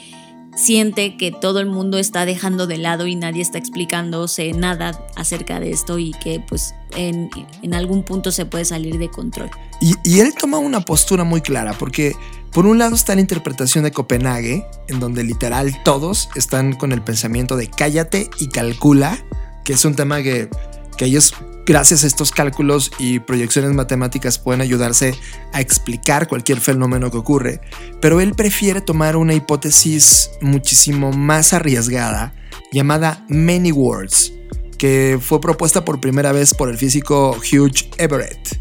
siente 0.56 1.18
que 1.18 1.32
todo 1.32 1.60
el 1.60 1.66
mundo 1.66 1.98
está 1.98 2.26
dejando 2.26 2.66
de 2.66 2.78
lado 2.78 3.06
y 3.06 3.16
nadie 3.16 3.42
está 3.42 3.58
explicándose 3.58 4.54
nada 4.54 5.06
acerca 5.18 5.60
de 5.60 5.72
esto 5.72 6.00
y 6.00 6.12
que 6.24 6.40
pues 6.40 6.76
en, 6.96 7.30
en 7.62 7.74
algún 7.74 8.04
punto 8.04 8.32
se 8.32 8.46
puede 8.46 8.64
salir 8.64 8.98
de 9.00 9.10
control. 9.10 9.50
Y, 9.82 9.96
y 10.06 10.20
él 10.22 10.34
toma 10.40 10.60
una 10.60 10.80
postura 10.82 11.26
muy 11.26 11.42
clara, 11.42 11.74
porque 11.78 12.16
por 12.54 12.66
un 12.68 12.78
lado 12.78 12.96
está 12.96 13.16
la 13.16 13.22
interpretación 13.22 13.84
de 13.84 13.92
Copenhague, 13.92 14.66
en 14.88 15.00
donde 15.02 15.26
literal 15.26 15.76
todos 15.84 16.30
están 16.36 16.74
con 16.74 16.94
el 16.94 17.02
pensamiento 17.02 17.58
de 17.58 17.68
cállate 17.68 18.30
y 18.40 18.48
calcula, 18.48 19.18
que 19.66 19.74
es 19.74 19.84
un 19.84 19.96
tema 19.96 20.22
que, 20.22 20.50
que 20.94 21.06
ellos, 21.06 21.34
gracias 21.66 22.04
a 22.04 22.08
estos 22.08 22.32
cálculos 22.32 22.92
y 23.00 23.20
proyecciones 23.20 23.72
matemáticas, 23.74 24.40
pueden 24.40 24.62
ayudarse 24.62 25.16
a 25.52 25.62
explicar 25.62 26.28
cualquier 26.28 26.60
fenómeno 26.60 27.12
que 27.12 27.18
ocurre. 27.18 27.62
Pero 28.02 28.22
él 28.22 28.34
prefiere 28.34 28.82
tomar 28.82 29.16
una 29.16 29.34
hipótesis 29.34 30.32
muchísimo 30.42 31.12
más 31.12 31.54
arriesgada, 31.54 32.34
llamada 32.72 33.26
Many 33.30 33.72
Words, 33.72 34.34
que 34.78 35.20
fue 35.22 35.40
propuesta 35.40 35.86
por 35.86 36.02
primera 36.02 36.32
vez 36.32 36.54
por 36.54 36.70
el 36.70 36.78
físico 36.78 37.38
Hugh 37.38 37.74
Everett. 37.98 38.60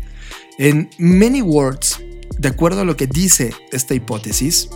En 0.59 0.91
Many 0.99 1.43
Words, 1.43 2.01
de 2.39 2.49
acuerdo 2.49 2.83
a 2.83 2.85
lo 2.85 2.97
que 2.97 3.07
dice 3.07 3.53
esta 3.73 3.95
hipótesis, 3.95 4.69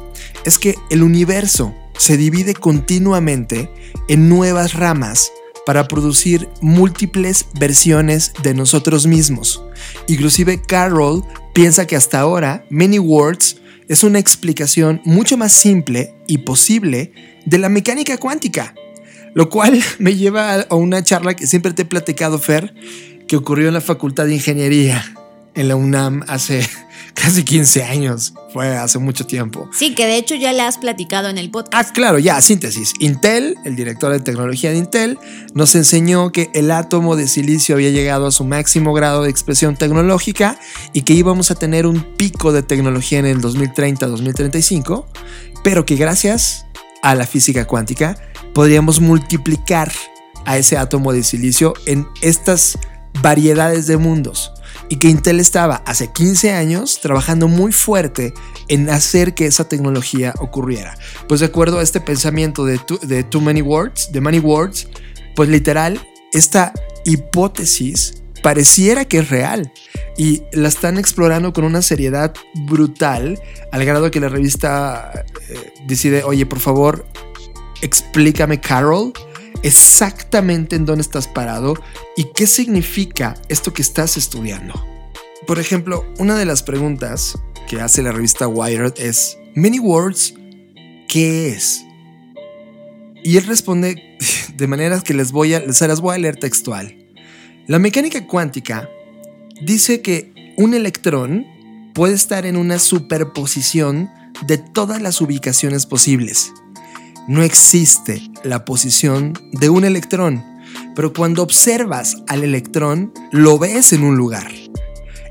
es 0.44 0.58
que 0.58 0.74
el 0.90 1.02
universo 1.02 1.74
se 1.98 2.16
divide 2.16 2.54
continuamente 2.54 3.70
en 4.08 4.28
nuevas 4.28 4.74
ramas 4.74 5.32
para 5.66 5.88
producir 5.88 6.48
múltiples 6.62 7.46
versiones 7.58 8.32
de 8.42 8.54
nosotros 8.54 9.06
mismos. 9.06 9.62
Inclusive 10.06 10.62
Carroll 10.62 11.24
piensa 11.52 11.86
que 11.86 11.96
hasta 11.96 12.20
ahora 12.20 12.64
Many 12.70 13.00
Words 13.00 13.56
es 13.88 14.04
una 14.04 14.20
explicación 14.20 15.02
mucho 15.04 15.36
más 15.36 15.52
simple 15.52 16.14
y 16.26 16.38
posible 16.38 17.12
de 17.44 17.58
la 17.58 17.68
mecánica 17.68 18.16
cuántica. 18.16 18.74
Lo 19.34 19.50
cual 19.50 19.82
me 19.98 20.14
lleva 20.14 20.60
a 20.62 20.74
una 20.76 21.02
charla 21.02 21.34
que 21.34 21.46
siempre 21.46 21.72
te 21.72 21.82
he 21.82 21.86
platicado, 21.86 22.38
Fer, 22.38 22.72
que 23.26 23.36
ocurrió 23.36 23.68
en 23.68 23.74
la 23.74 23.80
Facultad 23.80 24.26
de 24.26 24.34
Ingeniería 24.34 25.04
en 25.56 25.68
la 25.68 25.76
UNAM 25.76 26.22
hace 26.28 26.68
casi 27.14 27.42
15 27.42 27.82
años. 27.82 28.34
Fue 28.52 28.76
hace 28.76 28.98
mucho 28.98 29.26
tiempo. 29.26 29.68
Sí, 29.72 29.94
que 29.94 30.06
de 30.06 30.16
hecho 30.16 30.34
ya 30.34 30.52
le 30.52 30.62
has 30.62 30.78
platicado 30.78 31.28
en 31.28 31.38
el 31.38 31.50
podcast. 31.50 31.74
Ah, 31.74 31.92
claro, 31.92 32.18
ya, 32.18 32.40
síntesis. 32.40 32.92
Intel, 33.00 33.56
el 33.64 33.74
director 33.74 34.12
de 34.12 34.20
tecnología 34.20 34.70
de 34.70 34.76
Intel, 34.76 35.18
nos 35.54 35.74
enseñó 35.74 36.30
que 36.30 36.50
el 36.54 36.70
átomo 36.70 37.16
de 37.16 37.26
silicio 37.26 37.74
había 37.74 37.90
llegado 37.90 38.26
a 38.26 38.30
su 38.30 38.44
máximo 38.44 38.92
grado 38.94 39.24
de 39.24 39.30
expresión 39.30 39.76
tecnológica 39.76 40.58
y 40.92 41.02
que 41.02 41.14
íbamos 41.14 41.50
a 41.50 41.54
tener 41.56 41.86
un 41.86 42.02
pico 42.16 42.52
de 42.52 42.62
tecnología 42.62 43.18
en 43.18 43.26
el 43.26 43.40
2030-2035, 43.40 45.06
pero 45.64 45.84
que 45.84 45.96
gracias 45.96 46.66
a 47.02 47.14
la 47.14 47.26
física 47.26 47.66
cuántica 47.66 48.16
podríamos 48.54 49.00
multiplicar 49.00 49.92
a 50.44 50.58
ese 50.58 50.76
átomo 50.76 51.12
de 51.12 51.24
silicio 51.24 51.74
en 51.86 52.06
estas 52.22 52.78
variedades 53.20 53.86
de 53.86 53.96
mundos 53.96 54.52
y 54.88 54.96
que 54.96 55.08
Intel 55.08 55.40
estaba 55.40 55.82
hace 55.86 56.12
15 56.12 56.52
años 56.52 57.00
trabajando 57.00 57.48
muy 57.48 57.72
fuerte 57.72 58.34
en 58.68 58.88
hacer 58.90 59.34
que 59.34 59.46
esa 59.46 59.68
tecnología 59.68 60.34
ocurriera. 60.38 60.96
Pues 61.28 61.40
de 61.40 61.46
acuerdo 61.46 61.78
a 61.78 61.82
este 61.82 62.00
pensamiento 62.00 62.64
de 62.64 62.78
too, 62.78 63.40
many 63.40 63.62
words, 63.62 64.10
de 64.12 64.20
many 64.20 64.38
words, 64.38 64.88
pues 65.34 65.48
literal, 65.48 66.00
esta 66.32 66.72
hipótesis 67.04 68.22
pareciera 68.42 69.04
que 69.04 69.18
es 69.18 69.30
real 69.30 69.72
y 70.16 70.42
la 70.52 70.68
están 70.68 70.98
explorando 70.98 71.52
con 71.52 71.64
una 71.64 71.82
seriedad 71.82 72.32
brutal 72.54 73.40
al 73.72 73.84
grado 73.84 74.10
que 74.10 74.20
la 74.20 74.28
revista 74.28 75.24
eh, 75.48 75.72
decide, 75.86 76.22
oye, 76.22 76.46
por 76.46 76.60
favor, 76.60 77.06
explícame, 77.82 78.60
Carol, 78.60 79.12
exactamente 79.62 80.76
en 80.76 80.86
dónde 80.86 81.02
estás 81.02 81.28
parado 81.28 81.74
y 82.16 82.24
qué 82.34 82.46
significa 82.46 83.34
esto 83.48 83.72
que 83.72 83.82
estás 83.82 84.16
estudiando. 84.16 84.74
Por 85.46 85.58
ejemplo, 85.58 86.04
una 86.18 86.36
de 86.36 86.44
las 86.44 86.62
preguntas 86.62 87.38
que 87.68 87.80
hace 87.80 88.02
la 88.02 88.12
revista 88.12 88.48
Wired 88.48 88.94
es, 88.98 89.38
Many 89.54 89.78
Words, 89.78 90.34
¿qué 91.08 91.48
es? 91.48 91.84
Y 93.22 93.36
él 93.36 93.46
responde 93.46 94.16
de 94.56 94.66
maneras 94.66 95.02
que 95.02 95.14
les 95.14 95.32
voy 95.32 95.54
a, 95.54 95.72
se 95.72 95.88
las 95.88 96.00
voy 96.00 96.14
a 96.14 96.18
leer 96.18 96.36
textual. 96.36 96.96
La 97.66 97.78
mecánica 97.78 98.26
cuántica 98.26 98.88
dice 99.60 100.00
que 100.00 100.54
un 100.56 100.74
electrón 100.74 101.46
puede 101.94 102.14
estar 102.14 102.46
en 102.46 102.56
una 102.56 102.78
superposición 102.78 104.10
de 104.46 104.58
todas 104.58 105.00
las 105.00 105.20
ubicaciones 105.20 105.86
posibles. 105.86 106.52
No 107.28 107.42
existe 107.42 108.22
la 108.44 108.64
posición 108.64 109.32
de 109.50 109.68
un 109.68 109.84
electrón, 109.84 110.44
pero 110.94 111.12
cuando 111.12 111.42
observas 111.42 112.18
al 112.28 112.44
electrón, 112.44 113.12
lo 113.32 113.58
ves 113.58 113.92
en 113.92 114.04
un 114.04 114.16
lugar. 114.16 114.48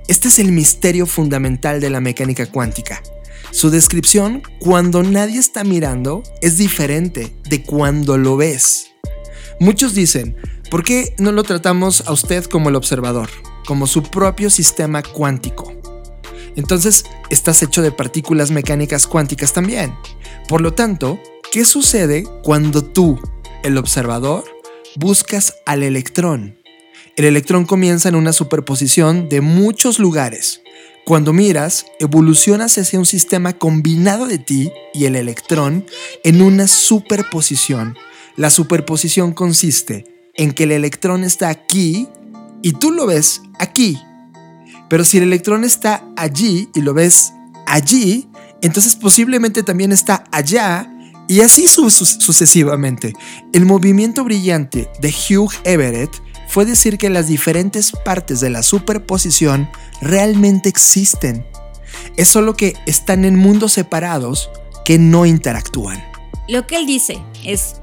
Este 0.09 0.27
es 0.27 0.39
el 0.39 0.51
misterio 0.51 1.05
fundamental 1.05 1.79
de 1.79 1.89
la 1.89 2.01
mecánica 2.01 2.47
cuántica. 2.47 3.01
Su 3.51 3.69
descripción, 3.69 4.43
cuando 4.59 5.03
nadie 5.03 5.39
está 5.39 5.63
mirando, 5.63 6.21
es 6.41 6.57
diferente 6.57 7.33
de 7.49 7.63
cuando 7.63 8.17
lo 8.17 8.35
ves. 8.35 8.87
Muchos 9.61 9.95
dicen, 9.95 10.35
¿por 10.69 10.83
qué 10.83 11.15
no 11.17 11.31
lo 11.31 11.43
tratamos 11.43 12.03
a 12.07 12.11
usted 12.11 12.43
como 12.43 12.67
el 12.67 12.75
observador, 12.75 13.29
como 13.65 13.87
su 13.87 14.03
propio 14.03 14.49
sistema 14.49 15.01
cuántico? 15.01 15.73
Entonces, 16.57 17.05
estás 17.29 17.63
hecho 17.63 17.81
de 17.81 17.93
partículas 17.93 18.51
mecánicas 18.51 19.07
cuánticas 19.07 19.53
también. 19.53 19.93
Por 20.47 20.61
lo 20.61 20.73
tanto, 20.73 21.19
¿qué 21.51 21.65
sucede 21.65 22.23
cuando 22.43 22.83
tú, 22.83 23.19
el 23.63 23.77
observador, 23.77 24.43
buscas 24.95 25.55
al 25.65 25.81
electrón? 25.81 26.59
El 27.15 27.25
electrón 27.25 27.65
comienza 27.65 28.09
en 28.09 28.15
una 28.15 28.31
superposición 28.31 29.27
de 29.27 29.41
muchos 29.41 29.97
lugares. 29.97 30.61
Cuando 31.03 31.33
miras, 31.33 31.87
evolucionas 31.99 32.77
hacia 32.77 32.99
un 32.99 33.05
sistema 33.07 33.53
combinado 33.53 34.27
de 34.27 34.37
ti 34.37 34.71
y 34.93 35.05
el 35.05 35.15
electrón 35.15 35.85
en 36.23 36.41
una 36.41 36.67
superposición. 36.67 37.97
La 38.35 38.51
superposición 38.51 39.33
consiste 39.33 40.05
en 40.35 40.51
que 40.51 40.65
el 40.65 40.73
electrón 40.73 41.23
está 41.23 41.49
aquí 41.49 42.07
y 42.61 42.73
tú 42.73 42.91
lo 42.91 43.07
ves 43.07 43.41
aquí. 43.57 43.97
Pero 44.89 45.05
si 45.05 45.17
el 45.17 45.23
electrón 45.23 45.63
está 45.63 46.03
allí 46.17 46.69
y 46.75 46.81
lo 46.81 46.93
ves 46.93 47.33
allí, 47.65 48.27
entonces 48.65 48.95
posiblemente 48.95 49.63
también 49.63 49.91
está 49.91 50.23
allá 50.31 50.91
y 51.27 51.41
así 51.41 51.67
sucesivamente. 51.67 53.13
El 53.53 53.65
movimiento 53.65 54.23
brillante 54.23 54.89
de 54.99 55.09
Hugh 55.09 55.51
Everett 55.63 56.11
fue 56.47 56.65
decir 56.65 56.97
que 56.97 57.09
las 57.09 57.27
diferentes 57.27 57.91
partes 58.03 58.39
de 58.39 58.49
la 58.49 58.63
superposición 58.63 59.69
realmente 60.01 60.69
existen. 60.69 61.45
Es 62.17 62.27
solo 62.27 62.55
que 62.55 62.75
están 62.85 63.25
en 63.25 63.35
mundos 63.35 63.73
separados 63.73 64.49
que 64.83 64.99
no 64.99 65.25
interactúan. 65.25 66.03
Lo 66.47 66.67
que 66.67 66.77
él 66.77 66.85
dice 66.85 67.21
es, 67.43 67.75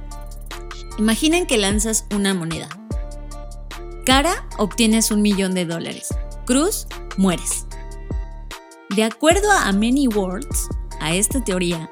imaginen 0.99 1.47
que 1.47 1.59
lanzas 1.59 2.07
una 2.15 2.35
moneda. 2.35 2.69
Cara, 4.07 4.47
obtienes 4.59 5.11
un 5.11 5.23
millón 5.23 5.55
de 5.55 5.65
dólares. 5.65 6.09
Cruz, 6.45 6.87
mueres. 7.17 7.67
De 8.95 9.05
acuerdo 9.05 9.51
a 9.51 9.73
Many 9.73 10.07
Worlds, 10.09 10.69
a 11.01 11.15
esta 11.15 11.43
teoría, 11.43 11.89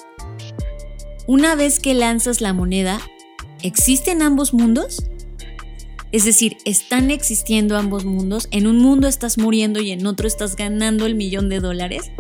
una 1.27 1.55
vez 1.55 1.81
que 1.81 1.95
lanzas 1.95 2.43
la 2.43 2.53
moneda, 2.53 3.01
¿existen 3.63 4.21
ambos 4.21 4.53
mundos? 4.53 5.05
Es 6.13 6.27
decir, 6.27 6.59
están 6.67 7.11
existiendo 7.11 7.79
ambos 7.79 8.05
mundos. 8.05 8.49
En 8.51 8.67
un 8.67 8.79
mundo 8.79 9.09
estás 9.09 9.39
muriendo 9.39 9.81
y 9.81 9.93
en 9.93 10.07
otro 10.07 10.27
estás 10.27 10.57
ganando 10.57 11.07
el 11.07 11.15
millón 11.15 11.49
de 11.49 11.61
dólares. 11.61 12.11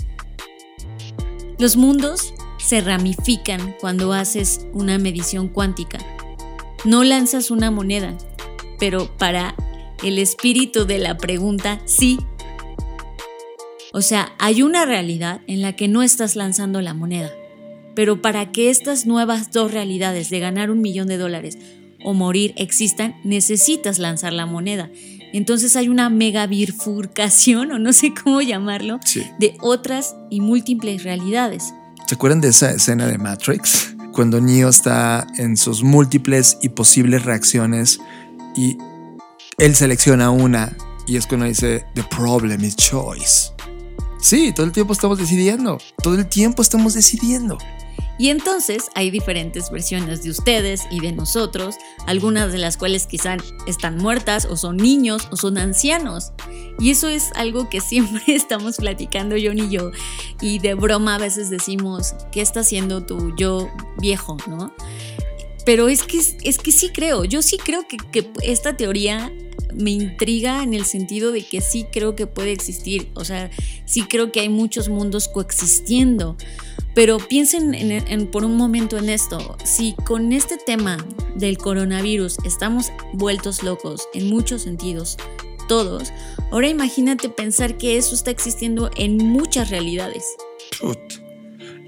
Los 1.58 1.76
mundos 1.76 2.32
se 2.58 2.80
ramifican 2.80 3.74
cuando 3.80 4.14
haces 4.14 4.64
una 4.72 4.96
medición 4.96 5.48
cuántica. 5.48 5.98
No 6.86 7.04
lanzas 7.04 7.50
una 7.50 7.70
moneda, 7.70 8.16
pero 8.78 9.14
para 9.18 9.54
el 10.02 10.18
espíritu 10.18 10.86
de 10.86 10.98
la 10.98 11.18
pregunta, 11.18 11.82
sí. 11.84 12.18
O 13.92 14.02
sea, 14.02 14.32
hay 14.38 14.62
una 14.62 14.84
realidad 14.84 15.40
en 15.46 15.62
la 15.62 15.74
que 15.74 15.88
no 15.88 16.02
estás 16.02 16.36
lanzando 16.36 16.80
la 16.80 16.94
moneda. 16.94 17.30
Pero 17.94 18.22
para 18.22 18.52
que 18.52 18.70
estas 18.70 19.04
nuevas 19.04 19.50
dos 19.50 19.72
realidades 19.72 20.30
de 20.30 20.38
ganar 20.38 20.70
un 20.70 20.80
millón 20.80 21.08
de 21.08 21.18
dólares 21.18 21.58
o 22.04 22.14
morir 22.14 22.54
existan, 22.56 23.16
necesitas 23.24 23.98
lanzar 23.98 24.32
la 24.32 24.46
moneda. 24.46 24.90
Entonces 25.32 25.76
hay 25.76 25.88
una 25.88 26.08
mega 26.08 26.46
bifurcación, 26.46 27.72
o 27.72 27.78
no 27.78 27.92
sé 27.92 28.12
cómo 28.14 28.40
llamarlo, 28.42 29.00
de 29.38 29.56
otras 29.60 30.16
y 30.30 30.40
múltiples 30.40 31.02
realidades. 31.02 31.74
¿Se 32.06 32.14
acuerdan 32.14 32.40
de 32.40 32.48
esa 32.48 32.70
escena 32.70 33.06
de 33.06 33.18
Matrix? 33.18 33.94
Cuando 34.12 34.40
Neo 34.40 34.68
está 34.68 35.26
en 35.38 35.56
sus 35.56 35.82
múltiples 35.82 36.58
y 36.62 36.70
posibles 36.70 37.24
reacciones 37.24 38.00
y 38.56 38.76
él 39.58 39.74
selecciona 39.74 40.30
una 40.30 40.76
y 41.06 41.16
es 41.16 41.26
cuando 41.26 41.46
dice, 41.46 41.84
The 41.94 42.04
problem 42.04 42.64
is 42.64 42.76
choice. 42.76 43.50
Sí, 44.20 44.52
todo 44.52 44.66
el 44.66 44.72
tiempo 44.72 44.92
estamos 44.92 45.18
decidiendo, 45.18 45.78
todo 46.02 46.14
el 46.14 46.28
tiempo 46.28 46.62
estamos 46.62 46.94
decidiendo. 46.94 47.56
Y 48.20 48.28
entonces 48.28 48.90
hay 48.94 49.10
diferentes 49.10 49.70
versiones 49.70 50.22
de 50.22 50.28
ustedes 50.28 50.82
y 50.90 51.00
de 51.00 51.12
nosotros, 51.12 51.76
algunas 52.06 52.52
de 52.52 52.58
las 52.58 52.76
cuales 52.76 53.06
quizás 53.06 53.42
están 53.66 53.96
muertas 53.96 54.44
o 54.44 54.58
son 54.58 54.76
niños 54.76 55.26
o 55.30 55.36
son 55.36 55.56
ancianos. 55.56 56.32
Y 56.78 56.90
eso 56.90 57.08
es 57.08 57.30
algo 57.34 57.70
que 57.70 57.80
siempre 57.80 58.22
estamos 58.26 58.76
platicando 58.76 59.36
John 59.42 59.58
y 59.58 59.70
yo. 59.70 59.90
Y 60.42 60.58
de 60.58 60.74
broma 60.74 61.14
a 61.14 61.18
veces 61.18 61.48
decimos, 61.48 62.14
¿qué 62.30 62.42
está 62.42 62.60
haciendo 62.60 63.06
tu 63.06 63.34
yo 63.36 63.70
viejo? 64.02 64.36
¿No? 64.46 64.70
Pero 65.64 65.88
es 65.88 66.02
que, 66.02 66.18
es 66.18 66.58
que 66.58 66.72
sí 66.72 66.90
creo, 66.90 67.24
yo 67.24 67.40
sí 67.40 67.56
creo 67.56 67.88
que, 67.88 67.96
que 67.96 68.30
esta 68.42 68.76
teoría 68.76 69.32
me 69.74 69.90
intriga 69.90 70.62
en 70.62 70.74
el 70.74 70.84
sentido 70.84 71.32
de 71.32 71.42
que 71.42 71.60
sí 71.60 71.86
creo 71.90 72.16
que 72.16 72.26
puede 72.26 72.52
existir, 72.52 73.10
o 73.14 73.24
sea, 73.24 73.50
sí 73.84 74.02
creo 74.02 74.32
que 74.32 74.40
hay 74.40 74.48
muchos 74.48 74.88
mundos 74.88 75.28
coexistiendo. 75.28 76.36
Pero 76.94 77.18
piensen 77.18 78.28
por 78.32 78.44
un 78.44 78.56
momento 78.56 78.98
en 78.98 79.10
esto, 79.10 79.56
si 79.64 79.94
con 80.04 80.32
este 80.32 80.56
tema 80.56 80.96
del 81.36 81.56
coronavirus 81.56 82.38
estamos 82.44 82.92
vueltos 83.12 83.62
locos 83.62 84.08
en 84.12 84.28
muchos 84.28 84.62
sentidos, 84.62 85.16
todos, 85.68 86.12
ahora 86.50 86.68
imagínate 86.68 87.28
pensar 87.28 87.78
que 87.78 87.96
eso 87.96 88.16
está 88.16 88.32
existiendo 88.32 88.90
en 88.96 89.18
muchas 89.18 89.70
realidades. 89.70 90.24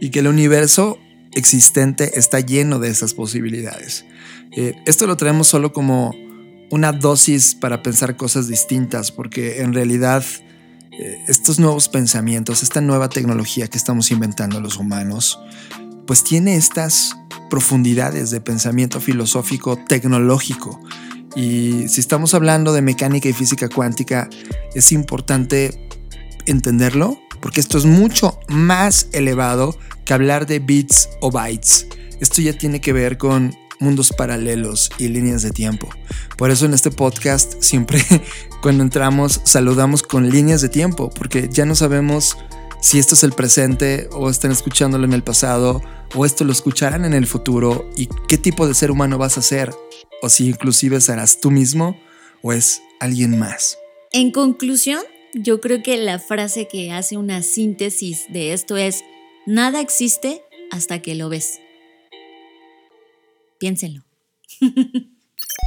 Y 0.00 0.10
que 0.10 0.20
el 0.20 0.28
universo 0.28 0.98
existente 1.32 2.18
está 2.18 2.38
lleno 2.38 2.78
de 2.78 2.88
esas 2.88 3.14
posibilidades. 3.14 4.04
Eh, 4.52 4.74
esto 4.86 5.06
lo 5.06 5.16
traemos 5.16 5.48
solo 5.48 5.72
como 5.72 6.14
una 6.72 6.90
dosis 6.90 7.54
para 7.54 7.82
pensar 7.82 8.16
cosas 8.16 8.48
distintas, 8.48 9.12
porque 9.12 9.60
en 9.60 9.74
realidad 9.74 10.24
eh, 10.90 11.22
estos 11.28 11.58
nuevos 11.58 11.90
pensamientos, 11.90 12.62
esta 12.62 12.80
nueva 12.80 13.10
tecnología 13.10 13.68
que 13.68 13.76
estamos 13.76 14.10
inventando 14.10 14.58
los 14.58 14.78
humanos, 14.78 15.38
pues 16.06 16.24
tiene 16.24 16.56
estas 16.56 17.14
profundidades 17.50 18.30
de 18.30 18.40
pensamiento 18.40 19.00
filosófico 19.00 19.76
tecnológico. 19.76 20.80
Y 21.36 21.88
si 21.88 22.00
estamos 22.00 22.32
hablando 22.32 22.72
de 22.72 22.80
mecánica 22.80 23.28
y 23.28 23.34
física 23.34 23.68
cuántica, 23.68 24.30
es 24.74 24.92
importante 24.92 25.88
entenderlo, 26.46 27.20
porque 27.42 27.60
esto 27.60 27.76
es 27.76 27.84
mucho 27.84 28.40
más 28.48 29.08
elevado 29.12 29.76
que 30.06 30.14
hablar 30.14 30.46
de 30.46 30.58
bits 30.58 31.10
o 31.20 31.30
bytes. 31.30 31.86
Esto 32.18 32.40
ya 32.40 32.56
tiene 32.56 32.80
que 32.80 32.94
ver 32.94 33.18
con 33.18 33.54
mundos 33.82 34.12
paralelos 34.12 34.90
y 34.98 35.08
líneas 35.08 35.42
de 35.42 35.50
tiempo. 35.50 35.90
Por 36.36 36.50
eso 36.50 36.66
en 36.66 36.74
este 36.74 36.90
podcast 36.90 37.62
siempre 37.62 38.02
cuando 38.62 38.82
entramos 38.82 39.40
saludamos 39.44 40.02
con 40.02 40.30
líneas 40.30 40.62
de 40.62 40.68
tiempo, 40.68 41.10
porque 41.10 41.48
ya 41.50 41.64
no 41.64 41.74
sabemos 41.74 42.36
si 42.80 42.98
esto 42.98 43.14
es 43.14 43.22
el 43.22 43.32
presente 43.32 44.08
o 44.12 44.28
están 44.28 44.50
escuchándolo 44.50 45.04
en 45.04 45.12
el 45.12 45.22
pasado 45.22 45.82
o 46.14 46.26
esto 46.26 46.44
lo 46.44 46.52
escucharán 46.52 47.04
en 47.04 47.14
el 47.14 47.26
futuro 47.26 47.88
y 47.96 48.08
qué 48.28 48.38
tipo 48.38 48.66
de 48.66 48.74
ser 48.74 48.90
humano 48.90 49.18
vas 49.18 49.38
a 49.38 49.42
ser 49.42 49.72
o 50.20 50.28
si 50.28 50.48
inclusive 50.48 51.00
serás 51.00 51.40
tú 51.40 51.50
mismo 51.50 51.96
o 52.42 52.52
es 52.52 52.82
alguien 53.00 53.38
más. 53.38 53.78
En 54.10 54.30
conclusión, 54.30 55.02
yo 55.32 55.60
creo 55.60 55.82
que 55.82 55.96
la 55.96 56.18
frase 56.18 56.68
que 56.68 56.92
hace 56.92 57.16
una 57.16 57.42
síntesis 57.42 58.26
de 58.30 58.52
esto 58.52 58.76
es, 58.76 59.04
nada 59.46 59.80
existe 59.80 60.42
hasta 60.70 61.00
que 61.00 61.14
lo 61.14 61.28
ves. 61.28 61.60
Piénsenlo. 63.58 64.04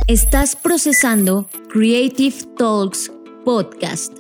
Estás 0.07 0.55
procesando 0.55 1.49
Creative 1.73 2.35
Talks 2.59 3.11
Podcast. 3.43 4.13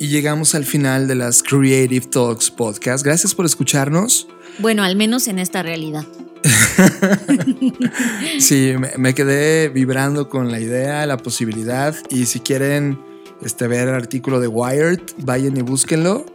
Y 0.00 0.08
llegamos 0.08 0.56
al 0.56 0.64
final 0.64 1.06
de 1.06 1.14
las 1.14 1.44
Creative 1.44 2.06
Talks 2.06 2.50
Podcast. 2.50 3.04
Gracias 3.04 3.32
por 3.32 3.46
escucharnos. 3.46 4.26
Bueno, 4.58 4.82
al 4.82 4.96
menos 4.96 5.28
en 5.28 5.38
esta 5.38 5.62
realidad. 5.62 6.04
sí, 8.40 8.74
me, 8.98 9.14
quedé 9.14 9.68
vibrando 9.68 10.28
con 10.28 10.50
la 10.50 10.58
idea, 10.58 11.06
la 11.06 11.18
posibilidad. 11.18 11.94
Y 12.10 12.26
si 12.26 12.40
quieren 12.40 12.98
este, 13.42 13.68
ver 13.68 13.86
el 13.86 13.94
artículo 13.94 14.40
de 14.40 14.48
Wired, 14.48 15.00
vayan 15.18 15.56
y 15.56 15.62
búsquenlo. 15.62 16.26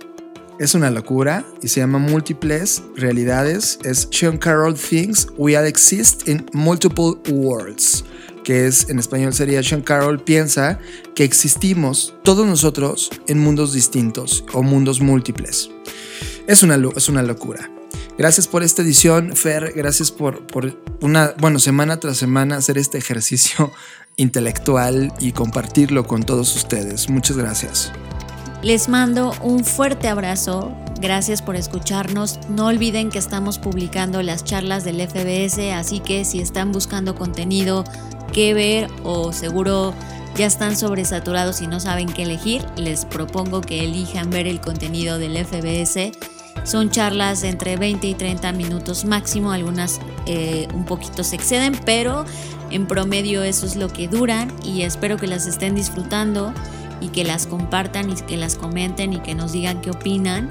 Es 0.60 0.74
una 0.74 0.90
locura 0.90 1.46
y 1.62 1.68
se 1.68 1.82
llama 1.82 2.00
Múltiples 2.00 2.82
Realidades. 2.96 3.78
Es 3.84 4.08
Sean 4.12 4.38
Carroll 4.38 4.74
Thinks 4.74 5.28
We 5.38 5.56
All 5.56 5.68
Exist 5.68 6.28
in 6.28 6.46
Multiple 6.52 7.14
Worlds, 7.30 8.04
que 8.48 8.66
es 8.66 8.88
en 8.88 8.98
español 8.98 9.34
sería 9.34 9.62
Sean 9.62 9.82
Carroll 9.82 10.24
piensa 10.24 10.80
que 11.16 11.26
existimos 11.26 12.16
todos 12.24 12.48
nosotros 12.48 13.10
en 13.28 13.40
mundos 13.40 13.74
distintos 13.74 14.46
o 14.54 14.64
mundos 14.64 15.02
múltiples. 15.02 15.70
Es 16.48 16.64
una, 16.64 16.80
es 16.96 17.10
una 17.10 17.24
locura. 17.24 17.70
Gracias 18.18 18.48
por 18.48 18.64
esta 18.64 18.84
edición, 18.84 19.36
Fer. 19.36 19.74
Gracias 19.76 20.14
por, 20.14 20.48
por 20.48 20.82
una, 21.02 21.34
bueno, 21.42 21.60
semana 21.60 22.00
tras 22.00 22.16
semana 22.16 22.56
hacer 22.56 22.78
este 22.78 22.98
ejercicio 22.98 23.74
intelectual 24.16 25.12
y 25.20 25.34
compartirlo 25.34 26.08
con 26.08 26.24
todos 26.24 26.56
ustedes. 26.56 27.10
Muchas 27.10 27.36
gracias. 27.36 27.92
Les 28.68 28.90
mando 28.90 29.32
un 29.42 29.64
fuerte 29.64 30.10
abrazo, 30.10 30.74
gracias 31.00 31.42
por 31.42 31.56
escucharnos. 31.56 32.38
No 32.50 32.66
olviden 32.66 33.10
que 33.10 33.18
estamos 33.18 33.60
publicando 33.60 34.22
las 34.22 34.44
charlas 34.44 34.84
del 34.84 35.00
FBS, 35.00 35.72
así 35.72 36.02
que 36.02 36.26
si 36.26 36.42
están 36.42 36.74
buscando 36.74 37.16
contenido 37.16 37.86
que 38.34 38.54
ver 38.54 38.90
o 39.06 39.32
seguro 39.32 39.94
ya 40.36 40.48
están 40.48 40.76
sobresaturados 40.76 41.62
y 41.62 41.68
no 41.68 41.80
saben 41.80 42.10
qué 42.10 42.24
elegir, 42.24 42.62
les 42.76 43.06
propongo 43.06 43.62
que 43.62 43.86
elijan 43.86 44.32
ver 44.32 44.48
el 44.48 44.60
contenido 44.60 45.18
del 45.18 45.38
FBS. 45.46 46.12
Son 46.66 46.90
charlas 46.90 47.46
entre 47.46 47.78
20 47.78 48.06
y 48.06 48.16
30 48.16 48.52
minutos 48.52 49.06
máximo, 49.06 49.54
algunas 49.54 50.02
eh, 50.26 50.68
un 50.74 50.84
poquito 50.84 51.24
se 51.24 51.38
exceden, 51.38 51.80
pero 51.86 52.26
en 52.70 52.86
promedio 52.86 53.44
eso 53.44 53.66
es 53.66 53.78
lo 53.78 53.88
que 53.88 54.10
duran 54.10 54.52
y 54.66 54.82
espero 54.82 55.16
que 55.16 55.28
las 55.28 55.48
estén 55.48 55.74
disfrutando 55.74 56.54
y 57.02 57.10
que 57.10 57.24
las 57.24 57.48
compartan 57.48 58.10
y 58.10 58.16
que 58.16 58.38
las 58.38 58.56
comenten 58.56 59.14
y 59.14 59.20
que 59.20 59.36
nos 59.36 59.52
digan 59.52 59.82
qué 59.82 59.92
opinan. 59.92 60.50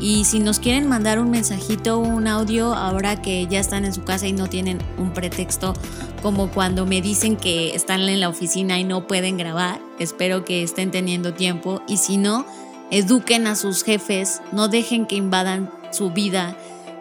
Y 0.00 0.24
si 0.24 0.38
nos 0.38 0.60
quieren 0.60 0.88
mandar 0.88 1.18
un 1.18 1.30
mensajito 1.30 1.98
o 1.98 2.00
un 2.00 2.26
audio 2.26 2.74
ahora 2.74 3.20
que 3.20 3.46
ya 3.46 3.60
están 3.60 3.84
en 3.84 3.92
su 3.92 4.02
casa 4.02 4.26
y 4.26 4.32
no 4.32 4.48
tienen 4.48 4.78
un 4.96 5.12
pretexto 5.12 5.74
como 6.22 6.50
cuando 6.50 6.86
me 6.86 7.02
dicen 7.02 7.36
que 7.36 7.74
están 7.74 8.00
en 8.02 8.20
la 8.20 8.28
oficina 8.28 8.78
y 8.78 8.84
no 8.84 9.06
pueden 9.06 9.36
grabar, 9.36 9.80
espero 9.98 10.44
que 10.44 10.62
estén 10.62 10.90
teniendo 10.90 11.34
tiempo 11.34 11.82
y 11.86 11.96
si 11.96 12.16
no, 12.16 12.46
eduquen 12.90 13.46
a 13.46 13.56
sus 13.56 13.84
jefes, 13.84 14.42
no 14.52 14.68
dejen 14.68 15.06
que 15.06 15.16
invadan 15.16 15.70
su 15.90 16.10
vida, 16.10 16.56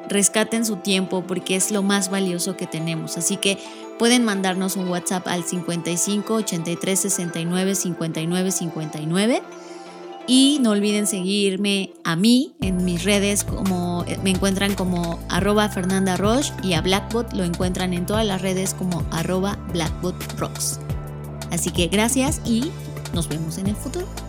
rescaten 0.07 0.65
su 0.65 0.77
tiempo 0.77 1.23
porque 1.25 1.55
es 1.55 1.71
lo 1.71 1.83
más 1.83 2.09
valioso 2.09 2.55
que 2.55 2.67
tenemos. 2.67 3.17
Así 3.17 3.37
que 3.37 3.57
pueden 3.99 4.23
mandarnos 4.23 4.77
un 4.77 4.89
WhatsApp 4.89 5.27
al 5.27 5.43
55 5.43 6.33
83 6.33 6.99
69 6.99 7.75
59 7.75 8.51
59 8.51 9.43
y 10.25 10.59
no 10.61 10.71
olviden 10.71 11.05
seguirme 11.05 11.91
a 12.03 12.15
mí 12.15 12.53
en 12.61 12.85
mis 12.85 13.03
redes 13.03 13.43
como 13.43 14.05
me 14.23 14.29
encuentran 14.29 14.73
como 14.73 15.19
arroba 15.27 15.69
Fernanda 15.69 16.17
Roche 16.17 16.53
y 16.63 16.73
a 16.73 16.81
Blackbot 16.81 17.33
lo 17.33 17.43
encuentran 17.43 17.93
en 17.93 18.05
todas 18.05 18.25
las 18.25 18.41
redes 18.41 18.73
como 18.73 19.03
arroba 19.11 19.57
Blackbot 19.73 20.15
Rocks. 20.39 20.79
Así 21.51 21.71
que 21.71 21.87
gracias 21.87 22.41
y 22.45 22.71
nos 23.13 23.27
vemos 23.27 23.57
en 23.57 23.67
el 23.67 23.75
futuro. 23.75 24.28